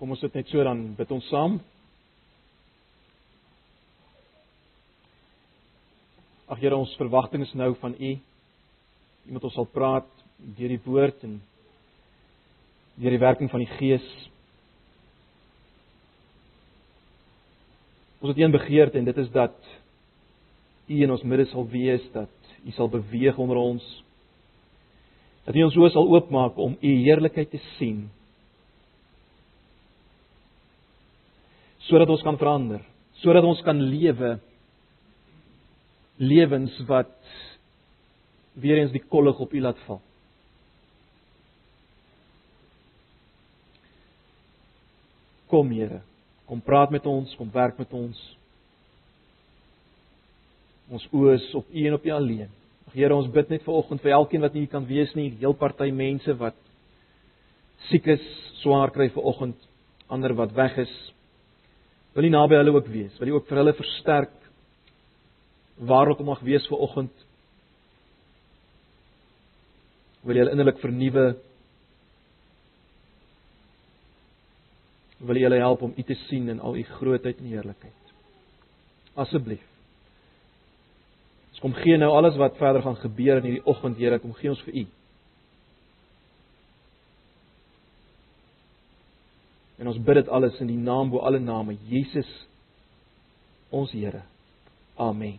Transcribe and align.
Kom 0.00 0.14
ons 0.14 0.22
sit 0.24 0.32
net 0.32 0.48
so 0.48 0.62
dan 0.64 0.78
bid 0.96 1.10
ons 1.12 1.26
saam. 1.28 1.58
Ag 6.48 6.62
Here, 6.62 6.72
ons 6.72 6.94
verwagting 6.96 7.42
is 7.44 7.50
nou 7.52 7.74
van 7.82 7.92
U. 7.92 8.12
U 9.28 9.34
moet 9.34 9.44
ons 9.44 9.58
sal 9.58 9.66
praat 9.68 10.08
deur 10.56 10.72
die 10.72 10.80
woord 10.86 11.20
en 11.28 11.34
deur 12.96 13.12
die 13.12 13.20
werking 13.20 13.50
van 13.52 13.60
die 13.60 13.68
Gees. 13.74 14.06
Ons 18.22 18.32
het 18.32 18.40
een 18.40 18.56
begeerte 18.56 18.96
en 19.02 19.10
dit 19.10 19.20
is 19.20 19.28
dat 19.34 19.58
U 20.88 20.96
in 20.96 21.12
ons 21.12 21.26
midde 21.28 21.44
sal 21.50 21.68
wees, 21.68 22.06
dat 22.16 22.56
U 22.64 22.72
sal 22.72 22.88
beweeg 22.88 23.36
onder 23.36 23.60
ons. 23.60 23.84
Dat 25.44 25.60
U 25.60 25.66
ons 25.68 25.76
oë 25.76 25.92
sal 25.92 26.08
oopmaak 26.08 26.56
om 26.56 26.78
U 26.80 26.94
heerlikheid 27.04 27.52
te 27.52 27.60
sien. 27.76 28.06
Sodat 31.90 32.10
ons 32.12 32.22
kan 32.22 32.38
verander, 32.38 32.84
sodat 33.18 33.44
ons 33.44 33.60
kan 33.66 33.78
lewe 33.90 34.36
lewens 36.20 36.76
wat 36.86 37.10
weer 38.60 38.78
eens 38.78 38.92
die 38.92 39.02
kollig 39.02 39.38
op 39.40 39.52
u 39.56 39.60
laat 39.64 39.78
val. 39.86 40.00
Kom 45.50 45.72
Here, 45.74 46.02
kom 46.46 46.60
praat 46.62 46.92
met 46.94 47.06
ons, 47.10 47.32
kom 47.34 47.50
werk 47.50 47.80
met 47.80 47.92
ons. 47.96 48.18
Ons 50.90 51.06
oë 51.14 51.34
is 51.38 51.46
op 51.58 51.66
u 51.72 51.86
en 51.88 51.96
op 51.96 52.06
u 52.06 52.12
alleen. 52.14 52.50
Ag 52.86 52.94
Here, 52.94 53.16
ons 53.16 53.30
bid 53.32 53.50
net 53.50 53.64
vir 53.66 53.80
oggend 53.80 54.04
vir 54.04 54.14
elkeen 54.14 54.44
wat 54.44 54.54
nie 54.54 54.68
kan 54.70 54.86
wees 54.86 55.10
nie, 55.18 55.30
heel 55.40 55.56
party 55.58 55.90
mense 55.90 56.36
wat 56.38 56.58
siek 57.88 58.06
is, 58.12 58.22
swaar 58.60 58.92
kry 58.94 59.08
vir 59.10 59.26
oggend, 59.26 59.56
ander 60.12 60.36
wat 60.38 60.54
weg 60.54 60.76
is. 60.84 60.94
Wil 62.14 62.26
U 62.26 62.30
naby 62.32 62.58
hulle 62.58 62.74
ook 62.74 62.88
wees? 62.90 63.18
Wil 63.18 63.28
U 63.28 63.38
ook 63.38 63.48
vir 63.48 63.60
hulle 63.62 63.76
versterk 63.78 64.36
waar 65.80 66.10
ook 66.10 66.18
al 66.20 66.28
mag 66.28 66.42
wees 66.44 66.66
vir 66.68 66.82
oggend? 66.82 67.14
Wil 70.26 70.36
jy 70.36 70.42
hulle 70.44 70.56
innerlik 70.56 70.82
vernuwe? 70.82 71.26
Wil 75.24 75.40
jy 75.40 75.46
hulle 75.48 75.62
help 75.62 75.84
om 75.86 75.94
U 75.96 76.04
te 76.04 76.16
sien 76.26 76.50
in 76.52 76.60
al 76.60 76.76
U 76.76 76.84
grootheid 76.98 77.40
en 77.40 77.52
heerlikheid? 77.52 78.14
Asseblief. 79.20 79.64
Ons 81.50 81.62
kom 81.62 81.74
gee 81.80 81.96
nou 82.00 82.10
alles 82.14 82.36
wat 82.40 82.58
verder 82.60 82.82
gaan 82.84 82.98
gebeur 83.00 83.40
in 83.40 83.48
hierdie 83.48 83.68
oggend, 83.68 83.98
Here, 84.00 84.18
kom 84.18 84.34
gee 84.38 84.52
ons 84.52 84.62
vir 84.66 84.82
U. 84.82 84.84
En 89.80 89.88
ons 89.88 90.00
bid 90.04 90.18
dit 90.20 90.28
alles 90.28 90.58
in 90.60 90.68
die 90.68 90.76
naam 90.76 91.08
bo 91.08 91.22
alle 91.24 91.40
name, 91.40 91.78
Jesus 91.88 92.28
ons 93.72 93.92
Here. 93.94 94.20
Amen. 95.00 95.38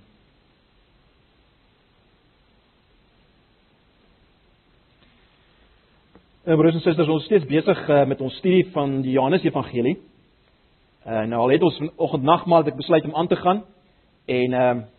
En 6.43 6.57
broers 6.57 6.73
en 6.73 6.81
susters, 6.81 7.07
ons 7.07 7.21
is 7.21 7.27
steeds 7.29 7.45
besig 7.45 7.83
uh, 7.85 8.01
met 8.09 8.21
ons 8.21 8.39
studie 8.41 8.63
van 8.73 9.03
die 9.05 9.13
Johannes 9.13 9.45
Evangelie. 9.45 9.99
Uh, 11.05 11.21
nou 11.29 11.43
al 11.43 11.53
het 11.53 11.67
ons 11.67 11.77
vanoggend 11.77 12.25
nagmaal 12.25 12.65
ek 12.65 12.81
besluit 12.81 13.05
om 13.05 13.15
aan 13.15 13.29
te 13.29 13.37
gaan 13.37 13.61
en 14.25 14.57
ehm 14.57 14.81
uh, 14.81 14.89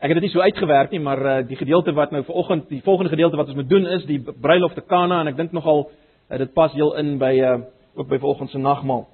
ek 0.00 0.08
het 0.08 0.16
dit 0.16 0.24
nie 0.24 0.32
so 0.32 0.40
uitgewerk 0.40 0.94
nie, 0.94 1.00
maar 1.04 1.20
uh, 1.20 1.32
die 1.44 1.58
gedeelte 1.60 1.92
wat 1.92 2.12
nou 2.12 2.22
vanoggend, 2.24 2.68
die 2.68 2.80
volgende 2.84 3.10
gedeelte 3.12 3.36
wat 3.36 3.50
ons 3.52 3.56
moet 3.58 3.68
doen 3.68 3.84
is 3.96 4.06
die 4.08 4.16
bruilof 4.20 4.72
te 4.72 4.80
Kana 4.80 5.18
en 5.20 5.28
ek 5.28 5.36
dink 5.36 5.52
nogal 5.52 5.90
uh, 5.90 6.38
dit 6.40 6.52
pas 6.56 6.72
heel 6.72 6.94
in 7.00 7.18
by 7.20 7.34
uh, 7.36 7.58
ook 8.00 8.08
by 8.08 8.18
vanoggend 8.18 8.50
se 8.50 8.58
nagmaal. 8.58 9.06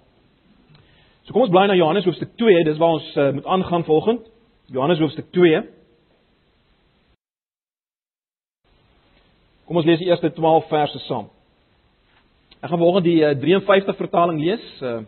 So 1.27 1.35
kom 1.35 1.43
ons 1.43 1.51
bly 1.51 1.65
na 1.67 1.75
Johannes 1.75 2.07
hoofstuk 2.07 2.37
2, 2.39 2.65
dis 2.69 2.79
waar 2.79 3.01
ons 3.01 3.07
uh, 3.19 3.31
moet 3.35 3.47
aangaan 3.51 3.85
vanoggend. 3.85 4.29
Johannes 4.71 5.01
hoofstuk 5.03 5.27
2. 5.35 5.63
Kom 9.67 9.81
ons 9.81 9.87
lees 9.89 9.99
die 9.99 10.07
eerste 10.07 10.31
12 10.33 10.69
verse 10.71 11.01
saam. 11.09 11.27
Ek 12.61 12.71
gaan 12.71 12.79
vanoggend 12.79 13.09
die 13.09 13.19
uh, 13.27 13.35
53 13.43 13.99
vertaling 13.99 14.39
lees. 14.39 14.67
Uh, 14.79 15.01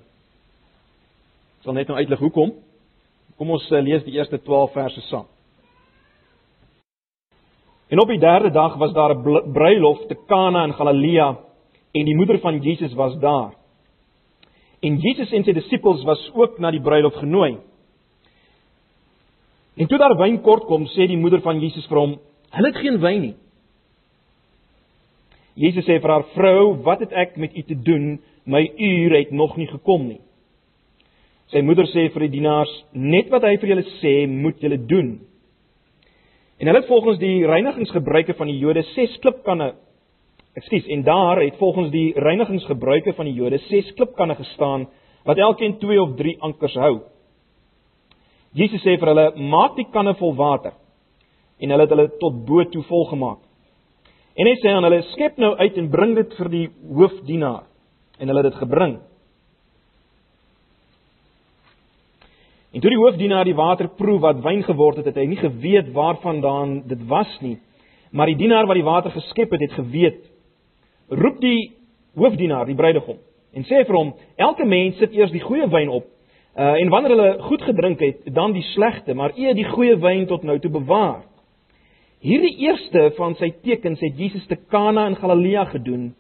ek 1.58 1.68
sal 1.68 1.78
net 1.78 1.90
nou 1.90 1.98
uitlig 2.02 2.24
hoekom. 2.26 2.56
Kom 3.38 3.54
ons 3.54 3.68
uh, 3.70 3.78
lees 3.78 4.02
die 4.06 4.16
eerste 4.18 4.42
12 4.42 4.74
verse 4.74 5.04
saam. 5.06 5.30
En 7.88 8.02
op 8.02 8.10
die 8.10 8.18
derde 8.20 8.50
dag 8.50 8.74
was 8.82 8.90
daar 8.92 9.14
'n 9.14 9.52
bruilof 9.52 10.02
te 10.10 10.18
Kana 10.26 10.64
in 10.64 10.74
Galilea 10.74 11.28
en 11.92 12.04
die 12.04 12.16
moeder 12.16 12.38
van 12.38 12.58
Jesus 12.58 12.92
was 12.94 13.14
daar. 13.18 13.57
En 14.82 14.98
Jesus 15.02 15.32
en 15.34 15.44
sy 15.44 15.54
disippels 15.56 16.04
was 16.06 16.20
ook 16.34 16.58
na 16.62 16.70
die 16.70 16.82
bruilof 16.82 17.18
genooi. 17.18 17.56
En 19.78 19.86
toe 19.86 19.98
daar 19.98 20.16
wyn 20.18 20.40
kort 20.42 20.66
kom, 20.66 20.86
sê 20.94 21.06
die 21.06 21.18
moeder 21.18 21.42
van 21.42 21.60
Jesus 21.62 21.86
vir 21.90 21.98
hom: 21.98 22.16
"Hulle 22.50 22.72
het 22.72 22.80
geen 22.82 23.00
wyn 23.00 23.20
nie." 23.22 23.34
Jesus 25.54 25.84
sê 25.84 25.98
vir 26.00 26.10
haar: 26.10 26.24
"Vrou, 26.34 26.82
wat 26.82 27.00
het 27.00 27.12
ek 27.12 27.36
met 27.36 27.56
u 27.56 27.62
te 27.62 27.74
doen? 27.74 28.20
My 28.44 28.62
uur 28.78 29.16
het 29.18 29.30
nog 29.30 29.56
nie 29.56 29.66
gekom 29.66 30.08
nie." 30.08 30.20
Sy 31.48 31.60
moeder 31.60 31.86
sê 31.86 32.12
vir 32.12 32.20
die 32.20 32.38
dienaars: 32.38 32.84
"Net 32.92 33.28
wat 33.30 33.42
hy 33.42 33.56
vir 33.56 33.68
julle 33.68 33.86
sê, 34.02 34.28
moet 34.28 34.60
julle 34.60 34.86
doen." 34.86 35.20
En 36.58 36.66
hulle 36.66 36.78
het 36.78 36.88
volgens 36.88 37.18
die 37.18 37.46
reinigingsgebruike 37.46 38.34
van 38.34 38.46
die 38.46 38.58
Jode 38.58 38.82
ses 38.82 39.18
klipkanne 39.18 39.74
Ekskuus, 40.58 40.86
en 40.90 41.02
daar 41.06 41.38
het 41.42 41.56
volgens 41.56 41.90
die 41.90 42.12
reinigingsgebruike 42.18 43.12
van 43.14 43.28
die 43.28 43.36
Jode 43.36 43.58
ses 43.68 43.92
klipkanne 43.94 44.34
gestaan 44.34 44.88
wat 45.28 45.38
elkeen 45.38 45.76
2 45.78 46.00
of 46.02 46.16
3 46.16 46.34
ankers 46.42 46.74
hou. 46.74 46.94
Jesus 48.56 48.82
sê 48.82 48.96
vir 48.98 49.12
hulle: 49.12 49.26
"Maak 49.36 49.76
die 49.76 49.86
kanne 49.92 50.14
vol 50.18 50.34
water." 50.34 50.72
En 51.60 51.70
hulle 51.70 51.82
het 51.82 51.90
hulle 51.90 52.08
tot 52.18 52.44
bo 52.46 52.64
toe 52.64 52.82
vol 52.82 53.04
gemaak. 53.06 53.38
En 54.36 54.46
hy 54.46 54.54
sê 54.62 54.72
aan 54.72 54.82
hulle: 54.82 55.02
"Skep 55.12 55.38
nou 55.38 55.54
uit 55.56 55.76
en 55.76 55.90
bring 55.90 56.14
dit 56.14 56.34
vir 56.34 56.48
die 56.48 56.68
hoofdienaar." 56.94 57.62
En 58.18 58.28
hulle 58.28 58.42
het 58.42 58.52
dit 58.52 58.62
gebring. 58.62 58.98
En 62.72 62.80
toe 62.80 62.90
die 62.90 62.98
hoofdienaar 62.98 63.44
die 63.44 63.54
water 63.54 63.88
proe 63.88 64.18
wat 64.18 64.42
wyn 64.42 64.62
geword 64.62 64.96
het, 64.96 65.06
het 65.06 65.16
hy 65.16 65.26
nie 65.26 65.36
geweet 65.36 65.92
waarvandaan 65.92 66.82
dit 66.88 67.06
was 67.06 67.38
nie. 67.40 67.58
Maar 68.10 68.26
die 68.26 68.36
dienaar 68.36 68.66
wat 68.66 68.74
die 68.74 68.84
water 68.84 69.10
geskep 69.10 69.50
het, 69.50 69.60
het 69.60 69.72
geweet 69.72 70.37
roep 71.08 71.40
die 71.40 71.72
hoofdienaar, 72.18 72.66
die 72.66 72.76
bruidegom, 72.78 73.18
en 73.54 73.64
sê 73.64 73.84
vir 73.86 73.96
hom: 73.96 74.14
"Elke 74.36 74.64
mens 74.64 74.98
sit 74.98 75.12
eers 75.12 75.32
die 75.32 75.42
goeie 75.44 75.68
wyn 75.70 75.88
op, 75.88 76.04
uh, 76.56 76.74
en 76.80 76.88
wanneer 76.88 77.16
hulle 77.16 77.42
goed 77.48 77.62
gedrink 77.62 78.00
het, 78.00 78.34
dan 78.34 78.52
die 78.52 78.64
slegte, 78.74 79.14
maar 79.14 79.36
eers 79.36 79.56
die 79.56 79.68
goeie 79.68 79.96
wyn 79.96 80.26
tot 80.26 80.42
nou 80.42 80.58
toe 80.58 80.70
bewaar." 80.70 81.22
Hierdie 82.20 82.56
eerste 82.66 83.12
van 83.16 83.36
sy 83.38 83.52
tekens 83.62 84.00
het 84.00 84.16
Jesus 84.18 84.46
te 84.46 84.56
Kana 84.56 85.06
in 85.06 85.16
Galilea 85.16 85.64
gedoen, 85.64 86.14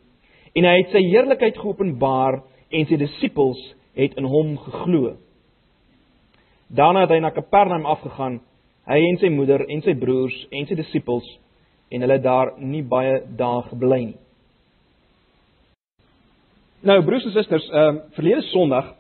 en 0.54 0.64
hy 0.64 0.76
het 0.76 0.92
sy 0.94 1.02
heerlikheid 1.02 1.58
geopenbaar 1.58 2.42
en 2.70 2.86
sy 2.86 2.96
disippels 2.96 3.58
het 3.98 4.14
in 4.18 4.24
hom 4.24 4.54
geglo. 4.62 5.16
Daarna 6.68 7.00
het 7.00 7.10
hy 7.10 7.18
na 7.24 7.32
Kapernaum 7.34 7.86
afgegaan, 7.88 8.40
hy 8.88 8.98
en 9.08 9.18
sy 9.20 9.30
moeder 9.32 9.64
en 9.66 9.82
sy 9.82 9.94
broers 9.98 10.36
en 10.52 10.66
sy 10.68 10.76
disippels 10.78 11.26
en 11.90 12.04
hulle 12.04 12.18
daar 12.22 12.54
nie 12.60 12.84
baie 12.84 13.22
dae 13.36 13.62
gebly 13.70 14.00
nie. 14.04 14.18
Nou 16.86 17.00
broers 17.02 17.24
en 17.26 17.34
susters, 17.34 17.64
ehm 17.74 17.96
uh, 17.96 18.02
verlede 18.14 18.42
Sondag 18.52 18.92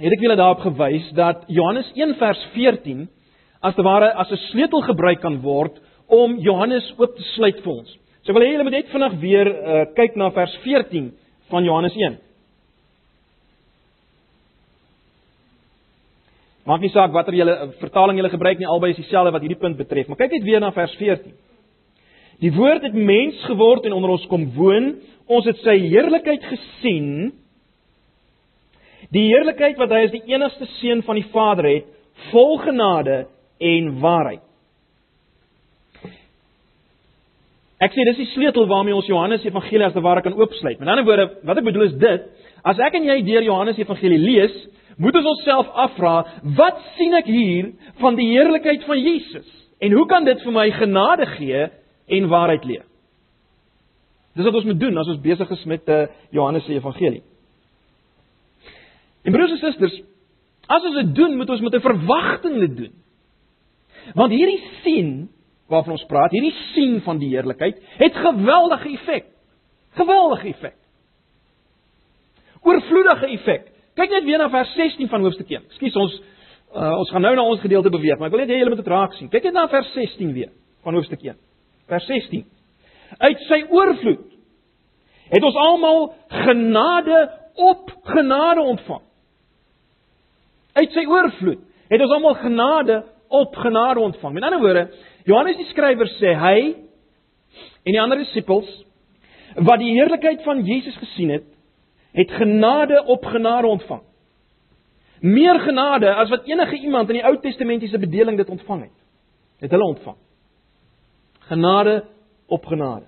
het 0.00 0.14
ek 0.14 0.22
julle 0.24 0.36
daarop 0.36 0.62
gewys 0.64 1.10
dat 1.12 1.44
Johannes 1.52 1.90
1 1.94 2.14
vers 2.16 2.40
14 2.54 3.02
as 3.60 3.74
te 3.76 3.84
ware 3.84 4.14
as 4.16 4.30
'n 4.32 4.40
sleutel 4.48 4.80
gebruik 4.82 5.20
kan 5.20 5.40
word 5.42 5.76
om 6.06 6.38
Johannes 6.38 6.94
oop 6.96 7.16
te 7.16 7.22
sluit 7.34 7.60
vir 7.60 7.72
ons. 7.72 7.90
So 8.22 8.32
ek 8.32 8.38
wil 8.38 8.46
hê 8.46 8.52
julle 8.52 8.64
moet 8.64 8.72
net 8.72 8.88
vinnig 8.88 9.20
weer 9.20 9.46
uh, 9.46 9.84
kyk 9.94 10.16
na 10.16 10.30
vers 10.30 10.56
14 10.64 11.12
van 11.50 11.64
Johannes 11.64 11.96
1. 11.96 12.18
Maak 16.64 16.80
nie 16.80 16.90
saak 16.90 17.12
watter 17.12 17.34
julle 17.34 17.52
eh, 17.52 17.68
vertaling 17.80 18.16
julle 18.16 18.30
gebruik 18.30 18.58
nie, 18.58 18.66
albei 18.66 18.90
is 18.90 18.96
dieselfde 18.96 19.32
wat 19.32 19.42
hierdie 19.42 19.58
punt 19.58 19.76
betref, 19.76 20.08
maar 20.08 20.16
kyk 20.16 20.32
net 20.32 20.44
weer 20.44 20.60
na 20.60 20.70
vers 20.70 20.94
14. 20.96 21.32
Die 22.42 22.50
woord 22.54 22.82
het 22.82 22.94
mens 22.94 23.38
geword 23.46 23.86
en 23.86 23.94
onder 23.94 24.16
ons 24.16 24.26
kom 24.30 24.48
woon. 24.56 24.96
Ons 25.30 25.46
het 25.46 25.60
sy 25.62 25.76
heerlikheid 25.86 26.42
gesien. 26.50 27.10
Die 29.14 29.28
heerlikheid 29.28 29.78
wat 29.78 29.92
hy 29.94 30.06
as 30.08 30.14
die 30.14 30.24
enigste 30.32 30.66
seun 30.80 31.04
van 31.06 31.20
die 31.20 31.28
Vader 31.30 31.68
het, 31.68 31.90
vol 32.32 32.56
genade 32.62 33.26
en 33.62 33.92
waarheid. 34.02 34.42
Ek 37.82 37.94
sê 37.96 38.04
dis 38.06 38.20
die 38.20 38.30
sleutel 38.30 38.68
waarmee 38.70 38.94
ons 38.94 39.08
Johannes 39.10 39.42
Evangelie 39.46 39.88
as 39.88 39.94
te 39.94 40.02
ware 40.04 40.22
kan 40.22 40.36
oopsluit. 40.38 40.78
Met 40.78 40.90
ander 40.90 41.06
woorde, 41.06 41.26
wat 41.42 41.58
ek 41.58 41.66
bedoel 41.66 41.88
is 41.88 41.96
dit, 41.98 42.28
as 42.62 42.78
ek 42.78 42.94
en 42.94 43.08
jy 43.08 43.16
deur 43.26 43.46
Johannes 43.48 43.80
Evangelie 43.82 44.20
lees, 44.22 44.54
moet 45.02 45.16
ons 45.18 45.30
onsself 45.32 45.70
afvra, 45.86 46.12
wat 46.58 46.78
sien 46.94 47.16
ek 47.18 47.26
hier 47.26 47.72
van 47.98 48.18
die 48.18 48.28
heerlikheid 48.36 48.86
van 48.86 49.02
Jesus? 49.02 49.48
En 49.82 49.96
hoe 49.98 50.06
kan 50.06 50.28
dit 50.28 50.44
vir 50.44 50.54
my 50.54 50.68
genade 50.76 51.26
gee 51.34 51.64
en 52.12 52.28
waarheid 52.28 52.64
leef. 52.68 52.86
Dis 54.32 54.46
wat 54.48 54.56
ons 54.56 54.68
moet 54.68 54.80
doen 54.80 54.96
as 55.00 55.10
ons 55.12 55.20
besig 55.20 55.50
is 55.56 55.64
met 55.68 55.84
die 55.88 55.98
uh, 56.06 56.08
Johannes 56.32 56.64
se 56.64 56.72
evangelie. 56.72 57.22
En 59.22 59.34
broers 59.34 59.52
en 59.54 59.60
susters, 59.60 59.98
as 60.72 60.86
ons 60.88 60.98
dit 61.02 61.12
doen, 61.14 61.36
moet 61.36 61.50
ons 61.52 61.60
met 61.60 61.74
'n 61.74 61.84
verwagting 61.84 62.58
dit 62.66 62.76
doen. 62.76 62.94
Want 64.18 64.32
hierdie 64.32 64.62
sien 64.82 65.28
waarvan 65.68 65.92
ons 65.92 66.06
praat, 66.08 66.32
hierdie 66.34 66.54
sien 66.72 67.00
van 67.04 67.18
die 67.18 67.28
heerlikheid, 67.28 67.78
het 67.98 68.14
geweldige 68.14 68.88
effek. 68.88 69.28
Geweldige 69.92 70.48
effek. 70.48 70.76
Oorvloedige 72.62 73.26
effek. 73.26 73.70
Kyk 73.94 74.10
net 74.10 74.24
weer 74.24 74.38
na 74.38 74.48
vers 74.50 74.74
16 74.74 75.08
van 75.08 75.20
hoofstuk 75.20 75.50
1. 75.50 75.64
Ekskuus, 75.68 75.96
ons 75.96 76.20
uh, 76.74 76.98
ons 76.98 77.10
gaan 77.10 77.20
nou 77.20 77.34
na 77.36 77.44
ons 77.44 77.60
gedeelte 77.60 77.90
beweeg, 77.90 78.18
maar 78.18 78.30
ek 78.30 78.36
wil 78.36 78.40
net 78.40 78.52
hê 78.52 78.58
julle 78.62 78.72
moet 78.72 78.80
dit 78.80 78.92
raak 78.92 79.16
sien. 79.18 79.28
Kyk 79.28 79.50
net 79.50 79.58
na 79.58 79.66
vers 79.68 79.92
16 79.92 80.32
weer 80.32 80.52
van 80.82 80.96
hoofstuk 80.96 81.22
1. 81.22 81.36
Vers 81.92 82.06
16. 82.08 82.44
Uit 83.18 83.40
sy 83.50 83.58
oorvloed 83.68 84.28
het 85.32 85.44
ons 85.44 85.56
almal 85.60 86.06
genade 86.44 87.18
op 87.60 87.90
genade 88.08 88.64
ontvang. 88.64 89.02
Uit 90.72 90.96
sy 90.96 91.04
oorvloed 91.08 91.60
het 91.92 92.04
ons 92.04 92.14
almal 92.16 92.38
genade 92.40 93.02
op 93.28 93.56
genade 93.60 94.00
ontvang. 94.00 94.32
Met 94.34 94.48
ander 94.48 94.62
woorde, 94.64 94.86
Johannes 95.28 95.60
die 95.60 95.68
skrywer 95.68 96.08
sê 96.16 96.32
hy 96.32 96.56
en 97.84 97.92
die 97.92 98.00
ander 98.00 98.22
disippels 98.22 98.70
wat 99.60 99.82
die 99.82 99.92
heerlikheid 99.92 100.40
van 100.46 100.64
Jesus 100.64 100.96
gesien 100.96 101.34
het, 101.34 101.44
het 102.16 102.32
genade 102.40 103.02
op 103.04 103.24
genade 103.28 103.68
ontvang. 103.68 104.00
Meer 105.20 105.60
genade 105.60 106.08
as 106.24 106.32
wat 106.32 106.48
enige 106.48 106.80
iemand 106.80 107.12
in 107.12 107.20
die 107.20 107.26
Ou 107.28 107.36
Testamentiese 107.40 108.00
bedeling 108.00 108.40
dit 108.40 108.48
ontvang 108.48 108.86
het. 108.88 108.96
Het 109.60 109.76
hulle 109.76 109.92
ontvang. 109.92 110.16
Genade 111.52 112.04
op 112.48 112.64
genade. 112.64 113.04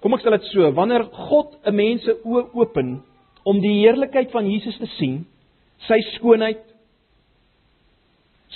Kom 0.00 0.14
ek 0.16 0.22
stel 0.22 0.36
dit 0.38 0.46
so, 0.54 0.70
wanneer 0.72 1.04
God 1.28 1.56
'n 1.68 1.74
mens 1.74 2.04
se 2.04 2.14
oë 2.24 2.46
open 2.54 3.02
om 3.44 3.60
die 3.60 3.80
heerlikheid 3.82 4.30
van 4.32 4.48
Jesus 4.48 4.78
te 4.78 4.86
sien, 4.96 5.26
sy 5.84 5.98
skoonheid, 6.14 6.62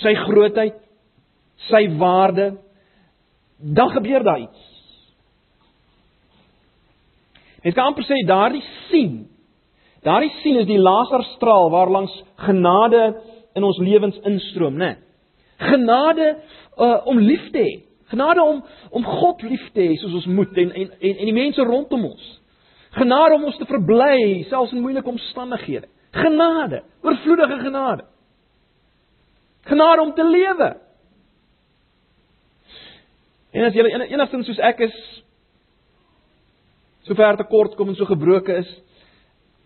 sy 0.01 0.13
grootheid, 0.15 0.79
sy 1.69 1.83
waarde, 1.97 2.57
dan 3.59 3.89
gebeur 3.89 4.23
daar 4.23 4.39
iets. 4.39 4.63
Mens 7.63 7.75
kan 7.75 7.85
amper 7.85 8.03
sê 8.03 8.17
daardie 8.25 8.63
sien, 8.89 9.27
daardie 10.01 10.33
sien 10.41 10.57
is 10.57 10.65
die 10.65 10.81
laserstraal 10.81 11.69
waarlangs 11.69 12.23
genade 12.47 13.21
in 13.53 13.63
ons 13.63 13.77
lewens 13.77 14.17
instroom, 14.25 14.77
né? 14.77 14.95
Genade 15.57 16.37
uh, 16.77 17.05
om 17.05 17.19
lief 17.19 17.51
te 17.51 17.61
hê. 17.61 17.90
Genade 18.11 18.43
om 18.43 18.63
om 18.89 19.05
God 19.05 19.41
lief 19.47 19.63
te 19.71 19.85
hê 19.87 19.95
soos 19.99 20.17
ons 20.19 20.27
moet 20.27 20.57
en 20.59 20.71
en 20.75 20.89
en, 20.91 21.17
en 21.17 21.27
die 21.29 21.35
mense 21.35 21.63
rondom 21.63 22.09
ons. 22.09 22.29
Genade 22.91 23.37
om 23.37 23.45
ons 23.47 23.57
te 23.57 23.67
verbly 23.69 24.43
selfs 24.49 24.73
in 24.75 24.83
moeilike 24.83 25.07
omstandighede. 25.07 25.87
Genade, 26.11 26.81
oorvloedige 27.01 27.59
genade. 27.61 28.03
Genade 29.63 30.01
om 30.01 30.11
te 30.13 30.25
lewe. 30.27 30.69
En 33.51 33.67
as 33.69 33.75
jy 33.75 33.85
enigstens 33.87 34.49
soos 34.49 34.59
ek 34.71 34.83
is 34.89 34.97
so 37.07 37.15
ver 37.15 37.39
te 37.39 37.47
kort 37.47 37.77
kom 37.79 37.93
en 37.93 37.95
so 37.95 38.07
gebroken 38.11 38.59
is, 38.59 38.75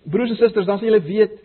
broers 0.06 0.36
en 0.36 0.40
susters, 0.40 0.70
dan 0.70 0.78
sal 0.78 0.92
julle 0.92 1.02
weet 1.06 1.42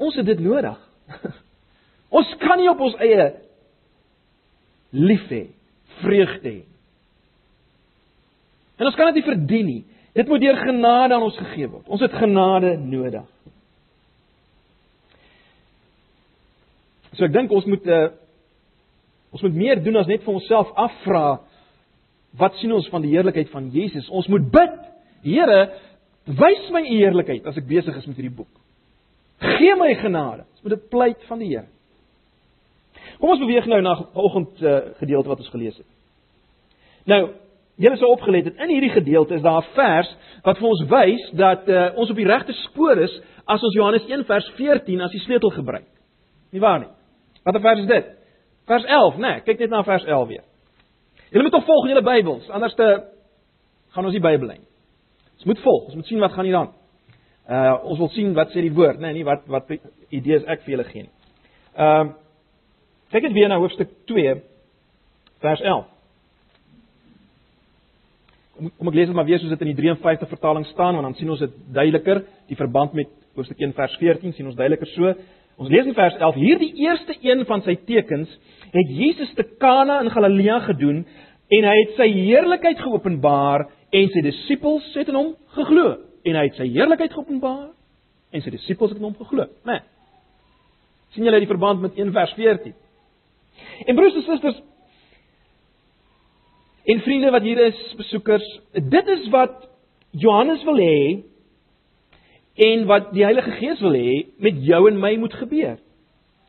ons 0.00 0.18
het 0.18 0.26
dit 0.26 0.42
nodig. 0.42 0.76
ons 2.18 2.36
kan 2.42 2.58
nie 2.58 2.70
op 2.70 2.82
ons 2.82 2.98
eie 2.98 3.30
lief 4.90 5.30
hê 5.30 5.44
vreugde 6.02 6.50
hê. 6.50 6.62
En 8.80 8.88
ons 8.88 8.96
kan 8.96 9.10
dit 9.10 9.20
nie 9.20 9.28
verdien 9.28 9.66
nie. 9.68 9.82
Dit 10.16 10.28
moet 10.28 10.42
deur 10.42 10.58
genade 10.64 11.14
aan 11.14 11.26
ons 11.26 11.38
gegee 11.38 11.68
word. 11.68 11.86
Ons 11.92 12.02
het 12.02 12.16
genade 12.18 12.74
nodig. 12.80 13.26
So 17.14 17.26
ek 17.26 17.34
dink 17.34 17.52
ons 17.52 17.68
moet 17.68 17.86
uh 17.86 18.08
ons 19.30 19.44
moet 19.46 19.54
meer 19.54 19.78
doen 19.78 20.00
as 20.00 20.08
net 20.10 20.24
vir 20.24 20.34
onsself 20.34 20.72
afvra 20.74 21.38
wat 22.40 22.56
sien 22.58 22.72
ons 22.74 22.88
van 22.90 23.04
die 23.04 23.12
heerlikheid 23.12 23.50
van 23.52 23.68
Jesus? 23.70 24.08
Ons 24.10 24.26
moet 24.30 24.48
bid. 24.50 24.72
Here, 25.22 25.58
wys 26.26 26.64
my 26.74 26.80
u 26.82 26.96
heerlikheid 26.96 27.46
as 27.46 27.58
ek 27.60 27.68
besig 27.68 27.94
is 27.94 28.08
met 28.08 28.18
hierdie 28.18 28.34
boek. 28.40 28.50
Gee 29.40 29.76
my 29.78 29.92
genade. 30.00 30.46
Ons 30.56 30.64
moet 30.64 30.74
dit 30.74 30.88
pleit 30.90 31.28
van 31.28 31.42
die 31.42 31.50
Here. 31.52 31.68
Kom 33.20 33.34
ons 33.34 33.42
beweeg 33.42 33.66
nou 33.68 33.80
na 33.84 33.94
vanoggend 34.14 34.62
uh, 34.62 34.76
gedeelte 35.00 35.28
wat 35.28 35.42
ons 35.42 35.52
gelees 35.52 35.76
het. 35.76 35.86
Nou, 37.10 37.20
julle 37.80 37.96
sou 38.00 38.08
opgelet 38.12 38.48
het 38.48 38.60
in 38.60 38.72
hierdie 38.72 38.92
gedeelte 38.94 39.34
is 39.36 39.44
daar 39.44 39.60
'n 39.60 39.72
vers 39.74 40.16
wat 40.44 40.58
vir 40.58 40.68
ons 40.68 40.84
wys 40.88 41.30
dat 41.32 41.68
uh, 41.68 41.90
ons 41.96 42.10
op 42.10 42.16
die 42.16 42.26
regte 42.26 42.52
spoor 42.52 42.98
is 42.98 43.20
as 43.44 43.62
ons 43.62 43.74
Johannes 43.74 44.06
1 44.06 44.24
vers 44.24 44.48
14 44.56 45.00
as 45.00 45.12
die 45.12 45.20
sleutel 45.20 45.50
gebruik. 45.50 45.88
Nie 46.52 46.60
waar 46.60 46.78
nie? 46.78 46.88
Watter 47.44 47.60
vers 47.60 47.80
is 47.80 47.86
dit? 47.86 48.06
Vers 48.66 48.84
11, 48.84 49.16
né? 49.16 49.20
Nee, 49.20 49.40
kyk 49.40 49.58
net 49.58 49.70
na 49.70 49.82
vers 49.82 50.04
11 50.04 50.28
weer. 50.28 50.44
Julle 51.30 51.42
moet 51.42 51.52
tog 51.52 51.64
volg 51.64 51.84
in 51.84 51.94
julle 51.94 52.06
Bybels, 52.06 52.50
anders 52.50 52.74
te 52.74 52.88
gaan 53.90 54.04
ons 54.04 54.14
die 54.14 54.22
Bybel 54.22 54.46
lyn. 54.46 54.64
Ons 55.34 55.44
moet 55.44 55.58
volg, 55.58 55.84
ons 55.84 55.94
moet 55.94 56.06
sien 56.06 56.20
wat 56.20 56.32
gaan 56.32 56.44
hier 56.44 56.56
aan. 56.56 56.72
Uh 57.50 57.84
ons 57.84 57.98
wil 57.98 58.08
sien 58.08 58.34
wat 58.34 58.52
sê 58.52 58.60
die 58.60 58.74
woord, 58.74 58.98
né, 59.00 59.10
nee, 59.10 59.20
nie 59.20 59.24
wat 59.24 59.46
wat 59.46 59.70
idees 60.10 60.44
ek 60.46 60.62
vir 60.62 60.76
julle 60.76 60.88
gee 60.90 61.02
nie. 61.02 61.14
Ehm 61.76 62.08
uh, 62.08 62.18
Kyk 63.10 63.26
net 63.26 63.34
weer 63.34 63.48
na 63.50 63.58
hoofstuk 63.58 63.90
2 64.06 64.36
vers 65.42 65.62
11. 65.66 65.86
Kom, 68.54 68.68
kom 68.78 68.90
ek 68.90 68.98
lees 68.98 69.08
dit 69.10 69.16
maar 69.18 69.26
weer 69.26 69.40
soos 69.42 69.50
dit 69.50 69.62
in 69.64 69.72
die 69.72 69.78
53 69.80 70.30
vertaling 70.30 70.66
staan 70.70 70.94
want 70.94 71.08
dan 71.08 71.16
sien 71.18 71.32
ons 71.32 71.42
dit 71.42 71.56
duideliker 71.74 72.22
die 72.50 72.58
verband 72.58 72.94
met 72.94 73.10
hoofstuk 73.34 73.58
1 73.58 73.74
vers 73.74 73.96
14 73.98 74.36
sien 74.36 74.46
ons 74.46 74.58
duideliker 74.58 74.90
so. 74.92 75.10
Ons 75.60 75.72
lees 75.72 75.88
in 75.90 75.96
vers 75.96 76.20
11 76.20 76.38
hierdie 76.38 76.70
eerste 76.86 77.16
een 77.24 77.42
van 77.48 77.64
sy 77.66 77.74
tekens 77.88 78.30
het 78.70 78.92
Jesus 78.94 79.32
te 79.34 79.44
Kana 79.58 79.98
in 80.04 80.12
Galilea 80.14 80.60
gedoen 80.68 81.02
en 81.50 81.66
hy 81.66 81.74
het 81.80 81.96
sy 81.98 82.06
heerlikheid 82.14 82.78
geopenbaar 82.84 83.66
en 83.90 84.12
sy 84.14 84.22
disippels 84.22 84.86
het 84.94 85.10
in 85.10 85.18
hom 85.18 85.32
geglo 85.56 85.96
en 86.30 86.38
hy 86.38 86.44
het 86.46 86.60
sy 86.60 86.68
heerlikheid 86.70 87.16
geopenbaar 87.16 87.72
en 88.30 88.44
sy 88.44 88.54
disippels 88.54 88.94
het 88.94 89.02
in 89.02 89.08
hom 89.08 89.18
geglo, 89.18 89.48
né? 89.66 89.80
Nee. 89.80 89.82
sien 91.10 91.26
julle 91.26 91.42
die 91.42 91.50
verband 91.50 91.82
met 91.82 91.98
1 91.98 92.14
vers 92.14 92.36
14? 92.38 92.76
En 93.86 93.96
broers 93.96 94.14
en 94.14 94.26
susters 94.28 94.60
en 96.90 97.00
vriende 97.00 97.30
wat 97.30 97.42
hier 97.42 97.58
is, 97.66 97.80
besoekers, 97.96 98.46
dit 98.72 99.08
is 99.08 99.28
wat 99.30 99.68
Johannes 100.10 100.62
wil 100.66 100.80
hê 100.80 101.00
en 102.66 102.84
wat 102.88 103.12
die 103.14 103.24
Heilige 103.24 103.52
Gees 103.60 103.80
wil 103.84 103.94
hê 103.94 104.14
met 104.42 104.58
jou 104.66 104.80
en 104.88 104.98
my 105.00 105.14
moet 105.20 105.34
gebeur. 105.38 105.78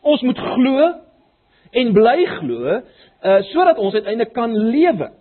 Ons 0.02 0.24
moet 0.26 0.40
glo 0.56 0.88
en 1.72 1.94
bly 1.96 2.18
glo 2.40 2.78
uh 3.22 3.40
sodat 3.52 3.78
ons 3.78 3.94
uiteindelik 3.94 4.34
kan 4.34 4.56
lewe. 4.56 5.12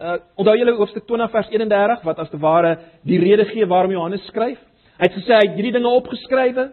Uh 0.00 0.16
onthou 0.40 0.56
julle 0.56 0.76
hoofstuk 0.78 1.04
20 1.06 1.30
vers 1.34 1.50
31 1.52 2.06
wat 2.08 2.22
as 2.24 2.30
te 2.30 2.40
ware 2.40 2.78
die 3.04 3.20
rede 3.20 3.44
gee 3.52 3.66
waarom 3.68 3.92
Johannes 3.92 4.24
skryf. 4.30 4.58
Hy 4.98 5.08
het 5.08 5.18
gesê 5.18 5.36
hy 5.36 5.44
het 5.50 5.58
hierdie 5.58 5.74
dinge 5.76 5.92
opgeskrywe 6.00 6.70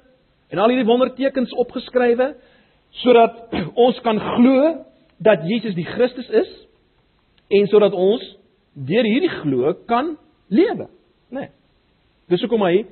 en 0.49 0.61
al 0.61 0.71
hierdie 0.71 0.87
wondertekens 0.87 1.53
opgeskrywe 1.61 2.33
sodat 3.03 3.53
ons 3.85 3.99
kan 4.05 4.19
glo 4.19 4.85
dat 5.17 5.43
Jesus 5.47 5.75
die 5.75 5.87
Christus 5.87 6.29
is 6.29 6.49
en 7.49 7.67
sodat 7.67 7.93
ons 7.93 8.23
deur 8.73 9.07
hierdie 9.07 9.31
glo 9.41 9.73
kan 9.89 10.15
lewe, 10.47 10.87
né? 11.29 11.39
Nee. 11.39 11.51
Dis 12.29 12.43
hoekom 12.45 12.61
hy 12.67 12.83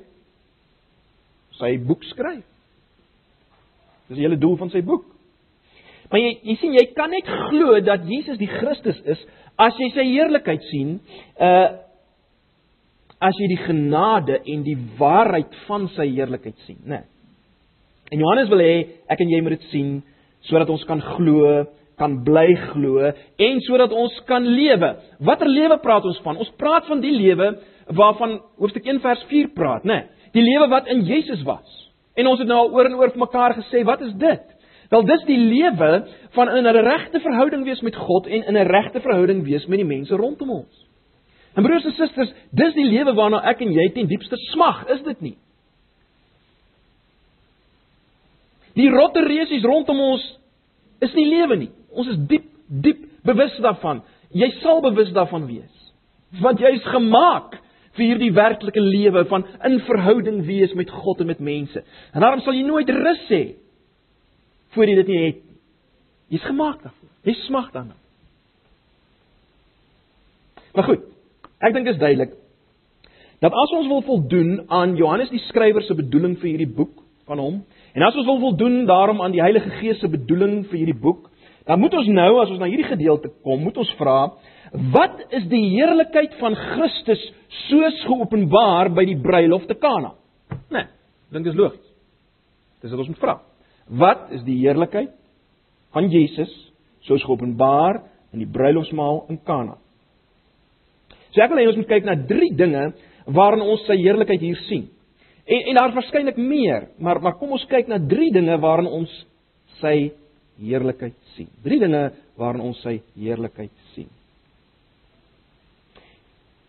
sy 1.58 1.76
boek 1.86 2.02
skryf. 2.10 2.42
Dis 4.08 4.18
die 4.18 4.24
hele 4.24 4.38
doel 4.40 4.56
van 4.58 4.70
sy 4.72 4.82
boek. 4.86 5.04
Maar 6.08 6.22
jy 6.22 6.30
jy 6.48 6.56
sien 6.58 6.74
jy 6.74 6.86
kan 6.96 7.12
net 7.12 7.28
glo 7.50 7.76
dat 7.84 8.06
Jesus 8.08 8.40
die 8.40 8.50
Christus 8.50 8.98
is 9.04 9.20
as 9.60 9.76
jy 9.78 9.90
sy 9.94 10.06
heerlikheid 10.14 10.64
sien, 10.70 10.96
uh 11.42 11.84
as 13.18 13.34
jy 13.34 13.48
die 13.50 13.64
genade 13.64 14.36
en 14.46 14.60
die 14.62 14.76
waarheid 14.98 15.54
van 15.66 15.88
sy 15.96 16.04
heerlikheid 16.12 16.54
sien, 16.68 16.78
né? 16.84 17.00
Nee. 17.00 17.17
En 18.10 18.18
Johannes 18.18 18.48
wil 18.48 18.62
hê 18.64 18.76
ek 19.10 19.20
en 19.20 19.32
jy 19.34 19.40
moet 19.44 19.58
dit 19.58 19.66
sien 19.72 19.98
sodat 20.48 20.70
ons 20.70 20.84
kan 20.88 21.00
glo, 21.16 21.64
kan 21.98 22.14
bly 22.24 22.52
glo 22.70 23.10
en 23.10 23.60
sodat 23.66 23.92
ons 23.92 24.14
kan 24.28 24.44
lewe. 24.44 24.92
Watter 25.18 25.50
lewe 25.50 25.80
praat 25.82 26.06
ons 26.08 26.20
van? 26.24 26.38
Ons 26.38 26.52
praat 26.60 26.86
van 26.88 27.02
die 27.02 27.12
lewe 27.12 27.56
waarvan 27.98 28.38
hoofstuk 28.60 28.86
1 28.86 29.02
vers 29.04 29.24
4 29.30 29.50
praat, 29.56 29.84
né? 29.84 30.04
Nee, 30.04 30.32
die 30.36 30.44
lewe 30.44 30.68
wat 30.70 30.88
in 30.92 31.02
Jesus 31.08 31.42
was. 31.48 31.66
En 32.18 32.26
ons 32.30 32.40
het 32.40 32.48
nou 32.48 32.58
al 32.58 32.72
oor 32.74 32.88
en 32.88 32.96
oor 32.98 33.12
vir 33.14 33.22
mekaar 33.22 33.56
gesê, 33.56 33.84
wat 33.86 34.02
is 34.04 34.12
dit? 34.20 34.54
Wel 34.92 35.04
dis 35.08 35.24
die 35.28 35.38
lewe 35.38 35.90
van 36.36 36.50
in 36.56 36.66
'n 36.66 36.84
regte 36.84 37.20
verhouding 37.20 37.64
wees 37.64 37.80
met 37.80 37.96
God 37.96 38.26
en 38.26 38.44
in 38.44 38.56
'n 38.56 38.68
regte 38.68 39.00
verhouding 39.00 39.44
wees 39.44 39.66
met 39.66 39.78
die 39.78 39.86
mense 39.86 40.14
rondom 40.16 40.50
ons. 40.50 40.86
En 41.54 41.62
broers 41.62 41.84
en 41.84 41.92
susters, 41.92 42.32
dis 42.52 42.74
die 42.74 42.84
lewe 42.84 43.14
waarna 43.14 43.42
ek 43.50 43.60
en 43.60 43.72
jy 43.72 43.88
ten 43.88 44.06
diepste 44.06 44.36
smag, 44.36 44.88
is 44.88 45.02
dit 45.02 45.20
nie? 45.20 45.36
Die 48.78 48.88
rotte 48.92 49.24
reusies 49.26 49.66
rondom 49.66 50.00
ons 50.00 50.24
is 51.02 51.14
nie 51.16 51.26
lewe 51.28 51.56
nie. 51.58 51.70
Ons 51.90 52.12
is 52.14 52.20
diep 52.30 52.46
diep 52.68 53.06
bewus 53.26 53.56
daarvan. 53.64 54.02
Jy 54.36 54.50
sal 54.60 54.82
bewus 54.84 55.10
daarvan 55.16 55.46
wees. 55.48 55.72
Want 56.42 56.60
jy 56.60 56.74
is 56.76 56.86
gemaak 56.92 57.56
vir 57.98 58.20
die 58.20 58.30
werklike 58.34 58.82
lewe 58.82 59.24
van 59.30 59.46
in 59.66 59.78
verhouding 59.86 60.42
wees 60.46 60.74
met 60.78 60.90
God 60.92 61.24
en 61.24 61.30
met 61.32 61.40
mense. 61.42 61.82
En 62.12 62.22
daarom 62.22 62.44
sal 62.44 62.54
jy 62.54 62.66
nooit 62.66 62.90
rus 62.94 63.24
hê 63.32 63.44
voor 64.76 64.90
jy 64.90 64.98
dit 65.00 65.08
nie 65.08 65.22
het 65.22 65.38
nie. 65.40 65.56
Jy's 66.36 66.44
gemaak 66.44 66.82
daarvoor. 66.84 67.10
Jy 67.24 67.34
smag 67.46 67.70
daarna. 67.72 67.96
Maar 70.76 70.86
goed, 70.90 71.08
ek 71.64 71.74
dink 71.74 71.88
dit 71.88 71.96
is 71.96 72.02
duidelik 72.02 72.36
dat 73.42 73.54
as 73.54 73.72
ons 73.78 73.86
wil 73.86 74.02
voldoen 74.02 74.64
aan 74.74 74.96
Johannes 74.98 75.30
die 75.30 75.42
skrywer 75.46 75.84
se 75.86 75.94
bedoeling 75.96 76.36
vir 76.42 76.50
hierdie 76.52 76.74
boek 76.74 77.04
van 77.28 77.42
hom 77.42 77.58
en 77.94 78.06
as 78.06 78.16
ons 78.16 78.26
wil 78.26 78.40
voldoen 78.42 78.84
daarom 78.88 79.20
aan 79.22 79.34
die 79.34 79.44
Heilige 79.44 79.70
Gees 79.78 80.00
se 80.00 80.08
bedoeling 80.10 80.62
vir 80.70 80.82
hierdie 80.82 81.00
boek, 81.00 81.28
dan 81.68 81.80
moet 81.80 81.94
ons 81.94 82.08
nou 82.08 82.30
as 82.42 82.50
ons 82.50 82.60
na 82.62 82.68
hierdie 82.70 82.88
gedeelte 82.88 83.30
kom, 83.44 83.60
moet 83.62 83.76
ons 83.80 83.90
vra 84.00 84.20
Wat 84.72 85.20
is 85.32 85.46
die 85.48 85.62
heerlikheid 85.72 86.34
van 86.40 86.56
Christus 86.56 87.20
soos 87.68 88.00
geopenbaar 88.04 88.90
by 88.96 89.04
die 89.08 89.16
bruilof 89.20 89.64
te 89.68 89.76
Kana? 89.80 90.12
Nee, 90.72 90.88
dink 91.32 91.48
dis 91.48 91.56
logies. 91.56 91.84
Dis 92.82 92.92
wat 92.92 93.02
ons 93.02 93.12
moet 93.14 93.22
vra. 93.22 93.38
Wat 93.88 94.28
is 94.36 94.44
die 94.44 94.58
heerlikheid 94.60 95.14
van 95.96 96.10
Jesus 96.12 96.52
soos 97.08 97.24
geopenbaar 97.24 98.02
in 98.34 98.44
die 98.44 98.50
bruilofsmaal 98.50 99.24
in 99.32 99.40
Kana? 99.46 99.78
So 101.32 101.40
ek 101.44 101.52
wil 101.52 101.62
hê 101.62 101.68
ons 101.70 101.80
moet 101.80 101.90
kyk 101.90 102.08
na 102.08 102.18
drie 102.28 102.52
dinge 102.56 102.90
waarin 103.32 103.64
ons 103.64 103.86
sy 103.88 103.96
heerlikheid 104.00 104.44
hier 104.44 104.60
sien. 104.68 104.88
En 105.48 105.64
en 105.70 105.74
daar's 105.74 105.94
waarskynlik 105.94 106.36
meer, 106.36 106.88
maar 106.98 107.20
maar 107.24 107.38
kom 107.40 107.54
ons 107.56 107.64
kyk 107.70 107.88
na 107.88 107.98
drie 107.98 108.28
dinge 108.32 108.58
waarin 108.60 108.90
ons 109.00 109.12
sy 109.80 110.10
heerlikheid 110.60 111.16
sien. 111.36 111.48
Drie 111.64 111.78
dinge 111.80 112.10
waarin 112.36 112.66
ons 112.68 112.80
sy 112.84 112.98
heerlikheid 113.16 113.72
sien. 113.94 114.10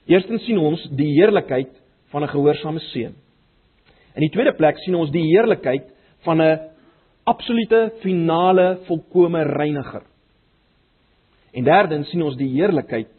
Eerstens 0.09 0.45
sien 0.47 0.57
ons 0.57 0.85
die 0.95 1.11
heerlikheid 1.17 1.73
van 2.11 2.23
'n 2.23 2.31
gehoorsame 2.31 2.79
seun. 2.79 3.15
In 4.15 4.21
die 4.21 4.31
tweede 4.31 4.55
plek 4.55 4.77
sien 4.77 4.95
ons 4.95 5.11
die 5.11 5.27
heerlikheid 5.27 5.91
van 6.23 6.41
'n 6.41 6.59
absolute 7.23 7.93
finale 8.01 8.79
volkomme 8.87 9.43
reiniger. 9.43 10.03
En 11.53 11.63
derdens 11.63 12.09
sien 12.09 12.23
ons 12.23 12.37
die 12.37 12.49
heerlikheid 12.49 13.11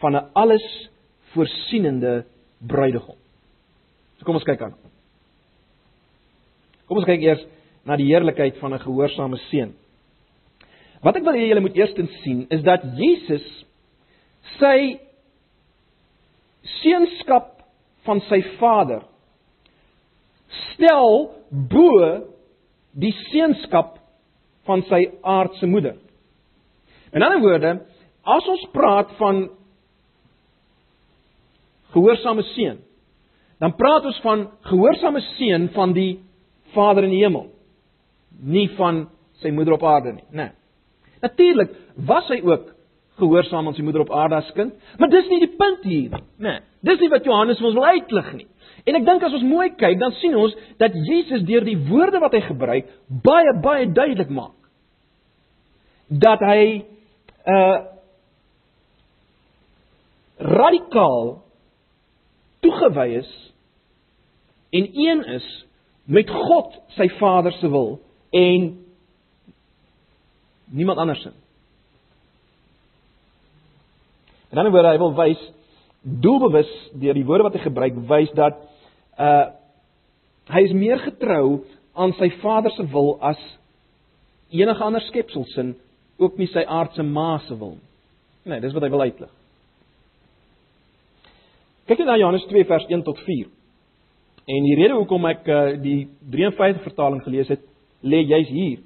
van 0.00 0.16
'n 0.16 0.30
alles 0.34 0.90
voorsienende 1.32 2.24
bruidegom. 2.60 3.23
So 4.24 4.30
kom 4.32 4.38
ons 4.40 4.46
kyk 4.48 4.62
aan. 4.64 4.72
Kom 6.88 6.96
ons 6.96 7.04
kyk 7.04 7.20
eers 7.26 7.42
na 7.84 7.98
die 8.00 8.06
heerlikheid 8.08 8.56
van 8.56 8.72
'n 8.72 8.80
gehoorsame 8.80 9.36
seun. 9.50 9.74
Wat 11.04 11.16
ek 11.16 11.24
wil 11.24 11.36
hê 11.36 11.48
julle 11.48 11.60
moet 11.60 11.76
eerstens 11.76 12.10
sien 12.22 12.46
is 12.48 12.62
dat 12.62 12.80
Jesus 12.96 13.44
sy 14.56 14.98
seunskap 16.80 17.60
van 18.06 18.20
sy 18.20 18.40
vader 18.56 19.02
stel 20.72 21.34
bo 21.50 22.24
die 22.96 23.12
seunskap 23.28 23.98
van 24.64 24.82
sy 24.88 25.12
aardse 25.20 25.66
moeder. 25.66 25.96
In 27.12 27.22
ander 27.22 27.40
woorde, 27.40 27.84
as 28.24 28.48
ons 28.48 28.66
praat 28.72 29.12
van 29.18 29.50
gehoorsame 31.92 32.42
seun, 32.54 32.80
dan 33.64 33.72
praat 33.80 34.04
ons 34.04 34.20
van 34.20 34.44
gehoorsame 34.68 35.22
seun 35.38 35.70
van 35.72 35.94
die 35.96 36.18
Vader 36.74 37.06
in 37.06 37.14
die 37.14 37.22
hemel, 37.22 37.46
nie 38.44 38.66
van 38.76 39.06
sy 39.40 39.48
moeder 39.54 39.78
op 39.78 39.86
aarde 39.88 40.18
nie, 40.18 40.26
né? 40.28 40.50
Nee. 40.50 40.52
Natuurlik 41.24 41.70
was 42.04 42.28
hy 42.28 42.42
ook 42.44 42.66
gehoorsaam 43.16 43.70
aan 43.70 43.76
sy 43.76 43.84
moeder 43.86 44.02
op 44.04 44.10
aarde 44.12 44.36
as 44.36 44.50
kind. 44.52 44.74
Maar 45.00 45.08
dis 45.08 45.30
nie 45.30 45.38
die 45.46 45.54
punt 45.56 45.86
hier 45.86 46.12
nie, 46.12 46.24
né? 46.44 46.58
Dis 46.84 47.00
nie 47.00 47.08
wat 47.08 47.24
Johannes 47.24 47.62
vir 47.62 47.70
ons 47.70 47.78
wil 47.78 47.86
uitlig 47.94 48.28
nie. 48.34 48.48
En 48.84 48.98
ek 48.98 49.06
dink 49.06 49.24
as 49.24 49.38
ons 49.38 49.46
mooi 49.48 49.70
kyk, 49.80 49.96
dan 50.02 50.12
sien 50.18 50.36
ons 50.36 50.52
dat 50.82 50.92
Jesus 51.08 51.46
deur 51.48 51.64
die 51.64 51.78
woorde 51.88 52.20
wat 52.20 52.36
hy 52.36 52.42
gebruik 52.44 52.90
baie 53.24 53.56
baie 53.64 53.88
duidelik 53.88 54.28
maak 54.34 54.58
dat 56.12 56.44
hy 56.44 56.84
uh 57.48 57.80
radikaal 60.44 61.28
toegewy 62.60 63.20
is 63.22 63.30
en 64.74 64.88
een 64.92 65.24
is 65.36 65.46
met 66.04 66.30
God, 66.30 66.74
sy 66.98 67.06
Vader 67.18 67.54
se 67.60 67.68
wil 67.70 67.96
en 68.34 68.66
niemand 70.74 70.98
anders 70.98 71.24
nie. 71.24 71.32
In 74.50 74.56
'n 74.56 74.58
ander 74.58 74.72
woorde, 74.72 74.88
hy 74.88 74.98
wil 74.98 75.14
wys 75.14 75.52
doelbewus 76.02 76.70
deur 76.92 77.14
die 77.14 77.24
woorde 77.24 77.42
wat 77.42 77.54
hy 77.54 77.62
gebruik, 77.64 77.94
wys 78.08 78.30
dat 78.34 78.58
uh 79.18 79.46
hy 80.44 80.60
is 80.60 80.72
meer 80.76 80.98
getrou 80.98 81.64
aan 81.94 82.12
sy 82.12 82.28
Vader 82.42 82.70
se 82.70 82.84
wil 82.92 83.16
as 83.22 83.40
enige 84.50 84.84
ander 84.84 85.00
skepsel 85.00 85.44
sin, 85.44 85.74
ook 86.18 86.36
nie 86.36 86.46
sy 86.46 86.64
aardse 86.68 87.02
ma 87.02 87.38
se 87.38 87.56
wil 87.58 87.70
nie. 87.78 87.88
Nee, 88.44 88.60
dis 88.60 88.72
wat 88.76 88.82
hy 88.82 88.90
wil 88.92 89.00
uitlig. 89.00 89.30
Kyk 91.88 91.98
net 91.98 92.06
na 92.06 92.16
Johannes 92.16 92.44
2 92.50 92.64
vers 92.68 92.84
1 92.88 93.02
tot 93.02 93.18
4. 93.24 93.48
En 94.44 94.66
die 94.66 94.74
rede 94.76 94.96
hoekom 94.98 95.24
ek 95.30 95.46
uh, 95.48 95.60
die 95.80 96.08
53 96.32 96.82
vertaling 96.84 97.22
gelees 97.24 97.48
het, 97.48 97.62
lê 98.04 98.20
juis 98.28 98.50
hier. 98.52 98.82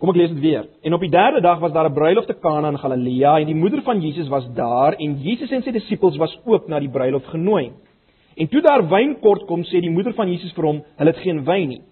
Kom 0.00 0.12
ek 0.12 0.18
lees 0.20 0.32
dit 0.32 0.40
weer. 0.42 0.64
En 0.84 0.96
op 0.96 1.04
die 1.04 1.12
derde 1.12 1.42
dag 1.44 1.60
was 1.60 1.72
daar 1.72 1.88
'n 1.90 1.94
bruilof 1.94 2.26
te 2.26 2.34
Kana 2.34 2.68
in 2.68 2.78
Galilea 2.78 3.38
en 3.40 3.46
die 3.46 3.54
moeder 3.54 3.82
van 3.82 4.00
Jesus 4.00 4.28
was 4.28 4.48
daar 4.54 4.96
en 4.98 5.20
Jesus 5.20 5.50
en 5.50 5.62
sy 5.62 5.70
disippels 5.70 6.16
was 6.16 6.38
ook 6.44 6.68
na 6.68 6.80
die 6.80 6.90
bruilof 6.90 7.24
genooi. 7.24 7.72
En 8.36 8.48
toe 8.48 8.60
daar 8.60 8.88
wyn 8.88 9.20
kort 9.20 9.46
kom, 9.46 9.62
sê 9.62 9.80
die 9.80 9.90
moeder 9.90 10.12
van 10.14 10.28
Jesus 10.28 10.52
vir 10.52 10.64
hom, 10.64 10.82
hulle 10.96 11.10
het 11.10 11.22
geen 11.22 11.44
wyn 11.44 11.68
nie. 11.68 11.82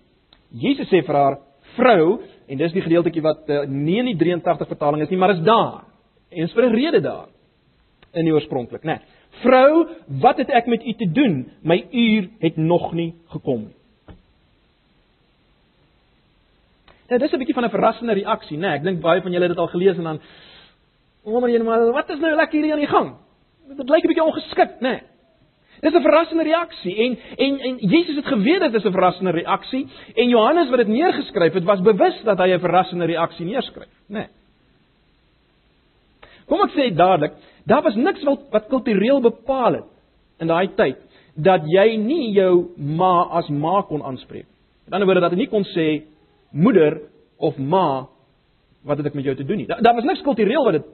Jesus 0.50 0.88
sê 0.88 1.05
vir 1.05 1.14
haar, 1.14 1.38
"Vrou," 1.76 2.21
en 2.49 2.59
dis 2.59 2.73
die 2.73 2.83
gedeeltjie 2.83 3.23
wat 3.23 3.49
uh, 3.49 3.64
nie 3.67 3.99
in 3.99 4.07
die 4.07 4.17
83 4.17 4.69
vertaling 4.69 5.02
is 5.02 5.11
nie, 5.11 5.19
maar 5.19 5.31
is 5.31 5.45
daar. 5.45 5.85
En 6.31 6.43
is 6.43 6.52
vir 6.52 6.64
'n 6.64 6.75
rede 6.75 7.00
daar 7.00 7.29
in 8.14 8.25
die 8.25 8.33
oorspronklik, 8.35 8.83
né? 8.83 8.87
Nee. 8.87 9.00
"Vrou, 9.41 9.89
wat 10.07 10.37
het 10.37 10.49
ek 10.49 10.67
met 10.67 10.85
u 10.85 10.93
te 10.93 11.11
doen? 11.12 11.51
My 11.62 11.87
uur 11.91 12.29
het 12.39 12.57
nog 12.57 12.93
nie 12.93 13.15
gekom 13.27 13.59
nie." 13.59 13.77
Ja, 17.09 17.19
dis 17.19 17.33
'n 17.33 17.39
bietjie 17.39 17.55
van 17.55 17.65
'n 17.65 17.71
verrassende 17.71 18.12
reaksie, 18.12 18.57
né? 18.57 18.61
Nee, 18.61 18.77
ek 18.77 18.83
dink 18.83 19.01
baie 19.01 19.23
van 19.23 19.33
julle 19.33 19.45
het 19.45 19.55
dit 19.55 19.61
al 19.61 19.69
gelees 19.69 19.97
en 19.97 20.03
dan 20.03 20.21
wonder 21.23 21.51
jy 21.51 21.62
maar 21.62 21.93
wat 21.93 22.11
is 22.11 22.19
nou 22.19 22.35
lekker 22.35 22.62
hier 22.62 22.73
aan 22.73 22.79
die 22.79 22.87
gang? 22.87 23.17
Dit 23.77 23.89
lyk 23.89 24.05
'n 24.05 24.07
bietjie 24.07 24.25
ongeskik, 24.25 24.81
né? 24.81 24.89
Nee. 24.89 25.01
Dis 25.81 25.93
'n 25.93 26.03
verrassende 26.03 26.43
reaksie 26.43 26.97
en 26.97 27.19
en 27.37 27.59
en 27.59 27.77
Jesus 27.77 28.17
het 28.17 28.27
geweet 28.27 28.61
dit 28.61 28.75
is 28.75 28.85
'n 28.85 28.93
verrassende 28.93 29.31
reaksie 29.31 29.89
en 30.15 30.29
Johannes 30.29 30.69
wat 30.69 30.79
dit 30.79 30.89
neergeskryf 30.89 31.53
het, 31.53 31.65
was 31.65 31.81
bewus 31.81 32.23
dat 32.23 32.39
hy 32.39 32.53
'n 32.53 32.61
verrassende 32.61 33.05
reaksie 33.05 33.47
neerskryf, 33.47 33.89
né? 34.07 34.19
Nee. 34.19 34.27
Kom 36.47 36.61
ek 36.61 36.71
sê 36.71 36.95
dadelik, 36.95 37.33
daar 37.64 37.83
was 37.83 37.97
niks 37.97 38.23
wat 38.26 38.49
wat 38.50 38.69
kultureel 38.69 39.21
bepaal 39.21 39.81
het 39.81 39.88
in 40.38 40.50
daai 40.50 40.75
tyd 40.76 40.99
dat 41.35 41.64
jy 41.66 41.97
nie 41.97 42.33
jou 42.37 42.73
ma 42.76 43.28
as 43.38 43.49
ma 43.49 43.83
kon 43.88 44.02
aanspreek. 44.02 44.47
Aan 44.47 44.90
die 44.90 44.95
ander 44.95 45.09
woorde 45.09 45.25
dat 45.25 45.33
hy 45.33 45.38
nie 45.45 45.52
kon 45.52 45.64
sê 45.73 45.87
moeder 46.50 47.00
of 47.38 47.57
ma 47.59 48.09
wat 48.85 48.99
het 48.99 49.07
ek 49.07 49.14
met 49.14 49.25
jou 49.25 49.37
te 49.38 49.47
doen 49.47 49.62
nie. 49.62 49.66
Daar 49.66 49.83
da 49.83 49.95
was 49.95 50.04
niks 50.04 50.25
kultureel 50.26 50.64
wat 50.64 50.81
dit 50.81 50.87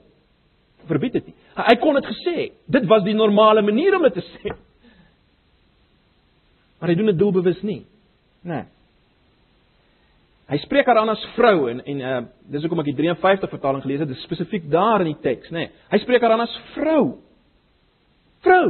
verbied 0.87 1.13
het 1.19 1.25
nie. 1.27 1.35
Hy 1.57 1.75
kon 1.81 1.97
dit 1.99 2.07
gesê. 2.07 2.49
Dit 2.65 2.85
was 2.87 3.03
die 3.03 3.15
normale 3.17 3.61
manier 3.65 3.95
om 3.97 4.05
dit 4.07 4.13
te 4.13 4.25
sê. 4.33 4.53
Maar 6.79 6.93
hy 6.93 6.95
doen 6.95 7.11
dit 7.11 7.19
doelbewus 7.19 7.61
nie. 7.67 7.81
Nee. 8.47 8.63
Hy 10.49 10.57
spreek 10.63 10.87
haar 10.89 10.97
aan 11.03 11.11
as 11.13 11.23
vrou 11.35 11.69
en 11.69 11.81
en 11.85 11.99
uh 12.01 12.19
dis 12.49 12.63
hoekom 12.65 12.81
ek 12.81 12.89
die 12.89 12.97
53 12.97 13.51
vertaling 13.51 13.83
gelees 13.83 14.01
het, 14.01 14.09
dis 14.09 14.23
spesifiek 14.25 14.69
daar 14.71 15.03
in 15.03 15.11
die 15.11 15.21
teks, 15.21 15.51
nê. 15.53 15.67
Nee. 15.67 15.71
Hy 15.91 15.99
spreek 16.01 16.23
haar 16.25 16.33
aan 16.33 16.45
as 16.47 16.55
vrou. 16.73 17.03
Vrou. 18.41 18.65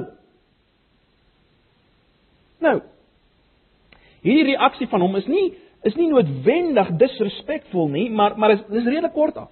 Nou. 2.59 2.75
Hierdie 4.25 4.50
reaksie 4.51 4.89
van 4.91 5.05
hom 5.05 5.15
is 5.15 5.29
nie 5.31 5.53
is 5.88 5.95
nie 5.95 6.09
noodwendig 6.12 6.91
disrespekvol 7.00 7.88
nie, 7.93 8.09
maar 8.12 8.36
maar 8.36 8.57
is 8.57 8.65
dis 8.67 8.83
redelik 8.83 9.15
kort 9.15 9.38
af. 9.39 9.51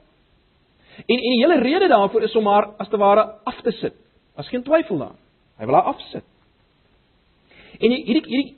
En 1.05 1.15
en 1.15 1.31
die 1.31 1.43
hele 1.45 1.61
rede 1.61 1.87
daarvoor 1.87 2.27
is 2.27 2.35
om 2.35 2.47
haar 2.51 2.73
as 2.77 2.89
te 2.89 2.97
ware 2.97 3.23
af 3.43 3.61
te 3.61 3.71
sit. 3.71 3.95
As 4.35 4.49
geen 4.49 4.63
twyfel 4.63 4.97
daar. 4.97 5.15
Hy 5.57 5.65
wil 5.65 5.79
haar 5.79 5.93
afsit. 5.93 6.23
En 7.79 7.91
hierdie 7.91 8.23
hierdie 8.25 8.55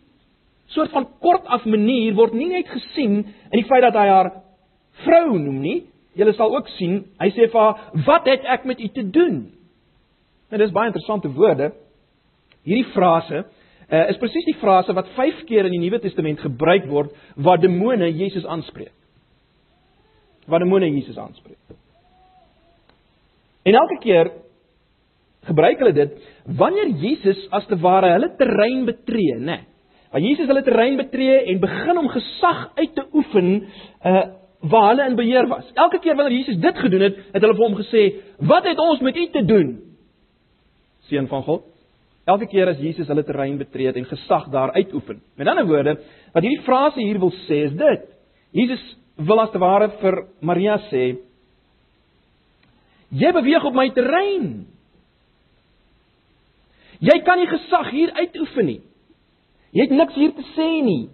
soort 0.76 0.92
van 0.94 1.08
kort 1.24 1.48
af 1.50 1.66
manier 1.66 2.16
word 2.18 2.36
nie 2.38 2.50
net 2.52 2.70
gesien 2.70 3.22
in 3.24 3.58
die 3.58 3.68
feit 3.70 3.86
dat 3.88 3.98
hy 3.98 4.08
haar 4.10 4.32
vrou 5.06 5.38
noem 5.38 5.62
nie. 5.64 5.78
Jy 6.18 6.34
sal 6.36 6.56
ook 6.56 6.68
sien, 6.76 7.04
hy 7.22 7.30
sê 7.32 7.48
vir 7.52 7.60
haar, 7.62 7.78
"Wat 8.06 8.28
het 8.28 8.44
ek 8.46 8.66
met 8.66 8.80
u 8.80 8.88
te 8.88 9.04
doen?" 9.04 9.52
Nou 10.50 10.58
dis 10.62 10.72
baie 10.72 10.90
interessante 10.90 11.30
woorde. 11.30 11.72
Hierdie 12.64 12.92
frase 12.94 13.46
uh, 13.92 14.10
is 14.10 14.18
presies 14.18 14.46
die 14.46 14.58
frase 14.60 14.94
wat 14.94 15.08
5 15.16 15.46
keer 15.46 15.66
in 15.66 15.72
die 15.72 15.80
Nuwe 15.80 16.00
Testament 16.00 16.40
gebruik 16.40 16.88
word 16.88 17.14
waar 17.36 17.58
demone 17.58 18.12
Jesus 18.12 18.46
aanspreek. 18.46 18.94
Waar 20.48 20.60
demone 20.60 20.90
Jesus 20.90 21.18
aanspreek. 21.18 21.58
En 23.64 23.74
elke 23.74 23.98
keer 24.02 24.32
gebruik 25.50 25.80
hulle 25.80 25.94
dit 25.94 26.12
wanneer 26.60 26.88
Jesus 27.02 27.48
as 27.52 27.66
te 27.70 27.78
ware 27.80 28.12
hulle 28.16 28.36
terrein 28.38 28.86
betree, 28.86 29.38
né? 29.38 29.46
Nee. 29.46 29.66
Waar 30.10 30.22
Jesus 30.22 30.48
hulle 30.50 30.64
terrein 30.66 30.98
betree 30.98 31.44
en 31.52 31.60
begin 31.62 31.98
om 31.98 32.10
gesag 32.10 32.70
uit 32.76 32.94
te 32.96 33.08
oefen 33.14 33.56
uh 34.04 34.28
waar 34.60 34.90
hulle 34.90 35.06
in 35.08 35.16
beheer 35.16 35.48
was. 35.48 35.64
Elke 35.74 36.02
keer 36.04 36.16
wanneer 36.16 36.38
Jesus 36.38 36.58
dit 36.60 36.78
gedoen 36.78 37.02
het, 37.02 37.20
het 37.32 37.42
hulle 37.42 37.56
vir 37.56 37.64
hom 37.64 37.76
gesê, 37.80 38.02
"Wat 38.38 38.66
het 38.68 38.80
ons 38.80 39.00
met 39.00 39.16
u 39.16 39.28
te 39.32 39.46
doen?" 39.46 39.80
Seun 41.08 41.28
van 41.28 41.44
God. 41.44 41.64
Elke 42.26 42.48
keer 42.48 42.68
as 42.68 42.78
Jesus 42.78 43.08
hulle 43.08 43.24
terrein 43.24 43.58
betree 43.58 43.94
en 43.94 44.06
gesag 44.06 44.50
daar 44.50 44.72
uitoefen. 44.72 45.22
Met 45.36 45.48
ander 45.48 45.66
woorde, 45.66 45.98
wat 46.34 46.44
hierdie 46.44 46.66
frase 46.66 47.00
hier 47.00 47.20
wil 47.20 47.32
sê 47.32 47.64
is 47.66 47.72
dit. 47.72 48.02
Jesus 48.52 48.98
wil 49.16 49.40
as 49.40 49.52
te 49.52 49.58
ware 49.58 49.90
vir 50.02 50.28
Maria 50.42 50.78
sê, 50.92 51.18
"Jy 53.12 53.32
beweeg 53.32 53.66
op 53.66 53.74
my 53.74 53.90
terrein. 53.90 54.68
Jy 57.00 57.20
kan 57.24 57.38
nie 57.40 57.48
gesag 57.48 57.90
hier 57.90 58.12
uitoefen 58.12 58.66
nie. 58.66 58.82
Jy 59.76 59.86
het 59.86 59.94
niks 59.94 60.18
hier 60.18 60.34
te 60.34 60.46
sê 60.56 60.68
nie. 60.86 61.10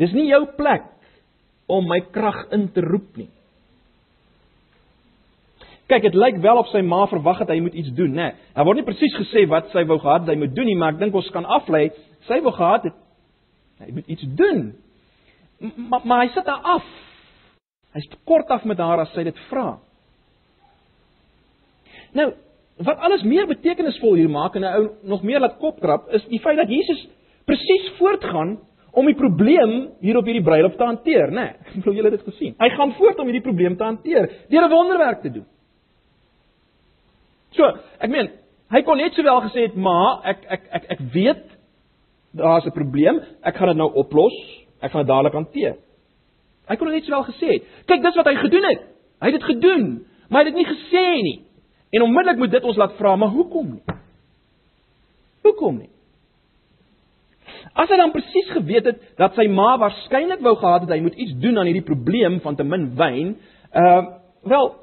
Dis 0.00 0.14
nie 0.16 0.30
jou 0.30 0.44
plek 0.56 0.88
om 1.70 1.86
my 1.88 2.00
krag 2.12 2.46
in 2.56 2.68
te 2.72 2.84
roep 2.84 3.16
nie. 3.20 3.28
Kyk, 5.90 6.06
dit 6.06 6.16
lyk 6.16 6.38
wel 6.40 6.56
op 6.56 6.70
sy 6.72 6.80
ma 6.86 7.02
verwag 7.10 7.42
het 7.42 7.50
hy 7.52 7.58
moet 7.60 7.76
iets 7.76 7.92
doen, 7.96 8.14
né? 8.16 8.30
Daar 8.56 8.64
word 8.64 8.80
nie 8.80 8.86
presies 8.86 9.14
gesê 9.18 9.44
wat 9.50 9.68
sy 9.74 9.84
wou 9.88 9.98
gehad 10.00 10.24
het 10.24 10.32
hy 10.32 10.38
moet 10.40 10.54
doen 10.56 10.68
nie, 10.70 10.76
maar 10.78 10.94
ek 10.94 11.02
dink 11.02 11.16
ons 11.18 11.28
kan 11.34 11.44
aflei 11.58 11.90
sy 12.28 12.38
wou 12.44 12.54
gehad 12.56 12.88
het 12.88 12.98
hy 13.82 13.90
moet 13.98 14.12
iets 14.14 14.24
doen. 14.38 14.62
Maar 15.90 16.06
maar 16.06 16.24
hy 16.24 16.30
sit 16.32 16.46
daar 16.48 16.64
af. 16.78 16.86
Hy's 17.92 18.08
kort 18.24 18.50
af 18.50 18.64
met 18.64 18.80
haar 18.80 19.02
as 19.04 19.12
sy 19.12 19.26
dit 19.26 19.38
vra. 19.50 19.74
Nou, 22.16 22.30
wat 22.76 22.98
alles 22.98 23.22
meer 23.22 23.46
betekenisvol 23.46 24.14
hier 24.14 24.30
maak 24.30 24.54
en 24.56 24.64
'n 24.64 24.74
ou 24.74 24.90
nog 25.02 25.22
meer 25.22 25.40
laat 25.40 25.58
kopkrap 25.58 26.08
is 26.12 26.24
die 26.24 26.40
feit 26.40 26.56
dat 26.56 26.68
Jesus 26.68 27.08
presies 27.44 27.92
voortgaan 27.98 28.58
om 28.92 29.06
die 29.06 29.16
probleem 29.16 29.90
hier 30.00 30.16
op 30.16 30.24
hierdie 30.24 30.44
bruiloft 30.44 30.76
te 30.76 30.84
hanteer, 30.84 31.30
né? 31.30 31.34
Nee, 31.34 31.54
ek 31.76 31.82
glo 31.82 31.92
julle 31.92 32.10
het 32.10 32.18
dit 32.20 32.34
gesien. 32.34 32.54
Hy 32.58 32.68
gaan 32.68 32.94
voort 32.98 33.18
om 33.18 33.26
hierdie 33.30 33.44
probleem 33.44 33.76
te 33.76 33.84
hanteer 33.84 34.28
deur 34.48 34.66
'n 34.66 34.70
wonderwerk 34.70 35.22
te 35.22 35.30
doen. 35.30 35.46
So, 37.52 37.68
ek 38.00 38.10
meen, 38.10 38.30
hy 38.72 38.82
kon 38.82 38.96
net 38.96 39.14
sowel 39.14 39.40
gesê 39.48 39.68
het, 39.68 39.76
"Ma, 39.76 40.20
ek 40.24 40.44
ek 40.48 40.62
ek 40.72 40.84
ek 40.88 41.00
weet 41.12 41.44
daar's 42.34 42.66
'n 42.66 42.72
probleem. 42.72 43.20
Ek 43.42 43.56
gaan 43.56 43.68
dit 43.68 43.76
nou 43.76 43.92
oplos. 43.92 44.32
Ek 44.80 44.90
gaan 44.90 45.04
dit 45.04 45.08
dadelik 45.08 45.32
hanteer." 45.32 45.76
Hy 46.68 46.76
kon 46.76 46.88
net 46.88 47.04
sowel 47.04 47.24
gesê 47.24 47.48
het, 47.52 47.62
"Kyk, 47.86 48.02
dis 48.02 48.16
wat 48.16 48.26
hy 48.26 48.34
gedoen 48.34 48.64
het. 48.64 48.80
Hy 49.20 49.30
het 49.30 49.40
dit 49.40 49.56
gedoen, 49.56 50.06
maar 50.28 50.42
hy 50.42 50.48
het 50.48 50.54
dit 50.54 50.66
nie 50.66 50.74
gesê 50.74 51.22
nie." 51.22 51.51
En 51.92 52.02
onmiddellik 52.02 52.38
moet 52.40 52.50
dit 52.50 52.64
ons 52.64 52.76
laat 52.76 52.94
vra, 52.96 53.16
"Maar 53.16 53.28
hoekom 53.28 53.72
nie?" 53.72 53.82
Hoekom 55.42 55.78
nie? 55.78 55.90
As 57.72 57.88
hy 57.88 57.96
dan 57.96 58.12
presies 58.12 58.50
geweet 58.50 58.84
het 58.84 59.00
dat 59.16 59.34
sy 59.34 59.46
ma 59.48 59.78
waarskynlik 59.80 60.40
wou 60.44 60.54
gehad 60.56 60.80
het 60.80 60.90
hy 60.90 61.00
moet 61.00 61.14
iets 61.14 61.34
doen 61.40 61.58
aan 61.58 61.68
hierdie 61.68 61.86
probleem 61.86 62.40
van 62.40 62.56
te 62.56 62.64
min 62.64 62.90
wyn, 62.98 63.36
uh, 63.74 64.06
wel, 64.42 64.74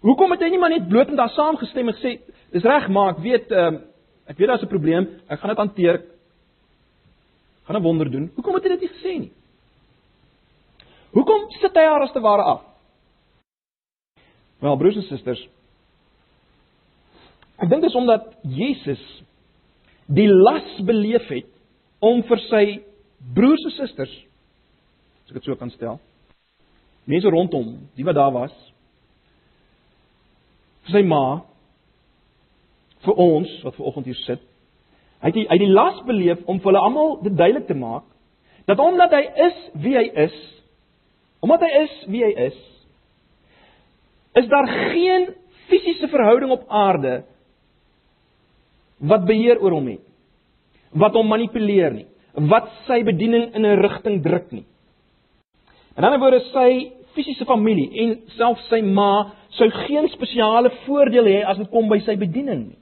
hoekom 0.00 0.30
het 0.34 0.40
hy 0.40 0.48
nie 0.48 0.58
maar 0.58 0.72
net 0.72 0.88
bloot 0.88 1.10
met 1.12 1.18
haar 1.18 1.34
saamgestem 1.36 1.88
en 1.88 1.94
gesê, 1.94 2.18
"Dis 2.52 2.62
reg, 2.62 2.88
maar 2.88 3.10
ek 3.10 3.18
weet 3.18 3.50
uh, 3.50 3.80
ek 4.26 4.38
weet 4.38 4.48
daar's 4.48 4.62
'n 4.62 4.74
probleem, 4.74 5.08
ek 5.28 5.40
gaan 5.40 5.48
dit 5.48 5.58
hanteer." 5.58 6.02
Gaan 7.64 7.76
'n 7.76 7.82
wonder 7.82 8.10
doen. 8.10 8.30
Hoekom 8.34 8.54
het 8.54 8.62
hy 8.62 8.68
dit 8.68 8.80
nie 8.80 8.88
gesê 8.88 9.18
nie? 9.18 9.32
Hoekom 11.12 11.50
sit 11.60 11.74
hy 11.74 11.84
haar 11.84 12.02
as 12.02 12.12
te 12.12 12.20
ware 12.20 12.42
af? 12.42 12.62
Wel, 14.60 14.76
broers 14.76 14.96
en 14.96 15.02
susters, 15.02 15.48
ek 17.58 17.70
dink 17.70 17.82
dit 17.82 17.90
is 17.90 17.98
omdat 17.98 18.30
Jesus 18.42 19.04
die 20.06 20.28
las 20.28 20.68
beleef 20.86 21.26
het 21.32 21.48
om 22.00 22.22
vir 22.28 22.42
sy 22.48 22.64
broers 23.34 23.64
en 23.66 23.74
susters 23.76 24.14
as 25.24 25.32
ek 25.32 25.40
dit 25.40 25.48
so 25.48 25.58
kan 25.60 25.72
stel 25.74 25.98
mense 27.08 27.32
rondom 27.32 27.74
die 27.98 28.06
wat 28.06 28.16
daar 28.18 28.34
was 28.34 28.54
vir 30.86 30.98
sy 30.98 31.02
ma 31.06 31.40
vir 33.06 33.24
ons 33.24 33.56
wat 33.64 33.76
ver 33.76 33.90
oggend 33.90 34.08
hier 34.10 34.20
sit 34.24 34.44
hy 35.18 35.32
het 35.32 35.34
die, 35.34 35.48
hy 35.50 35.58
die 35.58 35.72
las 35.72 35.98
beleef 36.06 36.44
om 36.46 36.60
vir 36.62 36.70
hulle 36.70 36.84
almal 36.86 37.18
dit 37.24 37.34
duidelik 37.34 37.66
te 37.68 37.76
maak 37.78 38.06
dat 38.70 38.80
omdat 38.84 39.14
hy 39.16 39.24
is 39.48 39.58
wie 39.82 39.96
hy 39.98 40.06
is 40.28 40.38
omdat 41.44 41.66
hy 41.66 41.72
is 41.82 41.98
wie 42.12 42.22
hy 42.24 42.32
is 42.48 42.62
is 44.38 44.48
daar 44.52 44.70
geen 44.92 45.32
fisiese 45.68 46.08
verhouding 46.12 46.54
op 46.54 46.68
aarde 46.68 47.18
wat 49.00 49.26
beheer 49.26 49.60
oor 49.62 49.72
hom 49.78 49.88
het 49.88 50.04
wat 50.96 51.16
hom 51.18 51.28
manipuleer 51.28 51.92
nie, 51.92 52.06
wat 52.48 52.68
sy 52.86 53.02
bediening 53.04 53.50
in 53.54 53.66
'n 53.66 53.80
rigting 53.82 54.22
druk 54.22 54.52
nie. 54.52 54.64
In 55.96 56.04
ander 56.04 56.18
woorde 56.18 56.40
sy 56.52 56.92
fisiese 57.14 57.44
familie 57.44 57.90
en 57.92 58.20
selfs 58.36 58.68
sy 58.68 58.80
ma 58.80 59.32
sou 59.50 59.68
geen 59.70 60.08
spesiale 60.08 60.70
voordeel 60.86 61.24
hê 61.24 61.44
as 61.44 61.58
dit 61.58 61.70
kom 61.70 61.88
by 61.88 61.98
sy 62.00 62.16
bediening 62.16 62.68
nie. 62.68 62.78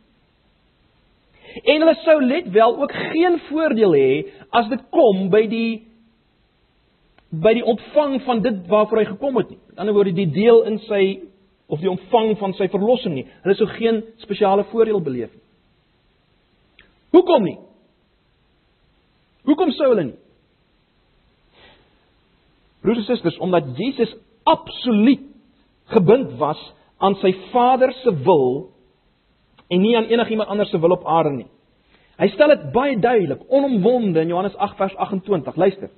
En 1.65 1.81
hulle 1.81 1.95
sou 2.05 2.21
let 2.21 2.51
wel 2.53 2.77
ook 2.83 2.93
geen 2.93 3.39
voordeel 3.49 3.93
hê 3.93 4.27
as 4.53 4.69
dit 4.69 4.83
kom 4.91 5.31
by 5.31 5.47
die 5.47 5.83
by 7.33 7.55
die 7.55 7.65
ontvang 7.65 8.21
van 8.23 8.43
dit 8.43 8.69
waarvoor 8.69 8.99
hy 8.99 9.05
gekom 9.05 9.37
het 9.37 9.51
nie. 9.51 9.59
In 9.73 9.79
ander 9.79 9.95
woorde 9.95 10.13
die 10.13 10.31
deel 10.31 10.63
in 10.63 10.79
sy 10.79 11.21
of 11.69 11.81
die 11.81 11.91
ontvang 11.91 12.37
van 12.39 12.53
sy 12.55 12.69
verlossing 12.69 13.15
nie. 13.15 13.27
Hulle 13.43 13.55
sou 13.55 13.67
geen 13.67 14.05
spesiale 14.23 14.65
voordeel 14.65 15.01
beleef 15.01 15.33
nie. 15.33 15.46
Hoekom 17.15 17.45
nie? 17.47 17.59
Hoekom 19.47 19.71
sou 19.77 19.91
hulle 19.93 20.07
nie? 20.09 20.19
Broers 22.83 23.03
en 23.03 23.09
susters, 23.09 23.39
omdat 23.43 23.75
Jesus 23.79 24.15
absoluut 24.47 25.25
gebind 25.91 26.37
was 26.39 26.61
aan 27.03 27.17
sy 27.23 27.33
Vader 27.51 27.93
se 28.03 28.13
wil 28.27 28.71
en 29.67 29.83
nie 29.83 29.97
aan 29.99 30.09
enigiemand 30.11 30.49
anders 30.49 30.71
se 30.71 30.81
wil 30.81 30.95
op 30.95 31.07
aarde 31.07 31.35
nie. 31.35 31.49
Hy 32.17 32.29
stel 32.33 32.55
dit 32.55 32.69
baie 32.73 32.97
duidelik, 32.97 33.43
onomwonde 33.53 34.23
in 34.23 34.31
Johannes 34.33 34.57
8 34.57 34.79
vers 34.79 34.95
28. 34.97 35.57
Luister. 35.57 35.91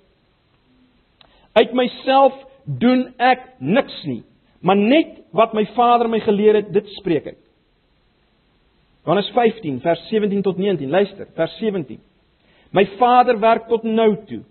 Uit 1.52 1.74
myself 1.76 2.34
doen 2.64 3.06
ek 3.22 3.44
niks 3.58 4.00
nie, 4.08 4.22
maar 4.60 4.76
net 4.76 5.20
wat 5.36 5.54
my 5.54 5.64
Vader 5.76 6.10
my 6.10 6.20
geleer 6.24 6.58
het, 6.58 6.72
dit 6.74 6.88
spreek 6.98 7.30
ek. 7.34 7.38
Johannes 9.08 9.30
15 9.32 9.80
vers 9.80 10.00
17 10.10 10.42
tot 10.42 10.58
19. 10.58 10.90
Luister, 10.90 11.26
vers 11.32 11.52
17. 11.56 11.96
My 12.76 12.84
Vader 12.98 13.38
werk 13.40 13.64
tot 13.70 13.86
nou 13.88 14.10
toe 14.28 14.42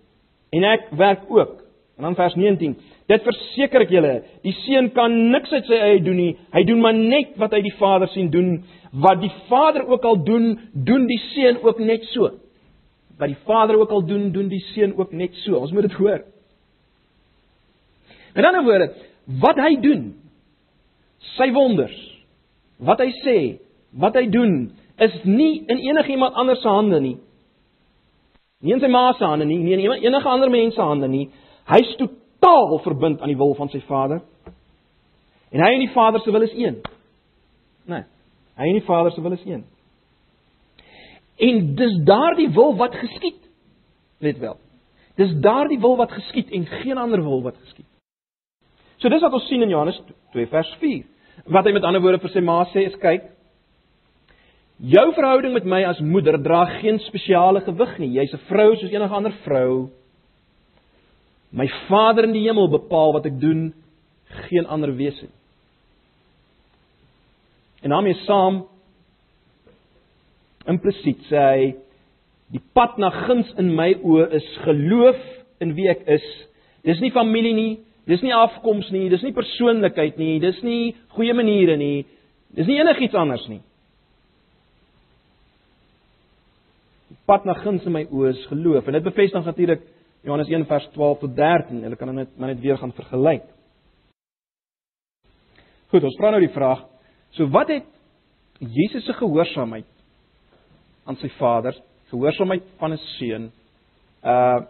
en 0.50 0.64
ek 0.66 0.88
werk 0.98 1.28
ook. 1.30 1.60
En 1.98 2.08
dan 2.08 2.16
vers 2.18 2.34
19. 2.34 2.74
Dit 3.06 3.22
verseker 3.22 3.84
ek 3.84 3.92
julle, 3.94 4.10
die 4.42 4.54
seun 4.64 4.88
kan 4.96 5.14
niks 5.30 5.54
uit 5.54 5.70
sy 5.70 5.78
eie 5.78 6.00
doen 6.02 6.18
nie. 6.18 6.32
Hy 6.50 6.64
doen 6.66 6.82
maar 6.82 6.98
net 6.98 7.36
wat 7.38 7.54
hy 7.54 7.60
die 7.68 7.74
Vader 7.78 8.10
sien 8.10 8.32
doen. 8.34 8.50
Wat 8.98 9.22
die 9.22 9.30
Vader 9.46 9.86
ook 9.86 10.08
al 10.10 10.18
doen, 10.26 10.50
doen 10.74 11.06
die 11.06 11.20
seun 11.36 11.62
ook 11.62 11.78
net 11.78 12.10
so. 12.10 12.32
Wat 13.18 13.30
die 13.30 13.38
Vader 13.46 13.78
ook 13.78 13.94
al 13.94 14.02
doen, 14.10 14.26
doen 14.34 14.50
die 14.50 14.62
seun 14.72 14.96
ook 14.98 15.14
net 15.14 15.38
so. 15.44 15.62
Ons 15.62 15.74
moet 15.74 15.86
dit 15.86 15.96
hoor. 16.02 16.26
In 18.34 18.50
ander 18.50 18.66
woorde, 18.66 18.90
wat 19.38 19.62
hy 19.62 19.72
doen, 19.86 20.04
sy 21.36 21.52
wonders, 21.54 21.98
wat 22.82 23.06
hy 23.06 23.10
sê, 23.22 23.38
wat 23.90 24.14
hy 24.14 24.26
doen, 24.30 24.72
is 24.98 25.14
nie 25.24 25.64
in 25.66 25.78
enigiemand 25.78 26.34
anders 26.34 26.62
se 26.62 26.68
hande 26.68 27.00
nie. 27.00 27.16
Nie 28.60 28.74
in 28.74 28.82
sy 28.82 28.90
ma 28.90 29.12
se 29.14 29.24
hande 29.24 29.46
nie, 29.46 29.58
nie 29.62 29.76
in 29.78 29.84
enige 30.02 30.28
ander 30.28 30.50
mens 30.50 30.74
se 30.74 30.82
hande 30.82 31.08
nie. 31.08 31.28
Hy's 31.70 31.94
totaal 32.00 32.80
verbind 32.82 33.20
aan 33.22 33.30
die 33.30 33.38
wil 33.38 33.54
van 33.54 33.70
sy 33.70 33.80
Vader. 33.86 34.22
En 35.54 35.62
hy 35.62 35.72
en 35.76 35.84
die 35.84 35.92
Vader 35.94 36.20
se 36.20 36.32
wil 36.34 36.42
is 36.42 36.54
een. 36.56 36.80
Nee. 37.88 38.04
Hy 38.58 38.70
en 38.70 38.80
die 38.80 38.86
Vader 38.86 39.14
se 39.14 39.22
wil 39.22 39.36
is 39.36 39.44
een. 39.46 39.64
En 41.38 41.60
dis 41.78 42.00
daardie 42.04 42.48
wil 42.50 42.74
wat 42.76 42.96
geskied. 42.98 43.38
Let 44.18 44.38
wel. 44.42 44.58
Dis 45.16 45.36
daardie 45.42 45.78
wil 45.78 45.96
wat 45.96 46.12
geskied 46.12 46.50
en 46.50 46.66
geen 46.66 46.98
ander 46.98 47.22
wil 47.22 47.42
wat 47.42 47.56
geskied. 47.62 47.86
So 48.98 49.08
dis 49.08 49.22
wat 49.22 49.32
ons 49.32 49.46
sien 49.46 49.62
in 49.62 49.70
Johannes 49.70 50.00
2 50.34 50.50
vers 50.50 50.70
4. 50.80 51.04
Wat 51.54 51.66
hy 51.66 51.72
met 51.72 51.86
ander 51.86 52.02
woorde 52.02 52.18
vir 52.24 52.34
sy 52.34 52.42
ma 52.42 52.64
sê 52.72 52.88
is 52.88 52.98
kyk, 52.98 53.30
Jou 54.78 55.08
verhouding 55.14 55.56
met 55.56 55.64
my 55.66 55.80
as 55.90 55.98
moeder 55.98 56.36
dra 56.42 56.64
geen 56.78 57.00
spesiale 57.02 57.64
gewig 57.66 57.96
nie. 57.98 58.12
Jy's 58.14 58.32
'n 58.34 58.46
vrou 58.46 58.76
soos 58.76 58.92
enige 58.92 59.14
ander 59.14 59.32
vrou. 59.42 59.90
My 61.50 61.66
Vader 61.88 62.24
in 62.24 62.32
die 62.32 62.46
hemel 62.46 62.68
bepaal 62.68 63.12
wat 63.12 63.26
ek 63.26 63.40
doen, 63.40 63.74
geen 64.48 64.66
ander 64.66 64.96
wese 64.96 65.22
nie. 65.22 65.38
En 67.82 67.90
daarmee 67.90 68.14
saam 68.14 68.66
implisiet 70.66 71.20
sê 71.30 71.36
hy 71.36 71.74
die 72.52 72.62
pad 72.74 72.98
na 72.98 73.10
guns 73.10 73.50
in 73.58 73.74
my 73.74 73.94
oë 73.94 74.32
is 74.32 74.48
geloof 74.64 75.20
in 75.60 75.74
wie 75.74 75.88
ek 75.88 76.06
is. 76.06 76.26
Dis 76.84 77.00
nie 77.00 77.10
familie 77.10 77.54
nie, 77.54 77.78
dis 78.06 78.22
nie 78.22 78.34
afkoms 78.34 78.90
nie, 78.90 79.08
dis 79.08 79.22
nie 79.22 79.32
persoonlikheid 79.32 80.18
nie, 80.18 80.38
dis 80.40 80.62
nie 80.62 80.94
goeie 81.16 81.34
maniere 81.34 81.76
nie. 81.76 82.06
Dis 82.54 82.66
nie 82.66 82.80
enigiets 82.80 83.14
anders 83.14 83.48
nie. 83.48 83.60
Pad 87.28 87.44
na 87.44 87.54
guns 87.60 87.84
in 87.86 87.92
my 87.94 88.06
oë 88.08 88.32
is 88.32 88.46
geloof. 88.48 88.86
En 88.88 88.96
dit 88.96 89.04
bevestig 89.04 89.44
natuurlik 89.44 89.84
Johannes 90.24 90.48
1 90.48 90.66
vers 90.66 90.88
12 90.94 91.20
tot 91.22 91.36
13. 91.36 91.82
Hulle 91.84 91.96
kan 92.00 92.16
dit 92.16 92.38
maar 92.38 92.54
net 92.54 92.62
weer 92.64 92.78
gaan 92.80 92.94
vergelyk. 92.96 93.44
Goed, 95.88 96.04
ons 96.04 96.16
vra 96.20 96.32
nou 96.34 96.40
die 96.42 96.52
vraag. 96.52 96.82
So 97.36 97.48
wat 97.52 97.70
het 97.72 97.86
Jesus 98.58 99.04
se 99.06 99.14
gehoorsaamheid 99.16 99.86
aan 101.08 101.16
sy 101.20 101.30
Vader, 101.38 101.76
gehoorsaamheid 102.10 102.64
van 102.80 102.92
'n 102.92 103.00
seun, 103.18 103.52
uh 104.24 104.60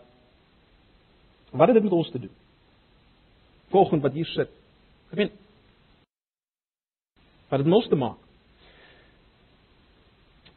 wat 1.50 1.68
het 1.68 1.74
dit 1.80 1.84
met 1.84 1.92
ons 1.92 2.10
te 2.10 2.18
doen? 2.18 2.34
Volgens 3.70 4.02
wat 4.02 4.12
hier 4.12 4.26
sit. 4.26 4.50
Ek 5.10 5.16
meen 5.16 5.30
wat 7.48 7.58
dit 7.58 7.68
mos 7.68 7.88
te 7.88 7.96
maak. 7.96 8.27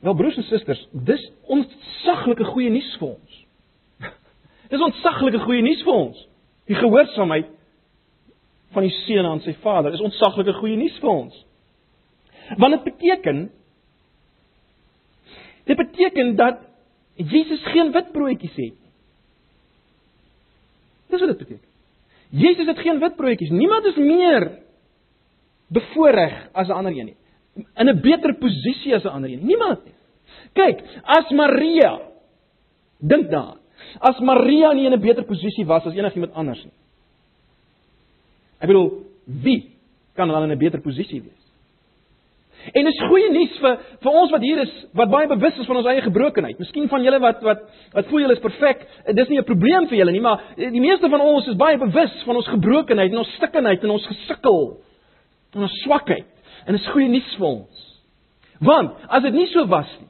Wel 0.01 0.13
broers 0.17 0.37
en 0.37 0.43
susters, 0.43 0.81
dis 0.91 1.31
ontsaglike 1.45 2.45
goeie 2.49 2.69
nuus 2.73 2.89
vir 2.97 3.07
ons. 3.11 3.41
dis 4.73 4.81
ontsaglike 4.81 5.43
goeie 5.45 5.61
nuus 5.61 5.83
vir 5.85 5.93
ons. 5.93 6.23
Die 6.69 6.77
gehoorsaamheid 6.77 7.51
van 8.73 8.87
die 8.87 8.93
seun 9.03 9.27
aan 9.29 9.43
sy 9.45 9.53
vader 9.61 9.93
is 9.93 10.01
ontsaglike 10.01 10.55
goeie 10.57 10.79
nuus 10.79 10.97
vir 11.03 11.11
ons. 11.13 11.37
Want 12.57 12.77
dit 12.77 12.87
beteken 12.89 13.49
dit 15.69 15.77
beteken 15.77 16.35
dat 16.35 16.63
Jesus 17.15 17.61
geen 17.69 17.91
witbroodjies 17.93 18.55
het. 18.57 18.77
Dis 21.11 21.21
wat 21.21 21.29
dit 21.29 21.43
beteken. 21.43 21.67
Jesus 22.31 22.65
het 22.65 22.79
geen 22.79 22.99
witbroodjies. 22.99 23.51
Niemand 23.53 23.85
is 23.85 23.95
meer 23.95 24.49
bevoordeel 25.67 26.49
as 26.51 26.67
'n 26.67 26.71
ander 26.71 26.97
een 26.97 27.05
nie. 27.05 27.20
In 27.55 27.89
'n 27.89 28.01
beter 28.01 28.33
posisie 28.33 28.95
as 28.95 29.03
'n 29.03 29.07
ander 29.07 29.29
een. 29.29 29.45
Niemand 29.45 29.85
nie. 29.85 29.93
Kyk, 30.53 30.83
as 31.03 31.29
Maria 31.29 31.99
dink 32.99 33.29
daar. 33.29 33.57
As 33.99 34.19
Maria 34.19 34.73
nie 34.73 34.85
in 34.85 34.93
'n 34.93 35.01
beter 35.01 35.23
posisie 35.23 35.65
was 35.65 35.85
as 35.85 35.93
enigiemand 35.93 36.33
anders 36.33 36.63
nie. 36.63 36.73
Ek 38.59 38.67
bedoel, 38.67 39.03
wie 39.25 39.71
kan 40.15 40.27
dan 40.27 40.43
in 40.43 40.51
'n 40.51 40.57
beter 40.57 40.81
posisie 40.81 41.21
wees? 41.21 41.41
En 42.69 42.85
dis 42.85 42.99
goeie 43.09 43.31
nuus 43.33 43.53
vir 43.57 43.77
vir 44.03 44.17
ons 44.21 44.31
wat 44.31 44.43
hier 44.45 44.59
is 44.61 44.73
wat 44.97 45.09
baie 45.09 45.27
bewus 45.27 45.57
is 45.57 45.65
van 45.65 45.79
ons 45.79 45.87
eie 45.89 46.03
gebrokenheid. 46.05 46.59
Miskien 46.61 46.89
van 46.91 47.01
julle 47.01 47.19
wat 47.23 47.41
wat 47.41 47.63
wat 47.95 48.09
voel 48.11 48.21
julle 48.21 48.35
is 48.37 48.43
perfek. 48.43 48.85
Dis 49.17 49.29
nie 49.29 49.39
'n 49.39 49.43
probleem 49.49 49.87
vir 49.87 49.97
julle 49.97 50.11
nie, 50.11 50.21
maar 50.21 50.41
die 50.55 50.79
meeste 50.79 51.09
van 51.09 51.21
ons 51.21 51.47
is 51.47 51.55
baie 51.55 51.77
bewus 51.77 52.23
van 52.23 52.35
ons 52.35 52.47
gebrokenheid 52.47 53.11
en 53.11 53.17
ons 53.17 53.35
stikkenheid 53.35 53.83
en 53.83 53.89
ons 53.89 54.05
gesukkel 54.05 54.77
en 55.55 55.61
ons 55.61 55.81
swakheid. 55.81 56.25
En 56.65 56.78
dis 56.78 56.88
goeie 56.93 57.10
nuus 57.10 57.36
vir 57.38 57.47
ons. 57.47 57.88
Want 58.62 59.06
as 59.10 59.24
dit 59.26 59.34
nie 59.34 59.47
so 59.50 59.65
was 59.69 59.89
nie. 60.00 60.10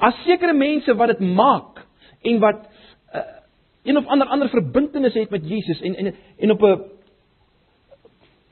As 0.00 0.16
sekere 0.24 0.52
mense 0.56 0.94
wat 0.96 1.14
dit 1.14 1.22
maak 1.36 1.82
en 2.24 2.40
wat 2.40 2.66
uh, 3.14 3.24
een 3.88 3.96
of 3.96 4.06
ander 4.06 4.28
ander 4.28 4.48
verbintenis 4.48 5.16
het 5.16 5.30
met 5.30 5.48
Jesus 5.48 5.80
en 5.80 5.96
en 5.96 6.14
en 6.38 6.50
op 6.50 6.62
'n 6.62 6.80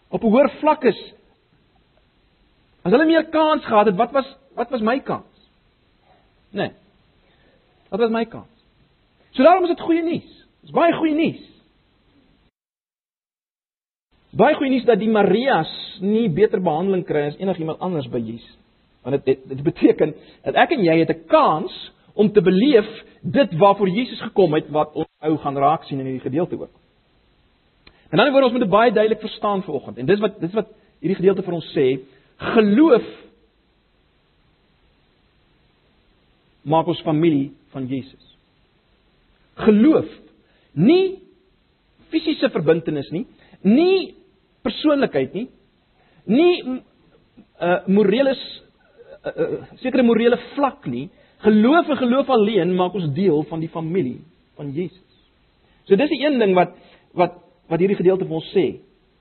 op 0.08 0.22
'n 0.22 0.30
hoër 0.30 0.50
vlak 0.60 0.84
is 0.84 1.00
as 2.82 2.92
hulle 2.92 3.04
meer 3.04 3.28
kans 3.28 3.64
gehad 3.64 3.86
het, 3.86 3.96
wat 3.96 4.10
was 4.10 4.36
wat 4.54 4.70
was 4.70 4.80
my 4.80 5.00
kans? 5.00 5.50
Nee. 6.50 6.72
Wat 7.88 8.00
was 8.00 8.10
my 8.10 8.24
kans? 8.24 8.64
So 9.30 9.42
daarom 9.42 9.62
is 9.62 9.68
dit 9.68 9.80
goeie 9.80 10.02
nuus. 10.02 10.46
Dis 10.60 10.70
baie 10.70 10.92
goeie 10.92 11.14
nuus. 11.14 11.44
Baie 14.36 14.56
goeie 14.58 14.70
nuus 14.70 14.84
dat 14.84 15.00
die 15.00 15.08
Marias 15.08 15.70
nie 16.04 16.28
beter 16.28 16.60
behandeling 16.60 17.04
kry 17.08 17.28
as 17.30 17.38
enigiemand 17.40 17.80
anders 17.80 18.08
by 18.12 18.20
Jesus. 18.20 18.56
Want 19.02 19.24
dit 19.24 19.38
dit 19.48 19.62
beteken 19.64 20.12
dat 20.44 20.58
ek 20.66 20.74
en 20.76 20.84
jy 20.84 20.98
het 20.98 21.10
'n 21.10 21.24
kans 21.26 21.72
om 22.14 22.32
te 22.32 22.42
beleef 22.42 22.88
dit 23.22 23.54
waarvoor 23.58 23.88
Jesus 23.88 24.20
gekom 24.20 24.54
het 24.54 24.68
wat 24.70 24.92
ons 24.94 25.08
ou 25.20 25.36
gaan 25.36 25.56
raak 25.56 25.84
sien 25.84 26.00
in 26.00 26.06
hierdie 26.06 26.28
gedeelte 26.30 26.60
ook. 26.60 26.74
En 28.10 28.18
dan 28.18 28.32
word 28.32 28.44
ons 28.44 28.52
met 28.52 28.60
dit 28.60 28.70
baie 28.70 28.92
duidelik 28.92 29.20
verstaan 29.20 29.62
vanoggend. 29.62 29.98
En 29.98 30.06
dis 30.06 30.20
wat 30.20 30.40
dis 30.40 30.52
wat 30.52 30.68
hierdie 31.00 31.16
gedeelte 31.16 31.42
vir 31.42 31.54
ons 31.54 31.72
sê, 31.76 32.00
geloof 32.36 33.04
maak 36.62 36.86
ons 36.86 37.00
familie 37.00 37.52
van 37.70 37.86
Jesus. 37.86 38.36
Geloof 39.54 40.08
nie 40.72 41.18
fisiese 42.08 42.50
verbintenis 42.50 43.10
nie, 43.10 43.26
nie 43.62 44.17
persoonlikheid 44.66 45.34
nie, 45.36 45.48
nie 46.28 46.52
uh, 47.60 47.86
morele 47.86 48.34
uh, 48.34 49.32
uh, 49.32 49.48
sekere 49.82 50.04
morele 50.06 50.38
vlak 50.54 50.86
nie. 50.90 51.08
Geloof 51.44 51.88
en 51.88 52.00
geloof 52.00 52.30
alleen 52.34 52.74
maak 52.76 52.96
ons 52.98 53.12
deel 53.14 53.44
van 53.50 53.62
die 53.62 53.70
familie 53.70 54.20
van 54.58 54.72
Jesus. 54.74 55.04
So 55.86 55.96
dis 55.96 56.10
die 56.10 56.24
een 56.24 56.38
ding 56.42 56.54
wat 56.58 56.74
wat 57.16 57.38
wat 57.68 57.82
hierdie 57.82 57.98
gedeelte 57.98 58.24
vir 58.24 58.38
ons 58.38 58.48
sê, 58.54 58.66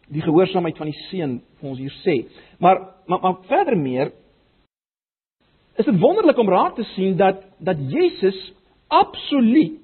die 0.07 0.23
gehoorsaamheid 0.23 0.77
van 0.79 0.87
die 0.87 1.01
seun 1.09 1.33
vir 1.59 1.69
ons 1.69 1.81
hier 1.81 1.97
sê. 2.03 2.15
Maar 2.63 2.79
maar, 3.07 3.21
maar 3.23 3.43
verder 3.47 3.77
meer 3.77 4.11
is 5.77 5.85
dit 5.85 5.99
wonderlik 6.01 6.39
om 6.41 6.49
raak 6.49 6.75
te 6.75 6.85
sien 6.95 7.17
dat 7.17 7.43
dat 7.59 7.77
Jesus 7.91 8.37
absoluut 8.87 9.83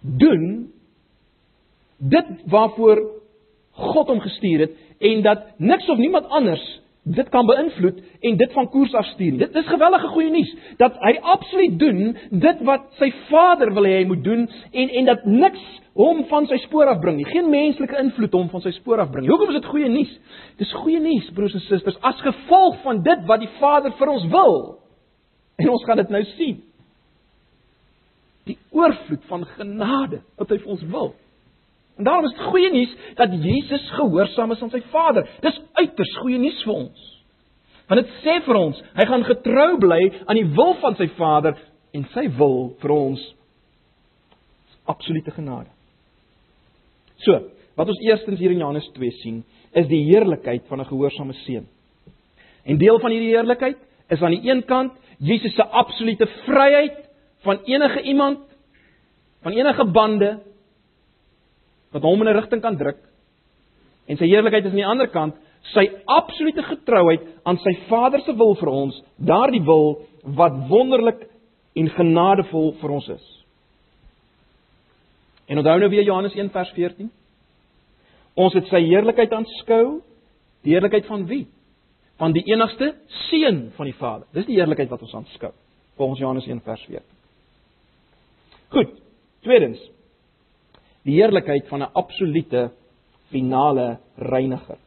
doen 0.00 0.72
dit 1.98 2.32
waarvoor 2.46 3.02
God 3.76 4.08
hom 4.08 4.20
gestuur 4.20 4.66
het 4.66 4.74
en 4.98 5.22
dat 5.22 5.46
niks 5.60 5.88
of 5.88 5.98
niemand 5.98 6.28
anders 6.28 6.64
dit 7.06 7.28
kan 7.30 7.46
beïnvloed 7.46 7.98
en 8.20 8.36
dit 8.36 8.52
van 8.52 8.68
koers 8.70 8.94
afstuur. 8.98 9.36
Dit 9.38 9.54
is 9.54 9.66
gewellige 9.70 10.08
goeie 10.10 10.30
nuus 10.30 10.52
dat 10.80 10.96
hy 11.04 11.12
absoluut 11.22 11.76
doen 11.78 12.00
dit 12.30 12.62
wat 12.66 12.88
sy 12.98 13.12
Vader 13.28 13.70
wil 13.76 13.86
hê 13.86 14.00
hy 14.00 14.06
moet 14.10 14.24
doen 14.24 14.46
en 14.72 14.94
en 15.00 15.10
dat 15.12 15.26
niks 15.30 15.62
hom 15.96 16.24
van 16.30 16.48
sy 16.50 16.58
spoor 16.64 16.90
afbring 16.90 17.20
nie. 17.20 17.28
Geen 17.30 17.46
menslike 17.50 18.00
invloed 18.02 18.34
hom 18.34 18.48
van 18.52 18.64
sy 18.64 18.72
spoor 18.76 19.04
afbring. 19.04 19.28
Hoekom 19.30 19.52
is 19.54 19.60
dit 19.60 19.68
goeie 19.70 19.90
nuus? 19.92 20.16
Dis 20.58 20.72
goeie 20.82 21.00
nuus 21.00 21.28
broers 21.36 21.54
en 21.56 21.64
susters 21.68 22.00
as 22.02 22.24
gevolg 22.26 22.80
van 22.82 23.04
dit 23.06 23.22
wat 23.30 23.44
die 23.44 23.52
Vader 23.60 23.94
vir 24.00 24.12
ons 24.16 24.26
wil. 24.32 24.58
En 25.62 25.70
ons 25.72 25.86
gaan 25.86 26.02
dit 26.02 26.10
nou 26.12 26.24
sien. 26.34 26.58
Die 28.50 28.58
oorvloed 28.74 29.22
van 29.30 29.46
genade 29.54 30.20
wat 30.36 30.50
hy 30.50 30.58
vir 30.58 30.74
ons 30.74 30.84
wil. 30.90 31.14
En 31.96 32.04
daarom 32.04 32.24
is 32.24 32.34
dit 32.36 32.48
goeie 32.50 32.70
nuus 32.72 32.96
dat 33.14 33.32
Jesus 33.44 33.90
gehoorsaam 33.96 34.52
is 34.52 34.62
aan 34.62 34.72
sy 34.72 34.82
Vader. 34.90 35.28
Dis 35.40 35.60
uiters 35.72 36.16
goeie 36.20 36.38
nuus 36.38 36.58
vir 36.64 36.74
ons. 36.74 37.06
Want 37.86 38.02
dit 38.02 38.12
sê 38.24 38.40
vir 38.44 38.58
ons, 38.58 38.82
hy 38.98 39.06
gaan 39.06 39.24
getrou 39.24 39.70
bly 39.80 40.00
aan 40.26 40.40
die 40.40 40.48
wil 40.58 40.74
van 40.82 40.96
sy 40.98 41.06
Vader 41.16 41.56
en 41.96 42.04
sy 42.12 42.26
wil 42.36 42.74
vir 42.82 42.92
ons 42.92 43.22
absolute 44.90 45.32
genade. 45.34 45.70
So, 47.24 47.38
wat 47.78 47.88
ons 47.88 48.02
eerstens 48.04 48.40
hier 48.40 48.52
in 48.52 48.60
Johannes 48.60 48.88
2 48.96 49.16
sien, 49.22 49.40
is 49.76 49.88
die 49.88 50.02
heerlikheid 50.10 50.66
van 50.68 50.80
'n 50.80 50.90
gehoorsame 50.90 51.32
seun. 51.44 51.66
En 52.64 52.78
deel 52.78 52.98
van 53.00 53.10
hierdie 53.10 53.34
heerlikheid 53.34 53.78
is 54.08 54.22
aan 54.22 54.34
die 54.34 54.50
een 54.50 54.64
kant 54.64 54.92
Jesus 55.18 55.54
se 55.54 55.64
absolute 55.64 56.26
vryheid 56.44 56.98
van 57.44 57.60
enige 57.64 58.02
iemand 58.02 58.38
van 59.42 59.52
enige 59.52 59.84
bande 59.84 60.42
wat 61.96 62.04
hom 62.04 62.22
in 62.22 62.28
'n 62.28 62.36
rigting 62.36 62.62
kan 62.62 62.76
druk. 62.76 63.00
En 64.06 64.16
sy 64.16 64.28
heerlikheid 64.28 64.64
is 64.64 64.70
aan 64.70 64.82
die 64.82 64.92
ander 64.92 65.08
kant 65.08 65.34
sy 65.74 65.86
absolute 66.06 66.62
getrouheid 66.62 67.24
aan 67.46 67.58
sy 67.58 67.72
Vader 67.88 68.22
se 68.22 68.34
wil 68.38 68.54
vir 68.54 68.70
ons, 68.70 69.00
daardie 69.18 69.62
wil 69.66 69.96
wat 70.38 70.54
wonderlik 70.70 71.26
en 71.76 71.90
genadevol 71.96 72.72
vir 72.80 72.94
ons 72.98 73.08
is. 73.16 73.26
En 75.46 75.58
onthou 75.58 75.78
nou 75.78 75.90
weer 75.90 76.06
Johannes 76.06 76.34
1 76.34 76.50
vers 76.50 76.70
14. 76.74 77.10
Ons 78.36 78.54
het 78.58 78.66
sy 78.70 78.82
heerlikheid 78.88 79.32
aanskou, 79.32 80.00
die 80.66 80.74
heerlikheid 80.74 81.06
van 81.06 81.26
wie? 81.30 81.46
Van 82.20 82.34
die 82.34 82.44
enigste 82.50 82.94
seun 83.28 83.70
van 83.76 83.90
die 83.90 83.96
Vader. 83.98 84.26
Dis 84.34 84.48
die 84.48 84.58
heerlikheid 84.58 84.90
wat 84.90 85.04
ons 85.06 85.14
aanskou, 85.14 85.52
volgens 85.96 86.20
Johannes 86.20 86.48
1 86.48 86.62
vers 86.66 86.86
14. 86.88 87.04
Goed. 88.74 88.96
Tweedens, 89.46 89.78
die 91.06 91.20
heerlikheid 91.20 91.68
van 91.70 91.82
'n 91.82 91.92
absolute 91.94 92.70
finale 93.30 93.98
reiniger. 94.16 94.78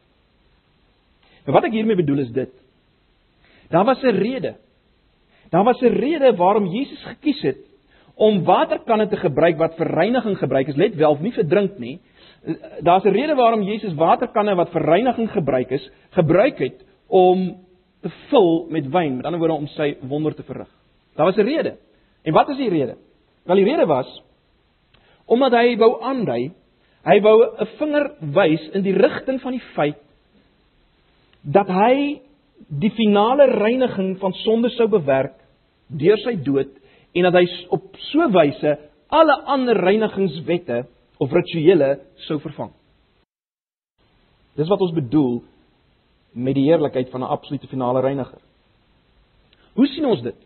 En 1.46 1.52
wat 1.52 1.64
ek 1.64 1.72
hiermee 1.72 1.96
bedoel 1.96 2.18
is 2.18 2.32
dit. 2.32 2.52
Daar 3.70 3.84
was 3.84 4.02
'n 4.02 4.16
rede. 4.16 4.56
Daar 5.50 5.64
was 5.64 5.80
'n 5.80 5.96
rede 5.96 6.36
waarom 6.36 6.66
Jesus 6.66 7.04
gekies 7.04 7.42
het 7.42 7.58
om 8.14 8.44
waterkanne 8.44 9.08
te 9.08 9.16
gebruik 9.16 9.56
wat 9.56 9.76
vir 9.76 9.86
reiniging 9.86 10.36
gebruik 10.38 10.68
is, 10.68 10.76
let 10.76 10.94
wel, 10.94 11.16
nie 11.20 11.32
vir 11.32 11.46
drink 11.48 11.78
nie. 11.78 12.00
Daar's 12.80 13.04
'n 13.04 13.16
rede 13.16 13.34
waarom 13.34 13.62
Jesus 13.62 13.94
waterkanne 13.94 14.54
wat 14.54 14.70
vir 14.70 14.82
reiniging 14.82 15.30
gebruik 15.30 15.70
is, 15.70 15.90
gebruik 16.10 16.58
het 16.58 16.84
om 17.08 17.56
te 18.02 18.10
vul 18.28 18.66
met 18.70 18.86
wyn, 18.86 19.16
met 19.16 19.24
ander 19.24 19.40
woorde 19.40 19.54
om 19.54 19.66
sy 19.66 19.96
wonder 20.00 20.34
te 20.34 20.42
verrig. 20.42 20.68
Daar 21.16 21.26
was 21.26 21.36
'n 21.36 21.48
rede. 21.48 21.76
En 22.22 22.32
wat 22.32 22.48
is 22.48 22.56
die 22.56 22.68
rede? 22.68 22.96
Wel 23.44 23.56
die 23.56 23.64
rede 23.64 23.86
was 23.86 24.22
omdat 25.30 25.54
hy 25.54 25.76
wou 25.78 25.92
aandui, 26.02 26.50
hy 27.06 27.20
wou 27.24 27.36
'n 27.42 27.68
vinger 27.78 28.06
wys 28.20 28.68
in 28.74 28.82
die 28.82 28.96
rigting 28.96 29.40
van 29.40 29.52
die 29.52 29.66
feit 29.74 30.00
dat 31.42 31.68
hy 31.68 32.20
die 32.68 32.90
finale 32.90 33.46
reiniging 33.46 34.18
van 34.20 34.32
sonde 34.44 34.68
sou 34.70 34.88
bewerk 34.88 35.38
deur 35.88 36.18
sy 36.18 36.34
dood 36.44 36.70
en 37.14 37.22
dat 37.22 37.34
hy 37.34 37.46
op 37.70 37.96
so 38.10 38.20
'n 38.20 38.32
wyse 38.32 38.78
alle 39.08 39.36
ander 39.46 39.76
reinigingswette 39.76 40.86
of 41.18 41.32
rituele 41.32 42.00
sou 42.26 42.38
vervang. 42.38 42.70
Dis 44.56 44.68
wat 44.68 44.80
ons 44.80 44.94
bedoel 44.94 45.42
met 46.32 46.54
die 46.54 46.68
heerlikheid 46.68 47.10
van 47.10 47.20
'n 47.20 47.32
absolute 47.32 47.66
finale 47.66 48.00
reiniger. 48.00 48.38
Hoe 49.74 49.86
sien 49.86 50.04
ons 50.04 50.22
dit? 50.22 50.36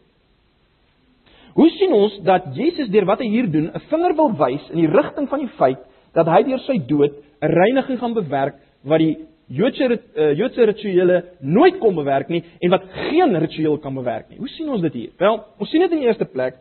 Hoe 1.54 1.68
sien 1.70 1.92
ons 1.94 2.16
dat 2.26 2.50
Jesus 2.56 2.90
deur 2.90 3.06
wat 3.06 3.20
hy 3.22 3.28
hier 3.30 3.50
doen 3.50 3.70
'n 3.70 3.84
vinger 3.90 4.14
wil 4.18 4.32
wys 4.38 4.70
in 4.70 4.80
die 4.82 4.90
rigting 4.90 5.28
van 5.28 5.38
die 5.38 5.52
feit 5.58 5.78
dat 6.14 6.26
hy 6.26 6.42
deur 6.42 6.58
sy 6.58 6.78
dood 6.86 7.14
'n 7.42 7.52
reiniging 7.52 7.98
gaan 7.98 8.14
bewerk 8.14 8.54
wat 8.82 8.98
die 8.98 9.16
Joodse 9.46 10.00
uh, 10.16 10.32
Joodse 10.38 10.64
rituele 10.64 11.24
nooit 11.40 11.78
kon 11.78 11.94
bewerk 11.94 12.28
nie 12.28 12.42
en 12.60 12.70
wat 12.70 12.82
geen 13.10 13.38
ritueel 13.38 13.78
kan 13.78 13.94
bewerk 13.94 14.28
nie. 14.28 14.38
Hoe 14.38 14.48
sien 14.48 14.68
ons 14.68 14.80
dit 14.80 14.92
hier? 14.92 15.10
Wel, 15.18 15.44
ons 15.58 15.70
sien 15.70 15.80
dit 15.80 15.92
in 15.92 15.98
die 15.98 16.06
eerste 16.06 16.24
plek 16.24 16.56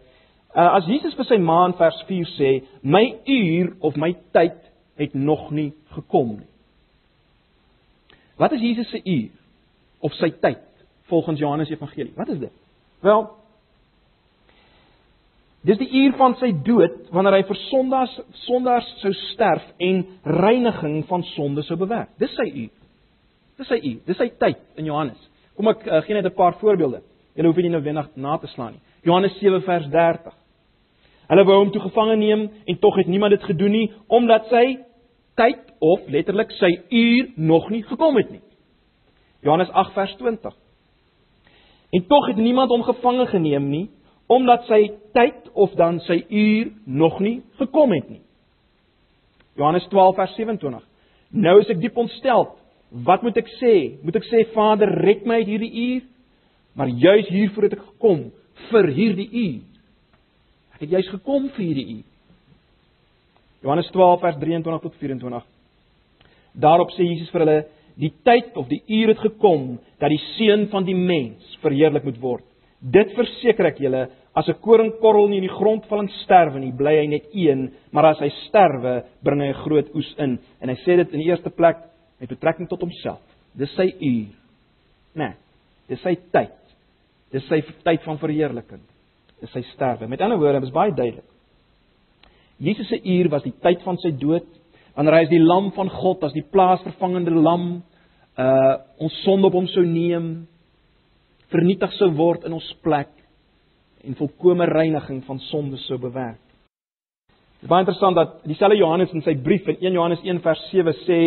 uh, 0.56 0.76
as 0.76 0.86
Jesus 0.86 1.16
vir 1.16 1.26
sy 1.26 1.38
ma 1.38 1.66
in 1.66 1.78
vers 1.80 2.04
4 2.08 2.34
sê, 2.38 2.64
"My 2.82 3.16
uur 3.26 3.74
of 3.80 3.96
my 3.96 4.16
tyd 4.32 4.60
het 4.98 5.14
nog 5.14 5.52
nie 5.52 5.72
gekom 5.96 6.36
nie." 6.38 6.50
Wat 8.38 8.52
is 8.52 8.62
Jesus 8.62 8.90
se 8.90 9.02
uur 9.04 9.30
of 10.00 10.14
sy 10.14 10.30
tyd 10.42 10.60
volgens 11.08 11.40
Johannes 11.40 11.70
Evangelie? 11.70 12.14
Wat 12.16 12.30
is 12.30 12.40
dit? 12.40 12.52
Wel, 13.02 13.30
Dis 15.64 15.80
die 15.80 15.88
uur 15.88 16.18
van 16.20 16.36
sy 16.42 16.50
dood 16.66 16.96
wanneer 17.16 17.38
hy 17.38 17.44
vir 17.48 17.60
sondaars 17.70 18.14
sondaars 18.44 18.88
sou 19.00 19.14
sterf 19.32 19.64
en 19.80 20.02
reiniging 20.44 21.06
van 21.08 21.24
sonde 21.32 21.64
sou 21.64 21.78
bewerk. 21.80 22.12
Dis 22.20 22.34
sy 22.36 22.50
uur. 22.50 22.72
Dis 23.62 23.70
sy 23.72 23.80
uur. 23.80 24.00
Dis 24.10 24.20
sy 24.20 24.28
tyd 24.42 24.60
in 24.82 24.90
Johannes. 24.92 25.20
Kom 25.56 25.72
ek 25.72 25.86
uh, 25.88 26.02
gee 26.04 26.18
net 26.18 26.28
'n 26.28 26.36
paar 26.36 26.58
voorbeelde. 26.60 27.00
Julle 27.36 27.48
hoef 27.48 27.62
nie 27.64 27.72
nou 27.72 27.82
weer 27.82 27.96
na 28.16 28.38
te 28.38 28.48
slaan 28.48 28.74
nie. 28.74 28.82
Johannes 29.04 29.40
7 29.40 29.62
vers 29.64 29.88
30. 29.88 30.34
Hulle 31.32 31.46
wou 31.46 31.58
hom 31.58 31.72
toe 31.72 31.82
gevange 31.82 32.16
neem 32.16 32.50
en 32.68 32.80
tog 32.80 32.96
het 32.96 33.08
niemand 33.08 33.32
dit 33.32 33.44
gedoen 33.44 33.72
nie 33.72 33.92
omdat 34.08 34.50
sy 34.50 34.78
tyd 35.36 35.72
of 35.80 36.00
letterlik 36.08 36.52
sy 36.60 36.72
uur 36.90 37.32
nog 37.36 37.70
nie 37.70 37.84
gekom 37.84 38.18
het 38.18 38.30
nie. 38.32 38.44
Johannes 39.42 39.72
8 39.72 39.94
vers 39.94 40.16
20. 40.20 40.54
En 41.94 42.08
tog 42.08 42.28
het 42.28 42.38
niemand 42.38 42.70
hom 42.70 42.84
gevange 42.84 43.28
geneem 43.28 43.70
nie 43.70 43.90
omdat 44.34 44.66
sy 44.70 44.82
tyd 45.16 45.50
of 45.54 45.74
dan 45.78 46.00
sy 46.08 46.24
uur 46.30 46.72
nog 46.86 47.20
nie 47.22 47.42
gekom 47.60 47.94
het 47.94 48.10
nie. 48.10 48.22
Johannes 49.60 49.86
12 49.92 50.16
vers 50.18 50.36
27. 50.36 50.86
Nou 51.34 51.60
is 51.62 51.70
ek 51.70 51.82
diep 51.82 51.98
ontstel. 51.98 52.48
Wat 53.06 53.24
moet 53.26 53.38
ek 53.42 53.50
sê? 53.60 53.74
Moet 54.06 54.18
ek 54.20 54.28
sê 54.30 54.44
Vader, 54.54 54.90
red 55.06 55.26
my 55.30 55.42
uit 55.42 55.50
hierdie 55.50 55.74
uur? 55.84 56.02
Maar 56.78 56.90
juis 56.90 57.30
hiervoor 57.30 57.68
het 57.68 57.78
ek 57.78 57.86
gekom 57.86 58.26
vir 58.70 58.90
hierdie 58.98 59.30
uur. 59.30 59.62
Ek 60.74 60.86
het 60.86 60.96
juis 60.98 61.10
gekom 61.14 61.48
vir 61.54 61.66
hierdie 61.66 61.88
uur. 62.00 62.06
Johannes 63.64 63.90
12 63.94 64.20
vers 64.22 64.40
23 64.42 64.84
tot 64.84 64.98
24. 65.00 65.46
Daarop 66.54 66.92
sê 66.94 67.06
Jesus 67.08 67.30
vir 67.32 67.46
hulle: 67.46 67.60
"Die 67.98 68.14
tyd 68.26 68.58
of 68.58 68.68
die 68.68 68.82
uur 68.88 69.14
het 69.14 69.22
gekom 69.22 69.80
dat 70.00 70.10
die 70.10 70.22
seun 70.36 70.68
van 70.70 70.86
die 70.86 70.98
mens 70.98 71.58
verheerlik 71.62 72.04
moet 72.04 72.20
word." 72.20 72.44
Dit 72.82 73.14
verseker 73.16 73.66
ek 73.66 73.80
julle, 73.80 74.10
as 74.34 74.48
'n 74.50 74.60
koringkorrel 74.62 75.30
nie 75.30 75.38
in 75.38 75.48
die 75.48 75.58
grond 75.58 75.86
val 75.86 76.02
en 76.02 76.10
sterwe 76.24 76.60
nie, 76.60 76.72
bly 76.72 76.96
hy 76.98 77.08
net 77.08 77.26
een, 77.34 77.72
maar 77.92 78.06
as 78.06 78.20
hy 78.20 78.30
sterwe, 78.48 79.04
bring 79.22 79.42
hy 79.42 79.50
'n 79.50 79.64
groot 79.64 79.96
oes 79.96 80.16
in. 80.18 80.40
En 80.62 80.70
hy 80.70 80.76
sê 80.76 80.98
dit 80.98 81.14
in 81.14 81.20
die 81.20 81.30
eerste 81.30 81.50
plek 81.50 81.78
met 82.20 82.30
betrekking 82.30 82.68
tot 82.68 82.82
homself. 82.82 83.22
Dis 83.56 83.74
sy 83.76 83.94
uur. 84.00 84.34
Né? 85.16 85.28
Nee, 85.28 85.34
dis 85.88 86.02
sy 86.02 86.16
tyd. 86.32 86.58
Dis 87.32 87.48
sy 87.48 87.62
tyd 87.84 88.02
van 88.04 88.18
verheerliking. 88.18 88.82
Dis 89.42 89.52
sy 89.52 89.62
sterwe. 89.62 90.08
Met 90.08 90.22
ander 90.22 90.38
woorde, 90.38 90.60
dit 90.60 90.70
is 90.70 90.74
baie 90.74 90.92
duidelik. 90.92 91.30
Jesus 92.58 92.88
se 92.88 93.02
uur 93.04 93.30
was 93.30 93.44
die 93.44 93.54
tyd 93.62 93.82
van 93.84 93.98
sy 93.98 94.12
dood, 94.12 94.46
wanneer 94.96 95.14
hy 95.14 95.24
as 95.24 95.30
die 95.30 95.40
lam 95.40 95.72
van 95.72 95.90
God, 95.90 96.24
as 96.24 96.34
die 96.34 96.46
plaasvervangende 96.52 97.32
lam, 97.32 97.84
uh 98.38 98.78
ons 98.98 99.24
sonde 99.24 99.48
op 99.48 99.54
hom 99.54 99.68
sou 99.68 99.84
neem, 99.86 100.48
vernietig 101.52 101.92
sou 101.94 102.10
word 102.18 102.46
in 102.46 102.54
ons 102.54 102.74
plek 102.82 103.10
en 104.04 104.18
volkomme 104.20 104.66
reiniging 104.66 105.24
van 105.26 105.40
sonde 105.50 105.78
sou 105.86 105.98
bewerk. 106.02 106.42
Dit 107.62 107.70
is 107.70 107.72
baie 107.72 107.86
interessant 107.86 108.16
dat 108.16 108.42
dieselfde 108.44 108.78
Johannes 108.78 109.14
in 109.16 109.24
sy 109.24 109.38
brief 109.40 109.68
in 109.72 109.80
1 109.80 109.96
Johannes 109.96 110.24
1 110.26 110.42
vers 110.44 110.64
7 110.72 110.94
sê 111.06 111.20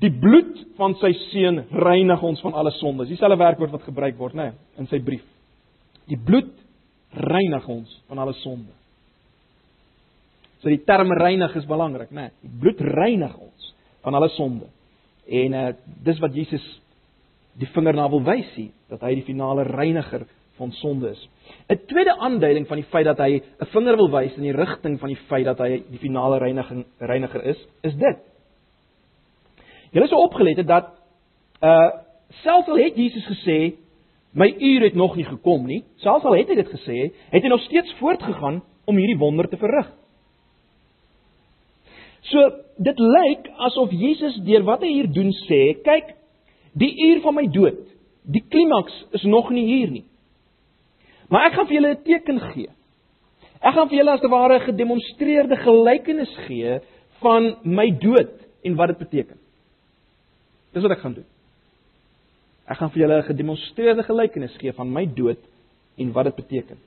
die 0.00 0.12
bloed 0.14 0.60
van 0.78 0.94
sy 1.00 1.10
seun 1.28 1.64
reinig 1.82 2.22
ons 2.22 2.40
van 2.44 2.54
alle 2.56 2.70
sondes. 2.78 3.10
Dieselfde 3.10 3.40
werkwoord 3.40 3.74
wat 3.74 3.88
gebruik 3.88 4.16
word, 4.18 4.36
né, 4.38 4.52
nee, 4.52 4.80
in 4.80 4.88
sy 4.88 5.02
brief. 5.04 5.24
Die 6.08 6.18
bloed 6.18 6.52
reinig 7.12 7.66
ons 7.68 7.90
van 8.08 8.22
alle 8.22 8.32
sonde. 8.40 8.70
So 10.62 10.70
die 10.70 10.84
term 10.86 11.10
reinig 11.18 11.56
is 11.58 11.66
belangrik, 11.66 12.12
né? 12.14 12.30
Nee, 12.30 12.36
die 12.46 12.60
bloed 12.62 12.80
reinig 12.94 13.34
ons 13.34 13.72
van 14.06 14.14
alle 14.14 14.30
sonde. 14.36 14.70
En 15.26 15.58
uh 15.58 15.66
dis 16.06 16.18
wat 16.22 16.34
Jesus 16.34 16.64
die 17.58 17.68
vinger 17.74 17.94
na 17.98 18.06
wil 18.10 18.22
wys 18.24 18.48
hier 18.54 18.70
dat 18.90 19.02
hy 19.04 19.16
die 19.18 19.26
finale 19.26 19.66
reiniger 19.68 20.24
van 20.62 20.72
sonde 20.78 21.10
is. 21.10 21.22
'n 21.68 21.80
Tweede 21.90 22.14
aanduiding 22.18 22.66
van 22.66 22.80
die 22.80 22.86
feit 22.90 23.04
dat 23.04 23.18
hy 23.18 23.40
'n 23.40 23.70
vinger 23.74 23.96
wil 23.96 24.10
wys 24.10 24.36
in 24.36 24.46
die 24.46 24.56
rigting 24.56 24.98
van 25.00 25.08
die 25.08 25.22
feit 25.28 25.44
dat 25.44 25.58
hy 25.58 25.82
die 25.90 25.98
finale 25.98 26.38
reiniging 26.38 26.84
reiniger 26.98 27.44
is, 27.44 27.58
is 27.82 27.94
dit. 27.94 28.18
Julle 29.92 30.08
sou 30.08 30.20
opgelet 30.22 30.56
het 30.56 30.66
dat 30.66 30.86
uh 31.62 31.90
selfs 32.42 32.68
al 32.68 32.78
het 32.78 32.96
Jesus 32.96 33.26
gesê 33.28 33.74
my 34.32 34.48
uur 34.58 34.80
het 34.80 34.94
nog 34.94 35.16
nie 35.16 35.24
gekom 35.24 35.66
nie, 35.66 35.84
selfs 35.96 36.24
al 36.24 36.34
het 36.34 36.48
hy 36.48 36.54
dit 36.54 36.68
gesê, 36.68 37.12
het 37.30 37.42
hy 37.42 37.48
nog 37.48 37.60
steeds 37.60 37.92
voortgegaan 38.00 38.62
om 38.84 38.96
hierdie 38.96 39.18
wonder 39.18 39.48
te 39.48 39.56
verrig. 39.56 39.92
So 42.22 42.50
dit 42.78 42.98
lyk 42.98 43.50
asof 43.56 43.90
Jesus 43.90 44.40
deur 44.44 44.62
wat 44.64 44.80
hy 44.80 44.88
hier 44.88 45.12
doen 45.12 45.32
sê, 45.44 45.82
kyk, 45.84 46.16
Die 46.72 46.92
uur 47.08 47.20
van 47.20 47.36
my 47.36 47.44
dood, 47.52 47.80
die 48.22 48.44
klimaks 48.48 48.94
is 49.18 49.24
nog 49.28 49.50
nie 49.52 49.64
hier 49.66 49.90
nie. 49.92 50.04
Maar 51.32 51.48
ek 51.48 51.56
gaan 51.56 51.68
vir 51.68 51.76
julle 51.78 51.92
'n 51.94 52.02
teken 52.04 52.40
gee. 52.52 52.70
Ek 53.62 53.74
gaan 53.74 53.88
vir 53.88 53.98
julle 53.98 54.12
as 54.12 54.20
te 54.20 54.28
ware 54.28 54.58
'n 54.58 54.68
gedemonstreerde 54.68 55.56
gelykenis 55.56 56.34
gee 56.46 56.80
van 57.22 57.56
my 57.64 57.90
dood 57.90 58.32
en 58.64 58.74
wat 58.76 58.88
dit 58.88 58.98
beteken. 58.98 59.38
Dis 60.72 60.82
wat 60.82 60.92
ek 60.92 61.00
gaan 61.00 61.14
doen. 61.14 61.28
Ek 62.68 62.76
gaan 62.76 62.90
vir 62.90 63.00
julle 63.00 63.18
'n 63.18 63.30
gedemonstreerde 63.30 64.02
gelykenis 64.02 64.56
gee 64.58 64.72
van 64.72 64.92
my 64.92 65.06
dood 65.06 65.38
en 65.96 66.12
wat 66.12 66.24
dit 66.24 66.36
beteken. 66.36 66.78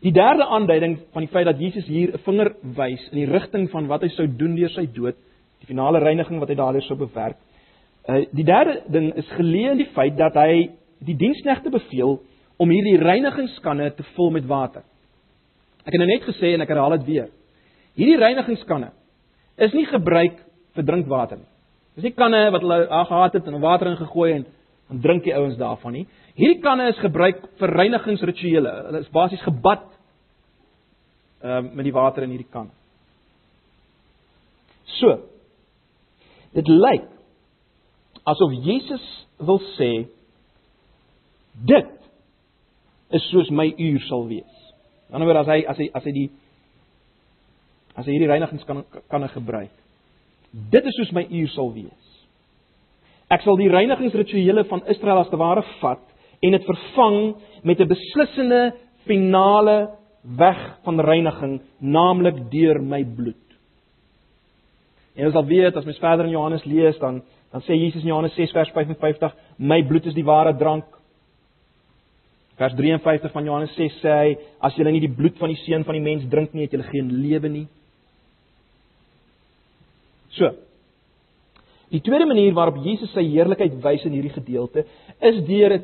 Die 0.00 0.12
derde 0.12 0.44
aanduiding 0.44 0.98
van 1.12 1.22
die 1.22 1.30
feit 1.30 1.44
dat 1.44 1.58
Jesus 1.58 1.86
hier 1.86 2.12
'n 2.12 2.18
vinger 2.18 2.56
wys 2.62 3.08
in 3.12 3.18
die 3.18 3.32
rigting 3.32 3.70
van 3.70 3.86
wat 3.86 4.02
hy 4.02 4.08
sou 4.08 4.26
doen 4.26 4.56
deur 4.56 4.70
sy 4.70 4.86
dood, 4.86 5.16
die 5.60 5.66
finale 5.66 5.98
reiniging 5.98 6.38
wat 6.38 6.48
hy 6.48 6.54
daardeur 6.54 6.82
sou 6.82 6.96
bewerk, 6.96 7.36
Uh, 8.08 8.24
die 8.32 8.44
derde 8.44 8.78
ding 8.88 9.10
is 9.20 9.28
geleë 9.36 9.74
in 9.74 9.80
die 9.82 9.90
feit 9.92 10.14
dat 10.16 10.32
hy 10.40 10.70
die 11.04 11.16
diensknegte 11.20 11.68
beveel 11.68 12.14
om 12.58 12.70
hierdie 12.70 12.98
reinigingskanne 12.98 13.92
te 13.96 14.04
vul 14.14 14.32
met 14.34 14.46
water. 14.50 14.82
Ek 15.86 15.94
het 15.94 16.02
nou 16.02 16.08
net 16.10 16.26
gesê 16.26 16.52
en 16.54 16.64
ek 16.64 16.72
herhaal 16.72 16.96
dit 16.98 17.06
weer. 17.06 17.28
Hierdie 17.98 18.18
reinigingskanne 18.20 18.90
is 19.66 19.74
nie 19.74 19.86
gebruik 19.90 20.40
vir 20.76 20.86
drinkwater 20.86 21.40
nie. 21.40 21.48
Dis 21.98 22.06
nie 22.06 22.14
kanne 22.14 22.44
wat 22.54 22.62
hulle 22.62 23.04
gehad 23.10 23.34
het 23.34 23.46
en 23.50 23.60
water 23.62 23.90
ingegooi 23.90 24.30
en 24.36 24.44
dan 24.88 25.00
drink 25.02 25.24
die 25.26 25.34
ouens 25.34 25.58
daarvan 25.58 25.96
nie. 25.96 26.04
Hierdie 26.38 26.60
kanne 26.62 26.90
is 26.92 27.00
gebruik 27.02 27.40
vir 27.58 27.74
reinigingsrituele. 27.80 28.74
Hulle 28.88 29.00
is 29.02 29.14
basies 29.14 29.42
gebad 29.46 29.86
ehm 31.42 31.66
uh, 31.66 31.74
met 31.78 31.86
die 31.86 31.94
water 31.94 32.24
in 32.26 32.32
hierdie 32.34 32.50
kan. 32.50 32.70
So. 34.98 35.18
Dit 36.54 36.68
lyk 36.68 37.06
asof 38.26 38.54
Jesus 38.64 39.04
wil 39.38 39.60
sê 39.76 40.08
dit 41.68 41.97
is 43.14 43.24
soos 43.32 43.50
my 43.50 43.68
uur 43.72 44.00
sal 44.08 44.26
wees. 44.28 44.54
Aan 45.10 45.22
die 45.22 45.28
ander 45.28 45.40
as 45.40 45.50
hy 45.50 45.62
as 45.68 45.80
hy 45.80 45.88
as 45.96 46.04
hy 46.04 46.14
die 46.16 46.28
as 47.96 48.06
hy 48.06 48.14
hierdie 48.14 48.30
reinigings 48.30 48.66
kan 48.68 48.84
kan 49.10 49.28
gebruik. 49.32 49.72
Dit 50.72 50.86
is 50.86 50.96
soos 50.96 51.12
my 51.16 51.24
uur 51.24 51.48
sal 51.54 51.72
wees. 51.74 52.04
Ek 53.32 53.44
sal 53.44 53.58
die 53.60 53.70
reinigingsrituele 53.72 54.64
van 54.70 54.84
Israel 54.88 55.22
as 55.22 55.32
te 55.32 55.40
ware 55.40 55.64
vat 55.80 56.04
en 56.44 56.54
dit 56.54 56.68
vervang 56.68 57.18
met 57.62 57.80
'n 57.80 57.88
beslissende 57.88 58.72
finale 59.06 59.96
weg 60.22 60.78
van 60.84 61.00
reiniging, 61.00 61.60
naamlik 61.80 62.50
deur 62.50 62.80
my 62.82 63.04
bloed. 63.04 63.44
En 65.16 65.26
ons 65.26 65.34
sal 65.34 65.46
weet 65.46 65.76
as 65.76 65.84
mens 65.84 65.98
verder 65.98 66.26
in 66.26 66.32
Johannes 66.32 66.64
lees 66.64 66.98
dan 66.98 67.22
Dan 67.52 67.64
sê 67.64 67.76
Jesus 67.76 68.02
in 68.02 68.08
Johannes 68.12 68.34
6 68.36 68.52
vers 68.52 68.70
55, 68.74 69.32
my 69.56 69.80
bloed 69.88 70.06
is 70.06 70.16
die 70.16 70.26
ware 70.26 70.52
drank. 70.56 70.84
Vers 72.58 72.74
53 72.74 73.32
van 73.32 73.44
Johannes 73.46 73.74
6 73.78 73.98
sê 74.02 74.14
hy, 74.14 74.30
as 74.66 74.74
julle 74.74 74.90
nie 74.90 75.04
die 75.04 75.14
bloed 75.14 75.36
van 75.38 75.52
die 75.52 75.60
seun 75.62 75.84
van 75.86 75.94
die 75.94 76.02
mens 76.02 76.24
drink 76.30 76.54
nie, 76.54 76.66
het 76.66 76.74
julle 76.74 76.88
geen 76.90 77.12
lewe 77.22 77.50
nie. 77.52 77.66
So. 80.34 80.50
Die 81.94 82.02
tweede 82.04 82.26
manier 82.28 82.56
waarop 82.56 82.82
Jesus 82.84 83.12
sy 83.14 83.22
heerlikheid 83.30 83.78
wys 83.84 84.04
in 84.04 84.16
hierdie 84.18 84.34
gedeelte 84.34 84.84
is 85.24 85.38
deur 85.48 85.78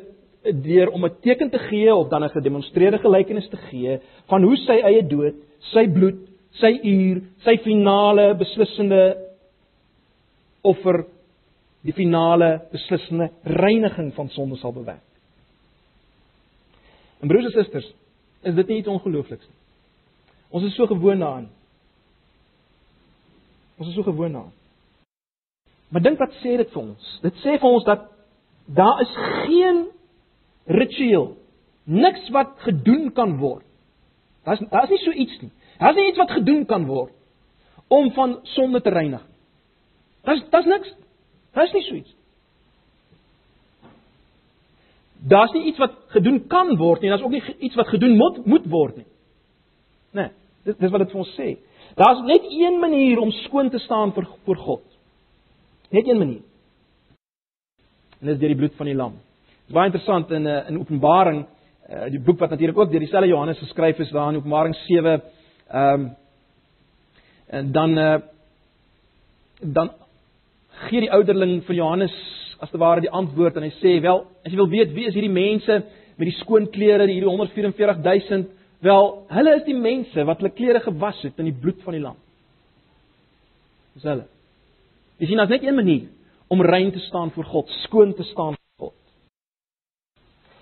deur 0.45 0.91
om 0.93 1.05
'n 1.05 1.15
teken 1.21 1.49
te 1.49 1.57
gee 1.57 1.89
of 1.95 2.09
dan 2.09 2.23
'n 2.23 2.29
gedemonstreerde 2.29 2.99
gelykenis 2.99 3.49
te 3.49 3.57
gee 3.57 3.99
van 4.27 4.43
hoe 4.43 4.57
sy 4.57 4.77
eie 4.83 5.01
dood, 5.01 5.35
sy 5.73 5.87
bloed, 5.87 6.19
sy 6.51 6.79
uur, 6.83 7.21
sy 7.43 7.57
finale 7.57 8.35
beslissende 8.35 9.17
offer 10.61 11.05
die 11.81 11.93
finale 11.93 12.61
beslissende 12.71 13.29
reiniging 13.43 14.13
van 14.13 14.29
sonde 14.29 14.55
sal 14.57 14.73
bewerk. 14.73 15.14
En 17.25 17.31
broers 17.31 17.45
en 17.45 17.51
susters, 17.51 17.93
is 18.41 18.53
dit 18.53 18.67
nie 18.67 18.75
iets 18.77 18.89
ongeloofliks 18.91 19.47
nie? 19.47 19.55
Ons 20.53 20.67
is 20.67 20.75
so 20.77 20.85
gewoond 20.85 21.23
daaraan. 21.23 21.47
Ons 23.79 23.87
is 23.89 23.95
so 23.97 24.05
gewoond 24.05 24.35
daaraan. 24.37 24.51
Maar 25.89 26.03
dink 26.05 26.21
wat 26.21 26.35
sê 26.43 26.53
dit 26.61 26.69
vir 26.69 26.81
ons? 26.83 27.07
Dit 27.23 27.39
sê 27.41 27.55
vir 27.57 27.65
ons 27.65 27.87
dat 27.87 28.03
daar 28.77 29.01
is 29.01 29.15
geen 29.47 29.81
ritueel. 30.77 31.31
Niks 31.89 32.29
wat 32.35 32.53
gedoen 32.67 33.09
kan 33.17 33.33
word. 33.41 33.65
Daar's 34.45 34.61
daar's 34.69 34.93
nie 34.93 35.01
so 35.01 35.17
iets 35.25 35.41
nie. 35.41 35.51
Daar's 35.81 35.97
nie 35.97 36.07
iets 36.11 36.21
wat 36.21 36.37
gedoen 36.37 36.61
kan 36.69 36.85
word 36.85 37.09
om 37.89 38.11
van 38.13 38.37
sonde 38.53 38.83
te 38.85 38.93
reinig. 38.93 39.25
Daar's 40.29 40.45
daar's 40.53 40.69
niks. 40.69 40.93
Daar's 41.57 41.73
nie 41.73 41.87
so 41.89 41.97
iets. 42.03 42.14
Daar's 45.27 45.53
nie 45.53 45.63
iets 45.71 45.81
wat 45.81 45.93
gedoen 46.13 46.43
kan 46.47 46.75
word 46.77 47.01
nie, 47.01 47.09
daar's 47.09 47.23
ook 47.25 47.33
nie 47.33 47.43
iets 47.59 47.75
wat 47.75 47.87
gedoen 47.87 48.17
moet 48.17 48.45
moet 48.45 48.65
word 48.69 48.97
nie. 48.97 49.07
Nee, 50.13 50.29
dis 50.63 50.77
dis 50.77 50.91
wat 50.91 51.01
dit 51.01 51.13
vir 51.13 51.21
ons 51.23 51.31
sê. 51.37 51.55
Daar's 51.97 52.21
net 52.27 52.45
een 52.49 52.77
manier 52.79 53.19
om 53.19 53.31
skoon 53.31 53.69
te 53.69 53.79
staan 53.79 54.13
vir 54.13 54.27
voor 54.45 54.57
God. 54.57 54.83
Net 55.89 56.07
een 56.07 56.17
manier. 56.17 56.43
En 58.19 58.27
dis 58.27 58.37
deur 58.39 58.53
die 58.53 58.59
bloed 58.59 58.75
van 58.77 58.85
die 58.85 58.95
lam. 58.95 59.17
Dit 59.65 59.73
is 59.73 59.77
baie 59.79 59.89
interessant 59.89 60.31
in 60.31 60.43
'n 60.43 60.47
uh, 60.47 60.69
in 60.69 60.79
Openbaring, 60.79 61.45
uh, 61.89 62.05
die 62.09 62.19
boek 62.19 62.39
wat 62.39 62.49
natuurlik 62.49 62.77
ook 62.77 62.91
deur 62.91 62.99
dieselfde 62.99 63.27
Johannes 63.27 63.59
geskryf 63.59 63.99
is 63.99 64.11
daar 64.11 64.29
in 64.29 64.37
Openbaring 64.37 64.75
7, 64.75 65.21
ehm 65.67 66.01
um, 66.01 66.15
en 67.47 67.71
dan 67.71 67.97
uh, 67.97 68.15
dan 69.61 69.91
gee 70.69 70.99
die 70.99 71.11
ouderling 71.11 71.63
vir 71.63 71.75
Johannes 71.75 72.34
as 72.63 72.71
te 72.71 72.81
ware 72.81 73.03
die 73.03 73.11
antwoord 73.11 73.57
en 73.57 73.67
hy 73.67 73.73
sê 73.81 73.95
wel 74.03 74.23
as 74.45 74.51
jy 74.51 74.59
wil 74.59 74.71
weet 74.71 74.93
wie 74.95 75.07
is 75.09 75.15
hierdie 75.17 75.33
mense 75.33 75.79
met 76.15 76.29
die 76.29 76.37
skoon 76.41 76.69
klere 76.73 77.07
hierdie 77.07 77.29
144000 77.29 78.51
wel 78.85 79.09
hulle 79.37 79.55
is 79.59 79.65
die 79.67 79.77
mense 79.77 80.27
wat 80.27 80.41
hulle 80.41 80.55
klere 80.55 80.83
gewas 80.83 81.21
het 81.25 81.39
in 81.41 81.51
die 81.51 81.59
bloed 81.61 81.81
van 81.85 81.97
die 81.97 82.03
lam 82.03 82.19
dis 83.95 84.07
hulle 84.07 84.27
jy 85.19 85.31
sien 85.31 85.41
daar's 85.41 85.55
net 85.55 85.65
een 85.65 85.79
manier 85.79 86.05
om 86.51 86.61
rein 86.61 86.91
te 86.93 87.01
staan 87.07 87.31
voor 87.35 87.47
God 87.51 87.73
skoon 87.85 88.13
te 88.13 88.27
staan 88.31 88.55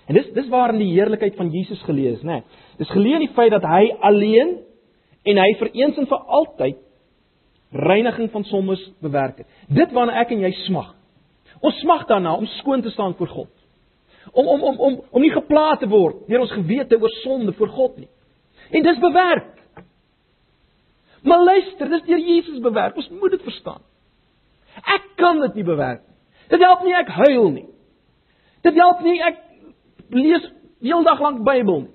En 0.04 0.16
dis 0.18 0.26
dis 0.36 0.48
waarin 0.52 0.82
die 0.82 0.92
heerlikheid 0.92 1.36
van 1.36 1.50
Jesus 1.52 1.80
gelees, 1.86 2.20
né? 2.22 2.40
Nee. 2.40 2.64
Dis 2.80 2.90
geleë 2.92 3.20
in 3.20 3.24
die 3.24 3.36
feit 3.36 3.54
dat 3.54 3.64
hy 3.64 3.86
alleen 4.04 4.58
en 5.24 5.40
hy 5.40 5.52
vir 5.60 5.70
eens 5.72 6.00
en 6.00 6.08
vir 6.10 6.26
altyd 6.38 6.80
reiniging 7.74 8.28
van 8.30 8.44
sondes 8.44 8.82
bewerk 9.02 9.40
het. 9.40 9.48
Dit 9.68 9.94
waarna 9.96 10.20
ek 10.20 10.34
en 10.34 10.44
jy 10.44 10.52
smag. 10.66 10.92
Ons 11.60 11.78
smag 11.80 12.06
daarna 12.06 12.34
om 12.36 12.46
skoon 12.46 12.82
te 12.82 12.90
staan 12.90 13.14
voor 13.14 13.28
God. 13.28 13.50
Om 14.32 14.48
om 14.48 14.62
om 14.62 14.78
om 14.78 15.00
om 15.10 15.20
nie 15.22 15.32
geplaag 15.32 15.78
te 15.78 15.88
word 15.88 16.26
deur 16.28 16.40
ons 16.40 16.52
gewete 16.52 17.00
oor 17.00 17.12
sonde 17.22 17.52
voor 17.52 17.68
God 17.68 17.96
nie. 17.96 18.08
En 18.70 18.82
dis 18.82 18.98
bewerk. 18.98 19.52
Maar 21.22 21.44
luister, 21.44 21.88
dis 21.88 22.02
deur 22.02 22.18
Jesus 22.18 22.58
bewerk. 22.60 22.96
Ons 22.96 23.08
moet 23.08 23.30
dit 23.30 23.42
verstaan. 23.42 23.82
Ek 24.82 25.06
kan 25.16 25.40
dit 25.40 25.54
nie 25.54 25.64
bewerk 25.64 26.02
nie. 26.02 26.16
Dit 26.48 26.60
help 26.60 26.82
nie 26.84 26.96
ek 26.96 27.08
huil 27.08 27.48
nie. 27.50 27.68
Dit 28.62 28.74
help 28.74 29.00
nie 29.04 29.20
ek 29.22 29.40
lees 30.10 30.44
heeldag 30.84 31.20
lank 31.20 31.44
Bybel 31.46 31.86
nie. 31.86 31.94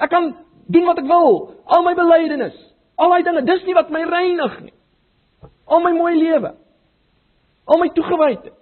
Ek 0.00 0.10
kan 0.12 0.32
doen 0.70 0.86
wat 0.86 1.00
ek 1.02 1.08
wil, 1.10 1.40
al 1.66 1.82
my 1.84 1.94
belydenis, 1.98 2.54
al 3.00 3.10
daai 3.12 3.24
dinge, 3.26 3.42
dis 3.48 3.64
nie 3.66 3.74
wat 3.76 3.90
my 3.92 4.04
reinig 4.06 4.60
nie. 4.62 4.74
Al 5.70 5.82
my 5.84 5.92
mooi 5.96 6.14
lewe. 6.18 6.54
Al 7.66 7.80
my 7.82 7.90
toegewydheid. 7.94 8.54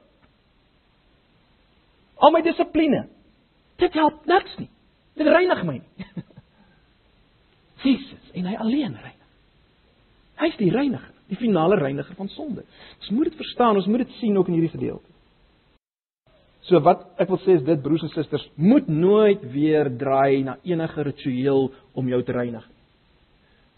Al 2.18 2.34
my 2.34 2.42
dissipline. 2.42 3.04
Dit 3.78 3.94
help 3.94 4.24
niks 4.26 4.56
nie. 4.58 4.70
Dit 5.18 5.26
reinig 5.26 5.62
my 5.66 5.76
nie. 5.78 6.08
Jesus 7.84 8.32
en 8.34 8.48
hy 8.50 8.56
alleen 8.58 8.96
reinig. 8.96 9.14
Hy 10.38 10.48
is 10.52 10.58
die 10.60 10.70
reiniger, 10.70 11.14
die 11.30 11.38
finale 11.38 11.78
reiniger 11.80 12.14
van 12.18 12.30
sonde. 12.30 12.64
Ons 13.00 13.12
moet 13.14 13.30
dit 13.30 13.38
verstaan, 13.38 13.78
ons 13.78 13.86
moet 13.90 14.04
dit 14.04 14.18
sien 14.20 14.36
ook 14.38 14.50
in 14.50 14.58
hierdie 14.58 14.74
gedeelte. 14.74 15.06
So 16.68 16.80
wat 16.84 17.06
ek 17.22 17.30
wil 17.32 17.40
sê 17.42 17.56
is 17.56 17.64
dit 17.66 17.82
broers 17.82 18.04
en 18.04 18.12
susters, 18.12 18.44
moet 18.60 18.86
nooit 18.92 19.42
weer 19.54 19.88
draai 19.98 20.44
na 20.44 20.58
enige 20.68 21.06
ritueel 21.06 21.70
om 21.96 22.10
jou 22.12 22.20
te 22.22 22.34
reinig. 22.36 22.66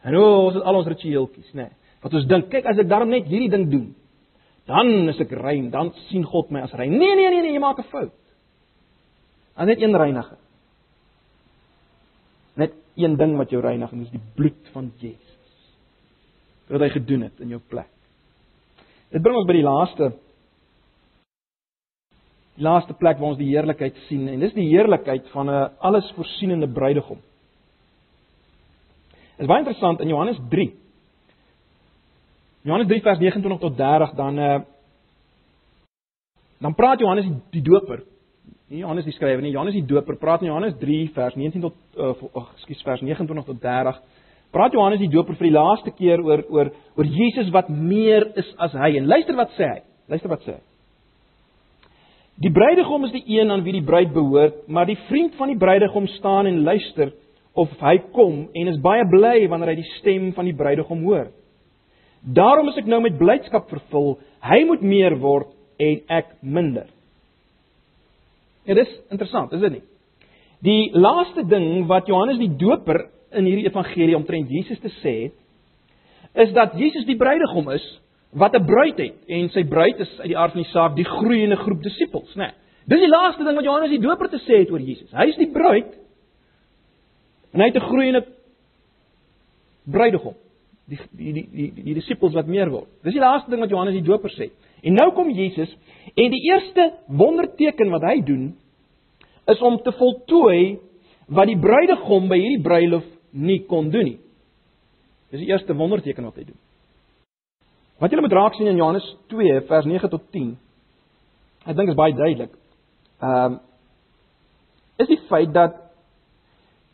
En 0.05 0.17
o, 0.17 0.27
ons 0.49 0.57
het 0.59 0.67
al 0.67 0.81
ons 0.81 0.89
ritueeltjies, 0.91 1.53
nê. 1.55 1.69
Nee, 1.69 1.77
wat 2.01 2.17
ons 2.17 2.29
dink, 2.29 2.49
kyk 2.53 2.67
as 2.67 2.81
ek 2.81 2.89
daarom 2.89 3.13
net 3.13 3.29
hierdie 3.29 3.51
ding 3.53 3.67
doen, 3.71 3.91
dan 4.71 5.11
is 5.13 5.21
ek 5.21 5.33
rein, 5.37 5.69
dan 5.73 5.93
sien 6.09 6.25
God 6.29 6.51
my 6.53 6.65
as 6.65 6.75
rein. 6.79 6.95
Nee, 6.97 7.17
nee, 7.19 7.29
nee, 7.29 7.45
nee, 7.45 7.55
jy 7.55 7.63
maak 7.63 7.79
'n 7.79 7.91
fout. 7.93 8.15
Daar 9.61 9.69
net 9.69 9.83
een 9.83 9.97
reiniger. 9.97 10.39
Net 12.57 12.73
een 12.97 13.17
ding 13.17 13.37
wat 13.37 13.51
jou 13.53 13.61
reinig, 13.61 13.91
en 13.93 13.99
dis 13.99 14.13
die 14.15 14.23
bloed 14.35 14.69
van 14.73 14.87
Jesus. 14.97 15.67
Wat 16.71 16.81
hy 16.81 16.89
gedoen 16.95 17.27
het 17.27 17.43
in 17.45 17.51
jou 17.53 17.59
plek. 17.69 17.91
Dit 19.13 19.21
bring 19.21 19.37
ons 19.37 19.49
by 19.49 19.59
die 19.59 19.67
laaste 19.67 20.09
die 22.57 22.65
laaste 22.65 22.97
plek 22.97 23.21
waar 23.21 23.35
ons 23.35 23.41
die 23.41 23.51
heerlikheid 23.51 23.99
sien 24.09 24.27
en 24.29 24.41
dis 24.41 24.57
die 24.57 24.69
heerlikheid 24.71 25.29
van 25.35 25.51
'n 25.51 25.71
alles 25.79 26.09
voorsienende 26.17 26.69
bruidegom. 26.69 27.21
Dit 29.37 29.45
is 29.45 29.47
baie 29.47 29.61
interessant 29.61 30.01
in 30.01 30.09
Johannes 30.09 30.41
3. 30.49 30.73
Johannes 32.63 32.89
3 32.89 33.03
vers 33.03 33.19
29 33.19 33.61
tot 33.61 33.77
30 33.77 34.15
dan 34.15 34.39
uh 34.39 34.61
dan 36.61 36.75
praat 36.75 37.01
Johannes 37.01 37.25
die, 37.25 37.41
die 37.51 37.63
doper. 37.63 38.05
Nie 38.71 38.85
Johannes 38.85 39.03
die 39.03 39.17
skrywer 39.17 39.43
nie, 39.43 39.51
Johannes 39.51 39.75
die 39.75 39.87
doper 39.87 40.15
praat 40.21 40.45
in 40.45 40.53
Johannes 40.53 40.77
3 40.79 41.09
vers 41.17 41.35
19 41.35 41.63
tot 41.65 41.79
uh 41.99 42.43
ekskuus 42.55 42.85
vers 42.87 43.01
29 43.03 43.49
tot 43.49 43.59
30. 43.65 43.97
Praat 44.55 44.77
Johannes 44.77 45.01
die 45.03 45.11
doper 45.11 45.35
vir 45.41 45.49
die 45.49 45.57
laaste 45.57 45.91
keer 45.99 46.23
oor 46.23 46.45
oor 46.55 46.71
oor 46.95 47.09
Jesus 47.19 47.51
wat 47.51 47.67
meer 47.71 48.29
is 48.39 48.53
as 48.63 48.77
hy 48.79 48.93
en 49.01 49.09
luister 49.11 49.35
wat 49.39 49.57
sê 49.57 49.73
hy. 49.73 49.81
Luister 50.15 50.31
wat 50.31 50.47
sê 50.47 50.55
hy. 50.55 50.61
Die 52.47 52.53
bruidegom 52.55 53.09
is 53.09 53.17
die 53.17 53.25
een 53.41 53.51
aan 53.51 53.67
wie 53.67 53.75
die 53.75 53.85
bruid 53.85 54.15
behoort, 54.15 54.63
maar 54.71 54.87
die 54.87 54.99
vriend 55.09 55.35
van 55.37 55.51
die 55.51 55.59
bruidegom 55.59 56.07
staan 56.15 56.47
en 56.47 56.63
luister 56.63 57.11
of 57.59 57.75
hy 57.83 57.97
kom 58.15 58.47
en 58.55 58.71
is 58.71 58.79
baie 58.81 59.03
bly 59.11 59.49
wanneer 59.51 59.75
hy 59.75 59.81
die 59.83 59.91
stem 59.99 60.31
van 60.39 60.47
die 60.47 60.55
bruidegom 60.55 61.03
hoor. 61.11 61.27
Daarom 62.23 62.71
is 62.71 62.79
ek 62.79 62.87
nou 62.87 63.03
met 63.03 63.19
blydskap 63.19 63.67
vervul. 63.75 64.15
Hy 64.47 64.63
moet 64.71 64.87
meer 64.87 65.19
word 65.19 65.51
en 65.83 66.01
ek 66.23 66.37
minder. 66.41 66.87
Ja, 68.71 68.77
dit 68.79 68.87
is 68.87 68.99
interessant, 69.11 69.53
is 69.53 69.63
dit 69.65 69.73
nie? 69.73 69.83
Die 70.63 70.91
laaste 70.95 71.43
ding 71.51 71.89
wat 71.91 72.07
Johannes 72.07 72.39
die 72.39 72.53
Doper 72.61 73.01
in 73.35 73.49
hierdie 73.49 73.67
evangelie 73.67 74.15
omtrent 74.15 74.53
Jesus 74.53 74.79
te 74.79 74.93
sê 75.01 75.15
het, 75.25 75.39
is 76.45 76.53
dat 76.55 76.77
Jesus 76.79 77.03
die 77.09 77.17
bruidegom 77.19 77.73
is 77.75 77.87
wat 78.31 78.55
'n 78.55 78.67
bruid 78.67 78.99
het 79.03 79.17
en 79.27 79.49
sy 79.51 79.65
bruid 79.67 79.99
is 79.99 80.13
uit 80.21 80.31
die 80.31 80.39
aard 80.39 80.53
van 80.53 80.63
die 80.63 80.71
saak 80.71 80.95
die 80.95 81.05
groeiende 81.05 81.57
groep 81.57 81.83
disippels, 81.83 82.31
né? 82.37 82.47
Nee, 82.47 82.55
dis 82.87 83.01
die 83.01 83.11
laaste 83.11 83.45
ding 83.45 83.57
wat 83.57 83.65
Johannes 83.65 83.91
die 83.91 84.07
Doper 84.07 84.31
te 84.31 84.39
sê 84.39 84.61
het 84.63 84.71
oor 84.71 84.81
Jesus. 84.81 85.11
Hy 85.11 85.27
is 85.27 85.37
die 85.37 85.51
bruid 85.51 85.99
en 87.53 87.61
hy 87.61 87.67
het 87.67 87.77
'n 87.77 87.89
groeiende 87.91 88.25
bruidegom. 89.85 90.35
Die 90.87 90.99
die 91.11 91.33
die, 91.33 91.49
die, 91.53 91.85
die 91.85 91.95
disippels 91.95 92.35
wat 92.35 92.47
meer 92.47 92.71
word. 92.71 92.89
Dis 93.03 93.15
die 93.15 93.21
laaste 93.21 93.51
ding 93.51 93.61
wat 93.61 93.71
Johannes 93.71 93.95
die 93.95 94.07
Doper 94.07 94.31
sê. 94.31 94.51
En 94.83 94.95
nou 94.95 95.13
kom 95.13 95.31
Jesus 95.31 95.77
en 96.15 96.31
die 96.31 96.43
eerste 96.53 96.93
wonderteken 97.09 97.91
wat 97.91 98.03
hy 98.03 98.21
doen 98.25 98.57
is 99.47 99.61
om 99.61 99.79
te 99.83 99.93
voltooi 99.93 100.79
wat 101.31 101.47
die 101.47 101.59
bruidegom 101.59 102.29
by 102.29 102.39
hierdie 102.41 102.63
bruilof 102.63 103.07
nie 103.31 103.61
kon 103.71 103.91
doen 103.91 104.05
nie. 104.05 104.19
Dis 105.31 105.45
die 105.45 105.51
eerste 105.53 105.77
wonderteken 105.79 106.27
wat 106.27 106.41
hy 106.41 106.49
doen. 106.49 106.59
Wat 108.01 108.11
julle 108.11 108.25
moet 108.25 108.35
raak 108.35 108.57
sien 108.57 108.71
in 108.71 108.81
Johannes 108.81 109.07
2 109.31 109.61
vers 109.69 109.87
9 109.87 110.11
tot 110.11 110.25
10. 110.35 110.55
Ek 111.69 111.77
dink 111.77 111.93
is 111.93 111.99
baie 111.99 112.17
duidelik. 112.17 112.55
Ehm 113.21 113.59
um, 113.59 113.61
is 115.01 115.09
die 115.09 115.21
feit 115.31 115.55
dat 115.55 115.79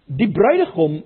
die 0.06 0.28
bruidegom 0.30 1.00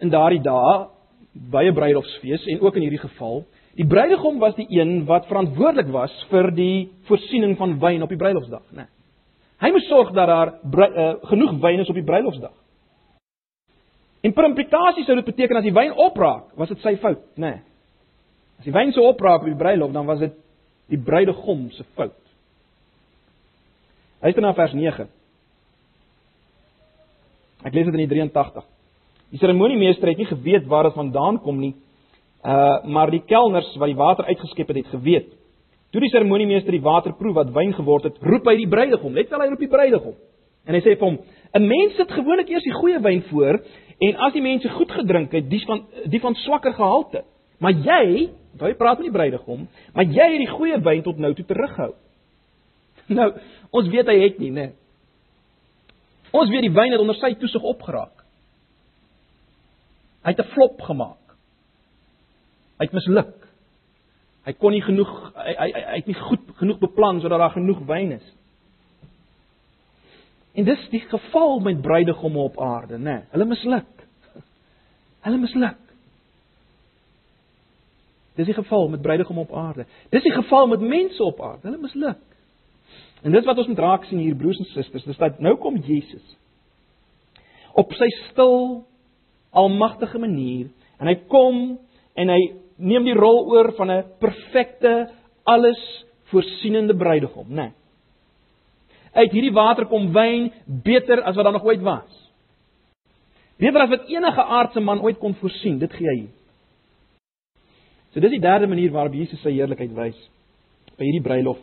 in 0.00 0.12
daardie 0.12 0.40
dae 0.40 0.86
by 1.32 1.64
'n 1.68 1.74
bruilofsfees 1.74 2.46
en 2.46 2.60
ook 2.60 2.76
in 2.76 2.82
hierdie 2.86 3.02
geval, 3.02 3.44
die 3.76 3.86
bruidegom 3.86 4.38
was 4.38 4.54
die 4.54 4.66
een 4.70 5.04
wat 5.04 5.26
verantwoordelik 5.26 5.90
was 5.92 6.12
vir 6.30 6.50
die 6.50 6.88
voorsiening 7.08 7.56
van 7.56 7.78
wyn 7.80 8.02
op 8.02 8.08
die 8.08 8.16
bruilofsdag, 8.16 8.64
né? 8.72 8.76
Nee. 8.76 9.01
Hy 9.62 9.70
moes 9.70 9.86
sorg 9.86 10.10
dat 10.16 10.26
daar 10.26 10.54
uh, 10.58 11.12
genoeg 11.30 11.54
wyn 11.62 11.80
is 11.84 11.90
op 11.90 11.98
die 11.98 12.06
bruilofsdag. 12.06 12.54
In 14.22 14.34
per 14.34 14.46
implikasie 14.46 15.04
sou 15.06 15.16
dit 15.18 15.26
beteken 15.26 15.58
as 15.58 15.66
die 15.66 15.74
wyn 15.74 15.94
opraak, 15.98 16.50
was 16.58 16.70
dit 16.70 16.82
sy 16.82 16.96
fout, 17.02 17.22
né? 17.34 17.48
Nee. 17.48 17.60
As 18.62 18.66
die 18.68 18.74
wyn 18.74 18.92
so 18.94 19.06
opraak 19.10 19.42
op 19.42 19.50
die 19.50 19.58
bruilof, 19.58 19.90
dan 19.94 20.06
was 20.06 20.20
dit 20.22 20.34
die 20.92 20.98
bruidegom 20.98 21.64
se 21.74 21.82
fout. 21.98 22.18
Luister 24.22 24.44
na 24.44 24.52
vers 24.54 24.74
9. 24.78 25.08
Ek 27.66 27.74
lees 27.74 27.88
dit 27.88 27.96
in 27.96 28.04
die 28.04 28.10
83. 28.10 28.66
Die 29.32 29.40
seremoniemeester 29.40 30.10
het 30.12 30.20
nie 30.20 30.28
geweet 30.28 30.68
waar 30.70 30.86
dit 30.86 30.98
vandaan 30.98 31.40
kom 31.42 31.58
nie. 31.58 31.72
Uh 32.42 32.82
maar 32.86 33.10
die 33.10 33.22
kelners 33.26 33.70
wat 33.78 33.90
die 33.90 33.98
water 33.98 34.26
uitgeskep 34.30 34.70
het, 34.70 34.82
het 34.82 34.94
geweet. 34.94 35.30
Toe 35.92 36.00
die 36.00 36.10
seremoniemeester 36.10 36.72
die 36.72 36.82
water 36.84 37.12
proe 37.18 37.34
wat 37.36 37.52
wyn 37.52 37.74
geword 37.76 38.08
het, 38.08 38.20
roep 38.24 38.46
hy 38.48 38.56
die 38.62 38.68
bruidegom. 38.68 39.12
Let 39.14 39.30
wel 39.30 39.44
hy 39.44 39.48
roep 39.52 39.64
die 39.64 39.72
bruidegom. 39.72 40.14
En 40.64 40.76
hy 40.76 40.80
sê 40.80 40.94
vir 40.96 41.06
hom: 41.06 41.18
"’n 41.58 41.66
Mens 41.68 41.96
sit 41.96 42.12
gewoonlik 42.12 42.48
eers 42.48 42.64
die 42.64 42.78
goeie 42.78 43.00
wyn 43.02 43.22
voor 43.28 43.60
en 44.00 44.16
as 44.16 44.32
die 44.32 44.42
mense 44.42 44.68
goed 44.68 44.90
gedrink 44.90 45.32
het, 45.32 45.50
die 45.50 45.60
van 45.66 45.84
die 46.06 46.20
van 46.20 46.34
swakker 46.34 46.72
gehalte. 46.72 47.24
Maar 47.60 47.72
jy, 47.72 48.30
jy 48.58 48.74
praat 48.74 48.98
met 48.98 49.10
die 49.10 49.14
bruidegom, 49.14 49.68
maar 49.94 50.04
jy 50.04 50.30
het 50.32 50.40
die 50.42 50.54
goeie 50.54 50.80
wyn 50.80 51.02
tot 51.02 51.18
nou 51.18 51.34
toe 51.34 51.44
teruggehou." 51.44 51.94
Nou, 53.12 53.32
ons 53.70 53.88
weet 53.88 54.06
hy 54.06 54.18
het 54.22 54.38
nie, 54.38 54.50
né? 54.50 54.70
Nee. 54.70 54.72
Ons 56.32 56.50
weet 56.50 56.64
die 56.64 56.72
wyn 56.72 56.94
het 56.94 57.00
onder 57.02 57.16
sy 57.20 57.34
toesig 57.36 57.62
opgeraak. 57.62 58.24
Hy 60.24 60.30
het 60.30 60.40
'n 60.40 60.52
flop 60.54 60.80
gemaak. 60.80 61.36
Hy 62.78 62.86
het 62.86 62.92
misluk. 62.92 63.41
Hy 64.46 64.54
kon 64.58 64.74
nie 64.74 64.82
genoeg 64.82 65.10
hy 65.36 65.52
hy, 65.58 65.68
hy 65.72 65.98
het 66.00 66.08
nie 66.10 66.18
goed 66.18 66.48
genoeg 66.58 66.80
beplan 66.82 67.20
sodat 67.22 67.42
daar 67.42 67.54
genoeg 67.54 67.84
wyn 67.86 68.16
is. 68.16 68.24
En 70.58 70.66
dis 70.68 70.88
die 70.92 71.00
geval 71.08 71.60
met 71.64 71.80
bruidegomme 71.82 72.38
op 72.38 72.58
aarde, 72.60 72.98
né? 72.98 73.04
Nee, 73.04 73.20
hulle 73.32 73.46
misluk. 73.48 74.02
Hulle 75.24 75.38
misluk. 75.40 75.78
Dis 78.36 78.48
die 78.48 78.56
geval 78.56 78.88
met 78.88 79.02
bruidegomme 79.02 79.46
op 79.46 79.54
aarde. 79.56 79.86
Dis 80.10 80.24
die 80.24 80.34
geval 80.34 80.66
met 80.66 80.80
mense 80.80 81.22
op 81.24 81.40
aarde. 81.40 81.66
Hulle 81.68 81.80
misluk. 81.80 82.20
En 83.22 83.32
dis 83.32 83.44
wat 83.44 83.58
ons 83.58 83.66
moet 83.70 83.78
raak 83.78 84.04
sien 84.04 84.18
hier 84.18 84.36
broers 84.36 84.58
en 84.58 84.68
susters, 84.72 85.04
dis 85.06 85.20
dat 85.20 85.40
nou 85.40 85.54
kom 85.62 85.78
Jesus 85.86 86.36
op 87.72 87.92
sy 87.96 88.08
stil 88.28 88.82
almagtige 89.56 90.18
manier 90.20 90.66
en 91.00 91.08
hy 91.08 91.14
kom 91.30 91.60
en 92.18 92.32
hy 92.32 92.40
neem 92.76 93.04
die 93.04 93.16
rol 93.16 93.46
oor 93.52 93.72
van 93.76 93.90
'n 93.90 94.04
perfekte 94.18 95.10
alles 95.44 96.04
voorsienende 96.30 96.94
bruidegom, 96.96 97.48
né? 97.48 97.54
Nee. 97.54 97.72
Uit 99.12 99.32
hierdie 99.32 99.52
water 99.52 99.86
kom 99.86 100.12
wyn 100.12 100.52
beter 100.64 101.20
as 101.22 101.36
wat 101.36 101.44
daar 101.44 101.52
nog 101.52 101.64
ooit 101.64 101.82
was. 101.82 102.30
Beter 103.60 103.84
as 103.84 103.90
wat 103.92 104.08
enige 104.08 104.42
aardse 104.42 104.80
man 104.80 105.00
ooit 105.00 105.18
kon 105.18 105.34
voorsien, 105.34 105.78
dit 105.78 105.92
gee 105.92 106.08
hy. 106.08 106.22
So 108.12 108.20
dis 108.20 108.30
die 108.30 108.40
derde 108.40 108.66
manier 108.66 108.92
waarop 108.92 109.14
Jesus 109.14 109.40
sy 109.44 109.52
heerlikheid 109.52 109.92
wys 109.96 110.16
by 110.96 111.04
hierdie 111.04 111.24
bruilof. 111.24 111.60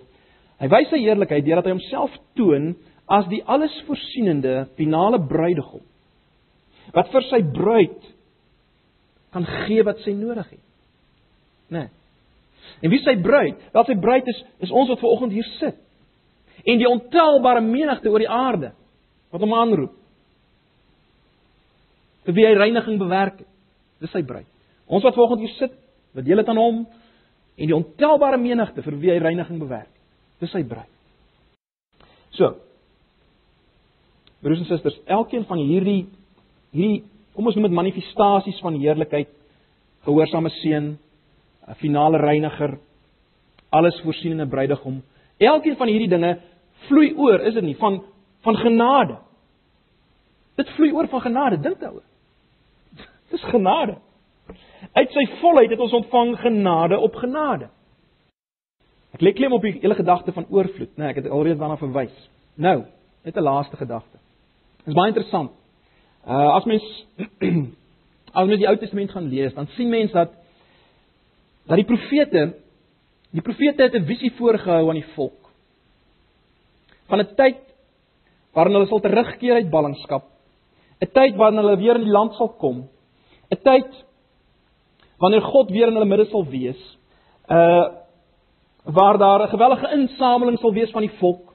Hy 0.60 0.70
wys 0.72 0.90
sy 0.92 1.02
heerlikheid 1.02 1.46
deurdat 1.46 1.70
hy 1.70 1.76
homself 1.78 2.16
toon 2.38 2.74
as 3.10 3.28
die 3.32 3.42
alles 3.50 3.74
voorsienende 3.88 4.68
finale 4.78 5.20
bruidegom 5.30 5.86
wat 6.94 7.12
vir 7.14 7.26
sy 7.30 7.42
bruid 7.54 8.08
kan 9.34 9.46
gee 9.66 9.84
wat 9.86 10.02
sy 10.06 10.14
nodig 10.18 10.48
het. 10.50 10.69
Né? 11.70 11.80
Nee. 11.80 11.90
En 12.82 12.92
wie 12.94 13.00
sy 13.04 13.16
bruid? 13.22 13.58
Wel 13.74 13.88
sy 13.88 13.96
bruid 14.00 14.28
is 14.32 14.44
is 14.66 14.72
ons 14.72 14.90
wat 14.92 15.00
ver 15.02 15.10
oggend 15.10 15.34
hier 15.36 15.48
sit. 15.58 15.78
En 16.66 16.80
die 16.80 16.90
ontelbare 16.90 17.62
menigte 17.64 18.12
oor 18.12 18.24
die 18.24 18.30
aarde 18.30 18.74
wat 19.32 19.44
hom 19.44 19.54
aanroep. 19.56 19.96
Vir 22.28 22.38
wie 22.38 22.46
hy 22.46 22.54
reiniging 22.58 23.00
bewerk 23.02 23.42
het. 23.42 23.50
Dis 24.04 24.14
sy 24.16 24.24
bruid. 24.24 24.48
Ons 24.90 25.06
wat 25.06 25.16
ver 25.16 25.26
oggend 25.26 25.44
hier 25.44 25.56
sit, 25.58 25.76
wat 26.16 26.26
deel 26.26 26.42
het 26.42 26.50
aan 26.50 26.60
hom 26.60 26.80
en 27.60 27.68
die 27.68 27.76
ontelbare 27.76 28.40
menigte 28.40 28.84
vir 28.86 28.98
wie 29.02 29.12
hy 29.12 29.20
reiniging 29.22 29.60
bewerk. 29.60 29.92
Dis 30.40 30.52
sy 30.56 30.64
bruid. 30.64 30.90
So. 32.38 32.56
Broers 34.40 34.62
en 34.64 34.70
susters, 34.70 34.96
elkeen 35.12 35.44
van 35.50 35.60
hierdie 35.60 36.06
hierdie 36.72 37.04
kom 37.36 37.48
ons 37.50 37.56
noem 37.58 37.70
dit 37.70 37.76
manifestasies 37.76 38.60
van 38.64 38.78
heerlikheid, 38.80 39.30
gehoorsame 40.08 40.52
seun, 40.60 40.90
'n 41.70 41.76
finale 41.76 42.18
reiniger, 42.18 42.78
alles 43.70 44.02
voorsienende 44.02 44.48
bruidegom. 44.48 45.04
Elkeen 45.38 45.78
van 45.78 45.88
hierdie 45.88 46.10
dinge 46.10 46.40
vloei 46.88 47.14
oor, 47.16 47.40
is 47.40 47.54
dit 47.54 47.64
nie, 47.64 47.78
van 47.78 48.04
van 48.42 48.56
genade. 48.56 49.18
Dit 50.56 50.70
vloei 50.70 50.92
oor 50.92 51.08
van 51.08 51.22
genade, 51.22 51.60
dink 51.60 51.80
daaroor. 51.80 52.06
Dis 53.32 53.44
genade. 53.44 53.98
Uit 54.94 55.12
sy 55.12 55.26
volheid 55.42 55.70
het 55.70 55.80
ons 55.80 55.94
ontvang 55.94 56.38
genade 56.40 56.98
op 56.98 57.16
genade. 57.16 57.68
Ek 59.14 59.22
lê 59.22 59.34
klem 59.34 59.54
op 59.54 59.62
die 59.62 59.76
hele 59.82 59.96
gedagte 59.96 60.32
van 60.32 60.46
oorvloed, 60.50 60.96
né? 60.96 61.04
Nee, 61.04 61.10
ek 61.10 61.22
het 61.22 61.30
alreeds 61.30 61.60
daarna 61.60 61.78
verwys. 61.78 62.16
Nou, 62.56 62.84
net 63.24 63.36
'n 63.36 63.44
laaste 63.44 63.78
gedagte. 63.78 64.18
Dit 64.78 64.88
is 64.88 64.94
baie 64.94 65.12
interessant. 65.12 65.52
Uh 66.28 66.56
as 66.56 66.66
mens 66.66 66.84
as 68.40 68.48
mens 68.48 68.60
die 68.60 68.68
Ou 68.68 68.78
Testament 68.78 69.12
gaan 69.12 69.30
lees, 69.30 69.54
dan 69.54 69.68
sien 69.68 69.90
mens 69.90 70.12
dat 70.12 70.32
dat 71.70 71.78
die 71.78 71.88
profete 71.88 72.44
die 73.30 73.46
profete 73.46 73.84
het 73.84 73.96
'n 73.96 74.06
visie 74.06 74.32
voorgehou 74.38 74.90
aan 74.90 75.02
die 75.02 75.14
volk 75.16 75.52
van 77.08 77.20
'n 77.20 77.36
tyd 77.36 77.62
waarin 78.54 78.74
hulle 78.74 78.88
sal 78.88 79.00
terugkeer 79.00 79.54
uit 79.54 79.70
ballingskap, 79.70 80.24
'n 81.02 81.12
tyd 81.14 81.36
waarin 81.36 81.58
hulle 81.58 81.78
weer 81.78 81.96
in 81.96 82.04
die 82.04 82.12
land 82.18 82.34
sal 82.34 82.50
kom, 82.50 82.90
'n 83.52 83.62
tyd 83.64 84.06
wanneer 85.20 85.42
God 85.42 85.70
weer 85.70 85.88
in 85.88 85.94
hulle 85.94 86.06
midde 86.06 86.26
sal 86.26 86.46
wees, 86.46 86.98
uh 87.50 87.88
waar 88.84 89.18
daar 89.18 89.44
'n 89.44 89.50
gewellige 89.50 89.92
insameling 89.92 90.60
sal 90.60 90.74
wees 90.74 90.92
van 90.92 91.02
die 91.02 91.18
volk 91.20 91.54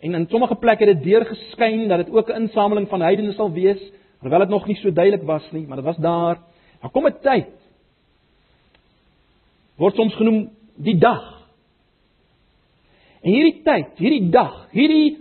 en 0.00 0.14
in 0.14 0.28
sommige 0.28 0.54
plekke 0.54 0.84
het 0.84 0.96
dit 0.96 1.04
deurgeskyn 1.04 1.88
dat 1.88 2.06
dit 2.06 2.14
ook 2.14 2.28
'n 2.28 2.42
insameling 2.42 2.88
van 2.88 3.00
heidene 3.00 3.32
sal 3.32 3.52
wees 3.52 3.92
Terwyl 4.24 4.40
dit 4.40 4.48
nog 4.48 4.64
nie 4.66 4.76
so 4.80 4.88
duidelik 4.88 5.26
was 5.28 5.44
nie, 5.52 5.66
maar 5.68 5.76
dit 5.76 5.84
was 5.84 5.96
daar. 6.00 6.38
Daar 6.80 6.90
kom 6.90 7.06
'n 7.06 7.16
tyd 7.20 7.52
word 9.80 9.96
soms 9.98 10.14
genoem 10.18 10.48
die 10.84 10.96
dag. 11.00 11.24
En 13.24 13.32
hierdie 13.32 13.62
tyd, 13.64 13.94
hierdie 13.98 14.30
dag, 14.34 14.56
hierdie 14.74 15.16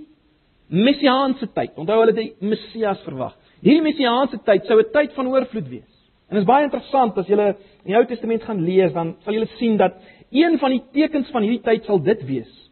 messiaanse 0.73 1.47
tyd. 1.55 1.75
Onthou 1.79 1.99
hulle 2.01 2.15
die 2.17 2.31
Messias 2.43 3.01
verwag. 3.05 3.35
Hierdie 3.63 3.85
messiaanse 3.85 4.41
tyd 4.45 4.65
sou 4.67 4.79
'n 4.79 4.91
tyd 4.91 5.13
van 5.13 5.27
oorvloed 5.27 5.69
wees. 5.69 5.91
En 6.29 6.35
dit 6.35 6.41
is 6.41 6.47
baie 6.47 6.63
interessant 6.63 7.17
as 7.17 7.27
jy 7.27 7.37
in 7.37 7.55
die 7.85 7.95
Ou 7.95 8.05
Testament 8.05 8.43
gaan 8.43 8.65
lees, 8.65 8.93
dan 8.93 9.15
sal 9.23 9.33
jy 9.33 9.47
sien 9.59 9.77
dat 9.77 9.93
een 10.31 10.57
van 10.59 10.71
die 10.71 10.83
tekens 10.91 11.29
van 11.31 11.43
hierdie 11.43 11.63
tyd 11.63 11.85
sal 11.85 11.99
dit 11.99 12.25
wees. 12.25 12.69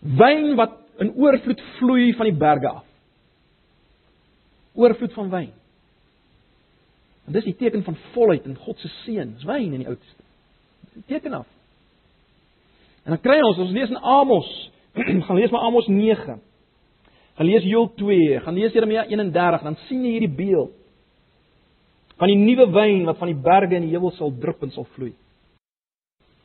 Wyn 0.00 0.56
wat 0.56 0.80
in 0.98 1.14
oorvloed 1.14 1.60
vloei 1.78 2.12
van 2.14 2.26
die 2.26 2.38
berge 2.38 2.68
af 2.68 2.84
oorvloed 4.74 5.12
van 5.12 5.30
wyn. 5.30 5.52
En 7.24 7.32
dis 7.32 7.46
die 7.46 7.56
teken 7.56 7.84
van 7.86 7.96
volheid 8.12 8.44
in 8.44 8.56
God 8.56 8.78
se 8.82 8.90
seën, 9.04 9.36
wyn 9.46 9.72
in 9.72 9.84
die 9.84 9.88
Ou 9.88 9.96
Testament. 9.96 10.23
Teken 11.06 11.32
af. 11.32 11.46
En 13.04 13.12
dan 13.12 13.20
kry 13.20 13.40
ons, 13.44 13.58
ons 13.58 13.72
lees 13.74 13.90
in 13.90 14.00
Amos, 14.00 14.48
gaan 15.26 15.36
lees 15.36 15.52
maar 15.52 15.66
Amos 15.66 15.86
9. 15.86 16.38
Gaan 17.34 17.46
lees 17.46 17.66
Joel 17.66 17.90
2, 17.94 18.40
gaan 18.40 18.54
lees 18.54 18.72
Jeremia 18.72 19.04
31, 19.10 19.62
dan 19.62 19.76
sien 19.88 20.04
jy 20.06 20.16
hierdie 20.16 20.34
beeld 20.36 20.72
van 22.14 22.30
die 22.30 22.38
nuwe 22.38 22.68
wyn 22.70 23.08
wat 23.08 23.18
van 23.18 23.32
die 23.32 23.40
berge 23.42 23.74
in 23.74 23.88
die 23.88 23.94
hemel 23.96 24.12
sal 24.14 24.30
drup 24.38 24.62
en 24.62 24.70
sal 24.70 24.86
vloei. 24.94 25.10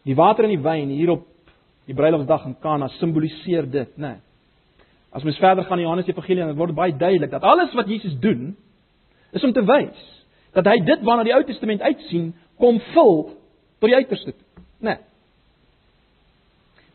Die 0.08 0.16
water 0.18 0.47
en 0.47 0.56
die 0.56 0.64
wyn 0.64 0.89
hier 0.89 1.12
op 1.14 1.28
die 1.86 1.93
bruilofsdag 1.97 2.47
in 2.50 2.56
Kana 2.62 2.88
simboliseer 2.97 3.68
dit, 3.70 3.91
né? 3.97 4.16
Nee. 4.16 4.18
As 5.10 5.24
mens 5.26 5.38
verder 5.41 5.66
gaan 5.66 5.80
in 5.80 5.88
Johannes 5.88 6.08
Evangelie 6.08 6.45
dan 6.45 6.58
word 6.58 6.76
baie 6.78 6.93
duidelik 6.93 7.32
dat 7.32 7.43
alles 7.43 7.74
wat 7.74 7.88
Jesus 7.89 8.14
doen 8.22 8.56
is 9.34 9.43
om 9.43 9.54
te 9.54 9.64
wys 9.66 10.02
dat 10.54 10.68
hy 10.70 10.78
dit 10.86 11.02
waarna 11.06 11.26
die 11.26 11.34
Ou 11.34 11.41
Testament 11.45 11.82
uitsien 11.82 12.32
kom 12.62 12.78
vul 12.93 13.16
tot 13.80 13.89
die 13.89 13.95
uiterste 13.95 14.34
toe, 14.34 14.63
né? 14.80 14.95
Nee. 14.95 14.97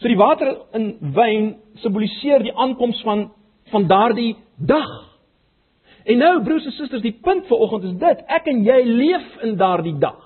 So 0.03 0.11
die 0.11 0.21
water 0.21 0.51
in 0.77 0.91
wyn 1.17 1.55
simboliseer 1.81 2.45
die 2.45 2.53
aankoms 2.53 3.01
van 3.07 3.31
van 3.73 3.87
daardie 3.89 4.35
dag. 4.61 4.91
En 6.05 6.19
nou 6.21 6.35
broers 6.45 6.67
en 6.69 6.75
susters, 6.77 7.03
die 7.03 7.17
punt 7.25 7.47
vir 7.49 7.63
oggend 7.65 7.87
is 7.89 7.95
dit, 7.99 8.21
ek 8.29 8.51
en 8.53 8.61
jy 8.67 8.77
leef 8.85 9.39
in 9.47 9.55
daardie 9.57 9.97
dag. 9.99 10.21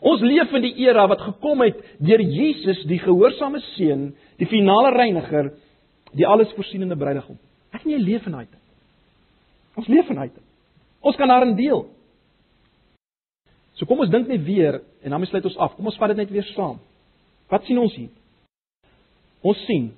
Ons 0.00 0.22
leef 0.24 0.52
in 0.56 0.64
die 0.64 0.72
era 0.86 1.04
wat 1.10 1.20
gekom 1.20 1.60
het 1.60 1.76
deur 2.00 2.22
Jesus, 2.24 2.80
die 2.88 2.98
gehoorsame 3.02 3.60
seun, 3.74 4.14
die 4.40 4.48
finale 4.48 4.94
reiniger 4.96 5.52
die 6.16 6.26
alles 6.26 6.50
voorsienende 6.56 6.96
bruidegom. 6.98 7.38
Ek 7.74 7.84
en 7.84 7.92
jy 7.92 8.00
leef 8.02 8.26
in 8.26 8.34
daai 8.34 8.46
tyd. 8.46 8.62
Ons 9.78 9.90
leef 9.92 10.08
in 10.10 10.18
daai 10.18 10.30
tyd. 10.30 10.46
Ons 11.06 11.18
kan 11.20 11.30
daarin 11.30 11.54
deel. 11.58 11.84
So 13.80 13.88
kom 13.88 14.02
ons 14.04 14.10
dink 14.12 14.28
net 14.28 14.42
weer 14.44 14.82
en 15.00 15.14
dan 15.14 15.24
sluit 15.24 15.46
ons 15.48 15.56
af. 15.56 15.72
Kom 15.72 15.88
ons 15.88 15.96
vat 15.96 16.12
dit 16.12 16.18
net 16.20 16.32
weer 16.34 16.44
saam. 16.52 16.76
Wat 17.48 17.64
sien 17.64 17.80
ons 17.80 17.94
hier? 17.96 18.10
Ons 19.40 19.62
sien 19.64 19.88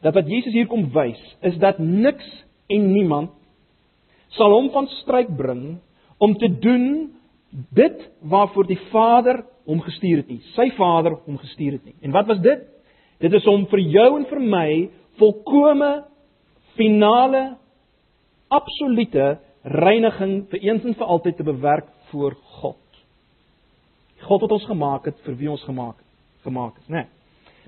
dat 0.00 0.14
wat 0.16 0.30
Jesus 0.30 0.54
hier 0.54 0.68
kom 0.70 0.86
wys 0.94 1.20
is 1.44 1.58
dat 1.60 1.76
niks 1.82 2.24
en 2.72 2.86
niemand 2.88 3.34
sal 4.38 4.54
hom 4.54 4.70
van 4.72 4.88
stryk 5.02 5.28
bring 5.36 5.76
om 6.22 6.36
te 6.40 6.48
doen 6.48 6.86
dit 7.76 8.00
waarvoor 8.32 8.68
die 8.70 8.78
Vader 8.88 9.42
hom 9.68 9.82
gestuur 9.84 10.22
het 10.22 10.30
nie. 10.32 10.40
Sy 10.54 10.70
Vader 10.78 11.18
hom 11.26 11.36
gestuur 11.42 11.76
het 11.76 11.84
nie. 11.84 11.96
En 12.00 12.16
wat 12.16 12.30
was 12.30 12.40
dit? 12.40 12.64
Dit 13.20 13.34
is 13.36 13.48
om 13.50 13.66
vir 13.68 13.82
jou 13.92 14.08
en 14.16 14.24
vir 14.30 14.40
my 14.40 14.70
volkome 15.20 15.90
finale 16.78 17.42
absolute 18.48 19.34
reiniging 19.62 20.48
vir 20.50 20.60
eens 20.62 20.84
en 20.84 20.94
vir 20.94 21.06
altyd 21.06 21.36
te 21.36 21.46
bewerk 21.46 21.86
voor 22.10 22.36
God. 22.60 22.76
God 24.26 24.40
wat 24.40 24.52
ons 24.52 24.66
gemaak 24.66 25.06
het 25.06 25.18
vir 25.26 25.38
wie 25.38 25.50
ons 25.50 25.64
gemaak 25.64 25.96
gemaak 26.42 26.76
is, 26.78 26.88
né? 26.88 27.04
Nee. 27.04 27.06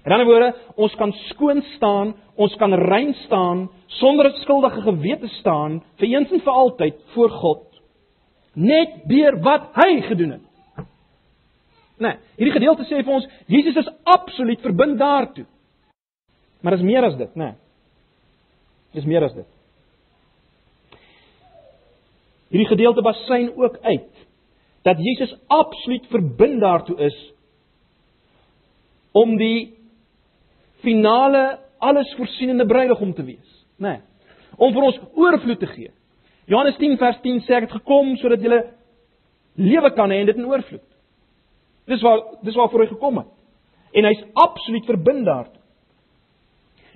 In 0.04 0.12
ander 0.12 0.26
woorde, 0.26 0.54
ons 0.80 0.94
kan 0.96 1.12
skoon 1.28 1.60
staan, 1.76 2.14
ons 2.40 2.54
kan 2.56 2.72
rein 2.72 3.12
staan 3.26 3.68
sonder 4.00 4.30
'n 4.30 4.40
skuldige 4.40 4.80
gewete 4.80 5.28
staan 5.28 5.82
vir 5.98 6.08
eens 6.08 6.32
en 6.32 6.40
vir 6.40 6.52
altyd 6.52 6.96
voor 7.14 7.30
God 7.30 7.66
net 8.54 9.08
deur 9.08 9.36
wat 9.42 9.70
hy 9.74 10.00
gedoen 10.00 10.30
het. 10.30 10.86
Nee, 12.00 12.16
hierdie 12.36 12.56
gedeelte 12.56 12.86
sê 12.88 13.04
vir 13.04 13.14
ons 13.14 13.26
Jesus 13.46 13.76
is 13.76 13.90
absoluut 14.04 14.60
verbind 14.60 14.98
daartoe. 14.98 15.44
Maar 16.60 16.76
dis 16.76 16.84
meer 16.84 17.04
as 17.04 17.16
dit, 17.16 17.36
né? 17.36 17.44
Nee. 17.44 17.54
Dis 18.92 19.04
meer 19.04 19.24
as 19.24 19.34
dit. 19.34 19.46
Hierdie 22.50 22.68
gedeelte 22.68 23.02
basyn 23.06 23.52
ook 23.56 23.78
uit 23.82 24.26
dat 24.82 24.98
Jesus 24.98 25.36
absoluut 25.46 26.06
verbind 26.10 26.60
daartoe 26.60 26.96
is 27.06 27.18
om 29.12 29.36
die 29.36 29.74
finale 30.80 31.58
alles 31.78 32.14
voorsienende 32.16 32.66
bruidegom 32.66 33.12
te 33.14 33.24
wees, 33.24 33.50
né? 33.76 33.98
Nee, 33.98 34.00
om 34.56 34.72
vir 34.74 34.82
ons 34.82 34.98
oorvloed 35.16 35.60
te 35.60 35.68
gee. 35.70 35.92
Johannes 36.50 36.76
10 36.80 36.98
vers 37.00 37.20
10 37.22 37.40
sê 37.46 37.60
het 37.60 37.72
gekom 37.72 38.16
sodat 38.20 38.42
julle 38.42 38.60
lewe 39.60 39.90
kan 39.96 40.10
hê 40.12 40.20
en 40.20 40.28
dit 40.28 40.40
in 40.40 40.48
oorvloed. 40.48 40.84
Dis 41.88 42.02
waar 42.04 42.20
dis 42.44 42.56
waarvoor 42.58 42.84
hy 42.84 42.88
gekom 42.90 43.20
het. 43.22 43.30
En 43.96 44.06
hy's 44.06 44.20
absoluut 44.38 44.86
verbind 44.86 45.24
daartoe. 45.26 45.62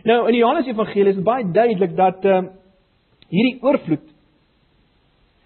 Nou 0.04 0.18
in 0.28 0.36
die 0.36 0.42
Johannes 0.42 0.68
Evangelie 0.68 1.14
is 1.14 1.20
dit 1.20 1.26
baie 1.26 1.46
duidelik 1.48 1.94
dat 1.96 2.26
uh, 2.28 2.42
hierdie 3.32 3.56
oorvloed 3.64 4.10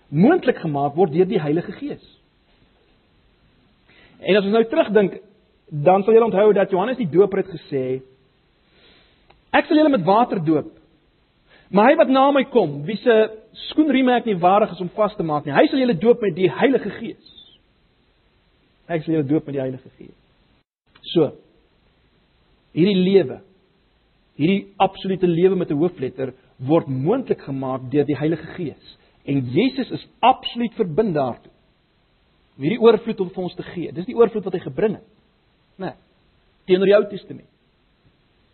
moontlik 0.08 0.58
gemaak 0.62 0.96
word 0.96 1.12
deur 1.12 1.28
die 1.28 1.40
Heilige 1.40 1.72
Gees. 1.72 2.04
En 4.18 4.36
as 4.36 4.44
ons 4.44 4.54
nou 4.54 4.64
terugdink, 4.66 5.20
dan 5.68 6.02
sal 6.02 6.16
julle 6.16 6.28
onthou 6.30 6.52
dat 6.56 6.70
Johannes 6.72 6.98
die 6.98 7.10
Doper 7.10 7.42
het 7.42 7.52
gesê: 7.52 7.84
Ek 9.52 9.68
sal 9.68 9.78
julle 9.78 9.92
met 9.92 10.06
water 10.06 10.40
doop. 10.44 10.72
Maar 11.70 11.90
hy 11.90 11.96
wat 12.00 12.12
na 12.12 12.30
my 12.32 12.44
kom, 12.48 12.80
wie 12.88 12.96
se 12.96 13.14
skoenrieme 13.68 14.14
ek 14.16 14.28
nie 14.28 14.38
waardig 14.40 14.72
is 14.72 14.80
om 14.80 14.88
vas 14.96 15.12
te 15.16 15.26
maak 15.26 15.44
nie, 15.44 15.52
hy 15.52 15.66
sal 15.68 15.82
julle 15.82 15.98
doop 16.00 16.22
met 16.24 16.36
die 16.36 16.48
Heilige 16.48 16.92
Gees. 16.96 17.34
Ek 18.88 19.04
sal 19.04 19.18
julle 19.18 19.28
doop 19.28 19.48
met 19.48 19.58
die 19.58 19.62
Heilige 19.62 19.92
Gees. 19.98 20.16
So. 21.12 21.32
Hierdie 22.76 22.96
lewe, 22.96 23.40
hierdie 24.38 24.72
absolute 24.80 25.26
lewe 25.26 25.56
met 25.56 25.70
'n 25.70 25.80
hoofletter 25.80 26.32
word 26.58 26.88
moontlik 26.88 27.40
gemaak 27.42 27.90
deur 27.90 28.04
die 28.04 28.16
Heilige 28.16 28.46
Gees. 28.56 28.97
En 29.28 29.44
Jesus 29.52 29.90
is 29.92 30.06
absoluut 30.24 30.74
verbind 30.74 31.14
daartoe. 31.14 31.52
Om 32.56 32.64
hierdie 32.64 32.80
oorvloed 32.80 33.20
om 33.20 33.30
vir 33.34 33.44
ons 33.44 33.54
te 33.54 33.66
gee. 33.74 33.92
Dis 33.92 34.08
die 34.08 34.16
oorvloed 34.16 34.46
wat 34.48 34.56
hy 34.56 34.62
gebring 34.64 34.96
het. 34.96 35.08
Né? 35.78 35.90
Nee, 35.90 35.96
teenoor 36.70 36.88
die 36.88 36.96
Ou 36.96 37.04
Testament. 37.10 37.50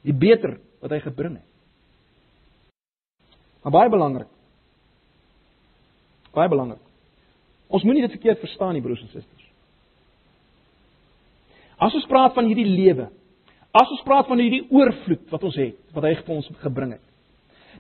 Die 0.05 0.17
beter 0.17 0.59
wat 0.83 0.93
hy 0.93 0.99
gebring 1.05 1.39
het. 1.39 1.51
Maar 3.65 3.77
baie 3.79 3.93
belangrik. 3.95 4.29
Baie 6.35 6.51
belangrik. 6.53 6.83
Ons 7.71 7.87
moenie 7.87 8.05
dit 8.05 8.13
verkeerd 8.19 8.43
verstaan 8.43 8.75
nie, 8.77 8.83
broers 8.85 9.01
en 9.07 9.15
susters. 9.15 9.47
As 11.81 11.95
ons 11.97 12.11
praat 12.11 12.35
van 12.37 12.51
hierdie 12.51 12.69
lewe, 12.69 13.09
as 13.75 13.95
ons 13.95 14.05
praat 14.07 14.29
van 14.29 14.43
hierdie 14.43 14.67
oorvloed 14.75 15.31
wat 15.33 15.47
ons 15.49 15.57
het, 15.59 15.79
wat 15.95 16.07
hy 16.07 16.13
vir 16.21 16.35
ons 16.37 16.51
gebring 16.61 16.93
het, 16.99 17.14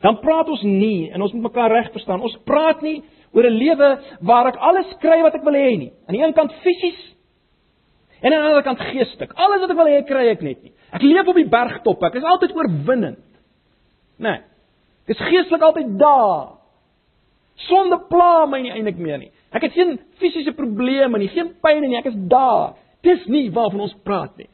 dan 0.00 0.18
praat 0.20 0.48
ons 0.48 0.62
nie 0.62 1.10
en 1.10 1.22
ons 1.22 1.32
moet 1.32 1.48
mekaar 1.48 1.70
reg 1.70 1.90
verstaan. 1.92 2.22
Ons 2.22 2.36
praat 2.44 2.82
nie 2.82 3.02
oor 3.32 3.44
'n 3.44 3.58
lewe 3.58 3.98
waar 4.20 4.46
ek 4.46 4.56
alles 4.56 4.94
kry 5.00 5.22
wat 5.22 5.34
ek 5.34 5.44
wil 5.44 5.54
hê 5.54 5.76
nie. 5.78 5.92
Aan 6.06 6.14
die 6.14 6.22
een 6.22 6.34
kant 6.34 6.52
fisies 6.62 7.14
en 8.20 8.32
aan 8.32 8.40
die 8.40 8.48
ander 8.48 8.62
kant 8.62 8.80
geestelik. 8.80 9.32
Alles 9.34 9.60
wat 9.60 9.70
ek 9.70 9.76
wil 9.76 9.86
hê 9.86 10.04
kry 10.06 10.28
ek 10.28 10.42
net 10.42 10.62
nie. 10.62 10.72
Ek 10.92 11.02
leef 11.02 11.26
op 11.28 11.34
die 11.34 11.48
bergtop. 11.48 12.02
Ek 12.02 12.14
is 12.14 12.24
altyd 12.24 12.54
oorwinnend. 12.56 13.24
Nee. 14.18 14.40
Ek 15.04 15.16
is 15.16 15.26
geestelik 15.28 15.62
altyd 15.62 15.98
daar. 15.98 16.54
Sonde 17.54 17.98
pla 18.08 18.46
my 18.46 18.60
nie 18.60 18.72
eintlik 18.72 18.98
meer 18.98 19.18
nie. 19.18 19.30
Ek 19.54 19.62
het 19.62 19.72
geen 19.76 19.98
fisiese 20.18 20.52
probleme 20.56 21.18
nie, 21.18 21.28
geen 21.30 21.52
pyn 21.62 21.84
nie, 21.84 21.98
ek 21.98 22.10
is 22.10 22.16
daar. 22.30 22.74
Dis 23.04 23.26
nie 23.30 23.50
waarvan 23.54 23.84
ons 23.86 23.94
praat 24.02 24.34
nie. 24.40 24.48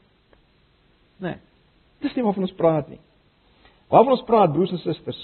Nee. 1.20 1.38
Dis 2.05 2.16
nie 2.16 2.24
waarvan 2.26 2.49
ons 2.49 2.57
praat 2.59 2.88
nie. 2.91 3.01
Waarvan 3.91 4.16
ons 4.16 4.26
praat, 4.26 4.53
broers 4.55 4.70
en 4.70 4.78
susters, 4.78 5.20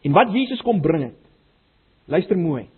En 0.00 0.12
wat 0.16 0.32
Jesus 0.32 0.60
kom 0.64 0.80
bring 0.80 1.02
het. 1.10 1.18
Luister 2.08 2.38
mooi. 2.38 2.68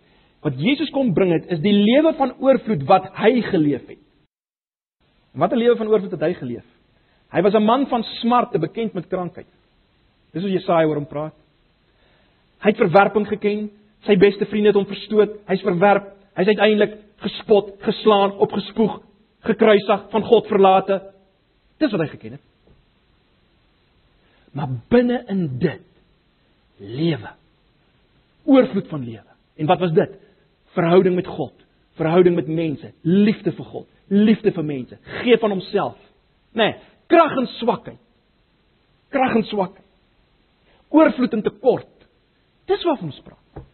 Wat 0.42 0.58
Jesus 0.58 0.90
kom 0.90 1.12
bring 1.14 1.32
het 1.36 1.46
is 1.54 1.60
die 1.62 1.74
lewe 1.74 2.14
van 2.18 2.34
oorvloed 2.42 2.82
wat 2.88 3.12
hy 3.20 3.42
geleef 3.46 3.84
het. 3.86 4.00
Wat 5.32 5.52
'n 5.52 5.56
lewe 5.56 5.76
van 5.76 5.88
oorvloed 5.88 6.10
het 6.10 6.20
hy 6.20 6.32
geleef? 6.34 6.66
Hy 7.30 7.42
was 7.42 7.54
'n 7.54 7.64
man 7.64 7.86
van 7.86 8.02
smarte, 8.02 8.58
bekend 8.58 8.92
met 8.94 9.08
krankheid. 9.08 9.46
Dis 10.32 10.42
hoe 10.42 10.50
Jesaja 10.50 10.86
oor 10.86 10.96
hom 10.96 11.06
praat. 11.06 11.34
Hy 12.60 12.68
het 12.68 12.76
verwerping 12.76 13.28
geken. 13.28 13.70
Sy 14.02 14.16
beste 14.16 14.46
vriende 14.46 14.68
het 14.68 14.76
hom 14.76 14.86
verstoot. 14.86 15.30
Hy's 15.46 15.62
verwerp. 15.62 16.16
Hy's 16.34 16.46
uiteindelik 16.46 16.98
gespot, 17.16 17.82
geslaan, 17.82 18.32
opgespoeg, 18.32 19.02
gekruisig, 19.40 20.10
van 20.10 20.22
God 20.22 20.46
verlate. 20.46 21.12
Dis 21.78 21.90
wat 21.90 22.00
hy 22.00 22.06
geken 22.06 22.32
het. 22.32 22.51
Maar 24.52 24.68
binne 24.88 25.22
in 25.32 25.46
dit 25.58 25.80
lewe. 26.76 27.30
Oorvloed 28.44 28.88
van 28.88 29.04
lewe. 29.04 29.32
En 29.56 29.66
wat 29.66 29.78
was 29.78 29.92
dit? 29.92 30.10
Verhouding 30.72 31.14
met 31.14 31.26
God, 31.26 31.52
verhouding 32.00 32.34
met 32.34 32.48
mense, 32.48 32.92
liefde 33.00 33.52
vir 33.52 33.64
God, 33.64 33.88
liefde 34.08 34.52
vir 34.52 34.64
mense, 34.64 34.98
gee 35.20 35.36
van 35.38 35.50
homself. 35.50 35.98
Nê, 36.52 36.64
nee, 36.64 36.76
krag 37.06 37.36
en 37.36 37.48
swakheid. 37.58 38.00
Krag 39.12 39.36
en 39.36 39.44
swakheid. 39.44 39.88
Oorvloed 40.88 41.36
en 41.36 41.42
tekort. 41.42 42.06
Dis 42.68 42.84
wat 42.88 43.02
ons 43.04 43.20
praat. 43.24 43.66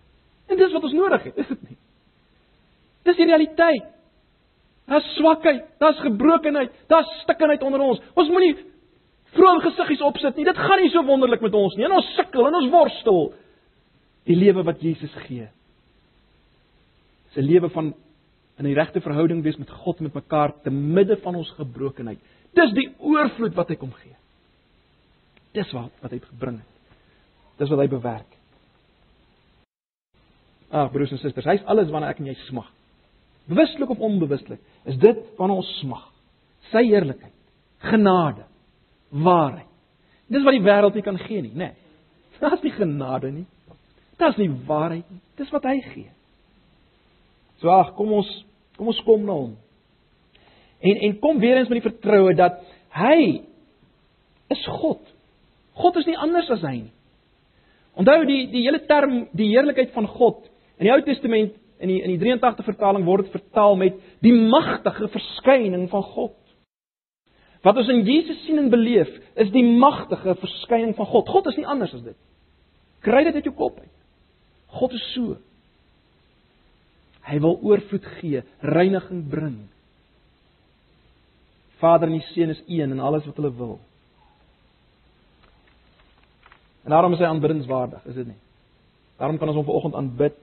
En 0.48 0.56
dis 0.56 0.72
wat 0.72 0.82
ons 0.88 0.96
nodig 0.96 1.28
het, 1.28 1.38
is 1.38 1.48
dit 1.52 1.62
nie? 1.68 1.78
Dis 3.06 3.18
die 3.18 3.28
realiteit. 3.28 3.94
Daar's 4.88 5.08
swakheid, 5.18 5.66
daar's 5.78 6.00
gebrokenheid, 6.00 6.72
daar's 6.88 7.10
stikkenheid 7.22 7.62
onder 7.62 7.82
ons. 7.84 8.00
Ons 8.16 8.30
moenie 8.32 8.54
vroom 9.36 9.60
gesiggies 9.64 10.02
opsit 10.04 10.36
nie. 10.36 10.46
Dit 10.48 10.58
gaan 10.58 10.82
nie 10.82 10.90
so 10.92 11.04
wonderlik 11.06 11.42
met 11.44 11.54
ons 11.54 11.76
nie. 11.76 11.86
En 11.88 11.96
ons 11.98 12.14
sukkel 12.16 12.48
en 12.48 12.58
ons 12.60 12.70
worstel. 12.72 13.32
Die 14.28 14.36
lewe 14.36 14.64
wat 14.66 14.82
Jesus 14.82 15.14
gee. 15.26 15.48
Dis 17.28 17.44
'n 17.44 17.48
lewe 17.48 17.68
van 17.68 17.94
in 18.58 18.66
'n 18.66 18.74
regte 18.74 19.00
verhouding 19.00 19.42
wees 19.42 19.56
met 19.56 19.70
God 19.70 20.00
met 20.00 20.14
mekaar 20.14 20.52
te 20.62 20.70
midde 20.70 21.16
van 21.16 21.34
ons 21.34 21.50
gebrokenheid. 21.50 22.18
Dis 22.54 22.72
die 22.72 22.94
oorvloed 22.98 23.54
wat 23.54 23.68
hy 23.68 23.76
kom 23.76 23.92
gee. 23.92 24.16
Dis 25.52 25.72
wat 25.72 25.92
wat 26.00 26.10
hy 26.10 26.18
gebring 26.18 26.58
het. 26.58 26.66
Dis 27.58 27.68
wat 27.68 27.78
hy 27.78 27.88
bewerk. 27.88 28.36
Ag 30.70 30.90
broers 30.92 31.10
en 31.10 31.18
susters, 31.18 31.46
hy's 31.48 31.64
alles 31.64 31.90
wanneer 31.90 32.10
ek 32.10 32.20
en 32.20 32.26
jy 32.26 32.34
smag. 32.34 32.68
Bewustelik 33.48 33.90
of 33.90 33.98
onbewustelik, 33.98 34.60
is 34.84 34.98
dit 35.00 35.20
wanneer 35.38 35.62
ons 35.62 35.70
smag. 35.80 36.04
Sy 36.72 36.82
heerlikheid, 36.90 37.32
genade, 37.78 38.44
waarheid. 39.10 39.66
Dis 40.28 40.44
wat 40.44 40.56
die 40.56 40.64
wêreld 40.64 40.94
nie 40.94 41.04
kan 41.04 41.18
gee 41.18 41.42
nie, 41.42 41.54
né? 41.54 41.70
Nee. 41.70 41.86
Daar's 42.38 42.62
nie 42.62 42.72
genade 42.72 43.30
nie. 43.32 43.46
Daar's 44.18 44.36
nie 44.36 44.50
waarheid 44.66 45.06
nie. 45.10 45.20
Dis 45.36 45.50
wat 45.50 45.64
hy 45.66 45.80
gee. 45.92 46.10
So 47.62 47.70
ag, 47.72 47.94
kom 47.98 48.12
ons 48.20 48.28
kom 48.78 48.92
ons 48.92 49.00
kom 49.06 49.24
na 49.26 49.34
hom. 49.34 49.56
En 50.78 51.00
en 51.08 51.18
kom 51.18 51.40
weer 51.42 51.58
eens 51.58 51.70
met 51.70 51.80
die 51.80 51.90
vertroue 51.90 52.34
dat 52.38 52.60
hy 52.94 53.40
is 54.54 54.66
God. 54.80 55.00
God 55.78 55.96
is 55.96 56.06
nie 56.06 56.18
anders 56.18 56.50
as 56.50 56.62
hy 56.66 56.76
nie. 56.84 56.94
Onthou 57.98 58.20
die 58.28 58.44
die 58.52 58.62
hele 58.66 58.84
term 58.86 59.24
die 59.36 59.50
heerlikheid 59.50 59.90
van 59.96 60.06
God 60.06 60.46
in 60.78 60.86
die 60.86 60.92
Ou 60.94 61.00
Testament 61.02 61.56
in 61.82 61.90
die 61.90 61.98
in 62.02 62.14
die 62.14 62.20
83 62.22 62.66
vertaling 62.66 63.06
word 63.06 63.26
dit 63.26 63.34
vertaal 63.40 63.76
met 63.78 63.98
die 64.22 64.34
magtige 64.34 65.10
verskyning 65.14 65.88
van 65.90 66.06
God. 66.14 66.36
Wat 67.62 67.76
ons 67.76 67.90
in 67.90 68.04
Jesus 68.06 68.38
sien 68.46 68.60
en 68.60 68.70
beleef, 68.70 69.10
is 69.34 69.50
die 69.54 69.64
magtige 69.66 70.36
verskyning 70.38 70.94
van 70.96 71.08
God. 71.10 71.28
God 71.28 71.48
is 71.50 71.58
nie 71.58 71.66
anders 71.66 71.94
as 71.96 72.04
dit. 72.04 72.18
Kry 73.06 73.24
dit 73.26 73.34
uit 73.34 73.48
jou 73.48 73.54
kop 73.54 73.80
uit. 73.80 73.94
God 74.78 74.94
is 74.94 75.04
so. 75.14 75.36
Hy 77.28 77.40
wil 77.44 77.58
oorvloed 77.66 78.06
gee, 78.18 78.42
reiniging 78.64 79.26
bring. 79.30 79.58
Vader 81.82 82.08
en 82.08 82.18
die 82.18 82.26
Seun 82.32 82.54
is 82.54 82.62
een 82.66 82.94
in 82.94 83.02
alles 83.04 83.26
wat 83.26 83.36
hulle 83.38 83.52
wil. 83.54 83.76
En 86.86 86.94
daarom 86.94 87.12
is 87.14 87.20
hy 87.20 87.28
aanbiddingswaardig, 87.28 88.06
is 88.08 88.16
dit 88.16 88.30
nie? 88.30 88.38
Daarom 89.18 89.38
kan 89.38 89.50
ons 89.50 89.58
hom 89.58 89.66
vanoggend 89.66 89.98
aanbid. 89.98 90.38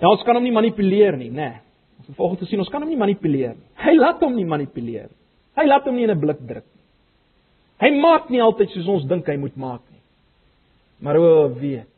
Ja, 0.00 0.08
ons 0.08 0.22
kan 0.24 0.38
hom 0.38 0.46
nie 0.46 0.54
manipuleer 0.54 1.18
nie, 1.18 1.30
né? 1.30 1.50
Nee. 1.50 1.65
Ons 1.98 2.08
het 2.08 2.16
volgens 2.16 2.40
gesien 2.44 2.60
ons 2.60 2.70
kan 2.72 2.82
hom 2.82 2.90
nie 2.90 3.00
manipuleer 3.00 3.54
nie. 3.56 3.68
Hy 3.80 3.94
laat 3.96 4.20
hom 4.22 4.36
nie 4.36 4.46
manipuleer 4.48 5.08
nie. 5.08 5.20
Hy 5.56 5.66
laat 5.66 5.86
hom 5.88 5.96
nie 5.96 6.04
in 6.04 6.10
'n 6.10 6.20
blik 6.20 6.38
druk 6.38 6.64
nie. 6.64 6.84
Hy 7.80 7.90
maak 8.00 8.30
nie 8.30 8.42
altyd 8.42 8.70
soos 8.70 8.88
ons 8.88 9.08
dink 9.08 9.26
hy 9.26 9.36
moet 9.36 9.56
maak 9.56 9.82
nie. 9.90 10.02
Maar 11.00 11.16
o, 11.16 11.48
weet, 11.48 11.88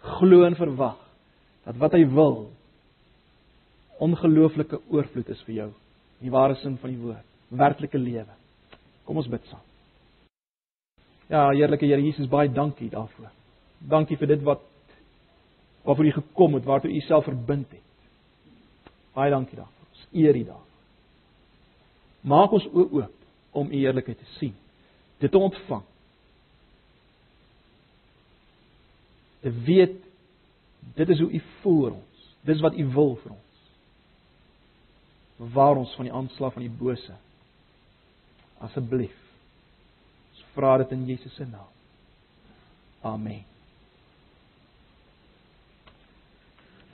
glo 0.00 0.44
en 0.44 0.54
verwag 0.54 0.98
dat 1.64 1.76
wat 1.76 1.92
hy 1.92 2.04
wil 2.04 2.50
ongelooflike 3.98 4.78
oorvloed 4.92 5.28
is 5.28 5.42
vir 5.46 5.54
jou. 5.54 5.70
Die 6.20 6.30
ware 6.30 6.56
sin 6.60 6.76
van 6.76 6.90
die 6.90 7.00
woord, 7.00 7.24
werklike 7.50 7.98
lewe. 7.98 8.34
Kom 9.04 9.16
ons 9.16 9.28
bid 9.28 9.44
saam. 9.50 9.64
Ja, 11.28 11.48
Heerlike 11.50 11.86
Here 11.86 12.02
Jesus, 12.02 12.28
baie 12.30 12.48
dankie 12.48 12.90
daarvoor. 12.90 13.32
Dankie 13.80 14.16
vir 14.16 14.30
dit 14.34 14.44
wat 14.46 14.62
waarvoor 15.86 16.06
U 16.06 16.12
gekom 16.12 16.54
het, 16.54 16.64
waartoe 16.66 16.90
U 16.90 17.00
self 17.06 17.24
verbind 17.24 17.70
het. 17.70 17.85
Baie 19.16 19.32
dankie 19.32 19.56
daarvoor. 19.56 19.88
Ons 19.90 20.06
eer 20.12 20.36
U 20.36 20.44
daarvoor. 20.44 20.72
Maak 22.26 22.56
ons 22.58 22.66
oë 22.72 22.88
oop 23.00 23.56
om 23.56 23.70
U 23.70 23.78
heerlikheid 23.78 24.18
te 24.18 24.32
sien, 24.36 24.54
dit 25.22 25.32
te 25.32 25.40
ontvang. 25.40 25.84
Te 29.40 29.52
weet 29.68 29.96
dit 30.98 31.12
is 31.14 31.22
hoe 31.22 31.30
U 31.30 31.42
vir 31.62 31.90
ons. 31.94 32.28
Dis 32.46 32.62
wat 32.64 32.76
U 32.76 32.86
wil 32.94 33.14
vir 33.22 33.34
ons. 33.36 33.42
Bewaar 35.36 35.80
ons 35.80 35.94
van 35.96 36.08
die 36.08 36.14
aanslag 36.14 36.54
van 36.54 36.64
die 36.64 36.72
bose. 36.72 37.16
Asseblief. 38.64 39.16
Ons 40.32 40.46
vra 40.54 40.76
dit 40.82 40.96
in 40.96 41.04
Jesus 41.08 41.34
se 41.36 41.44
naam. 41.48 41.72
Amen. 43.06 43.44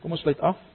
Kom 0.03 0.15
ons 0.15 0.21
sluit 0.21 0.41
af. 0.43 0.72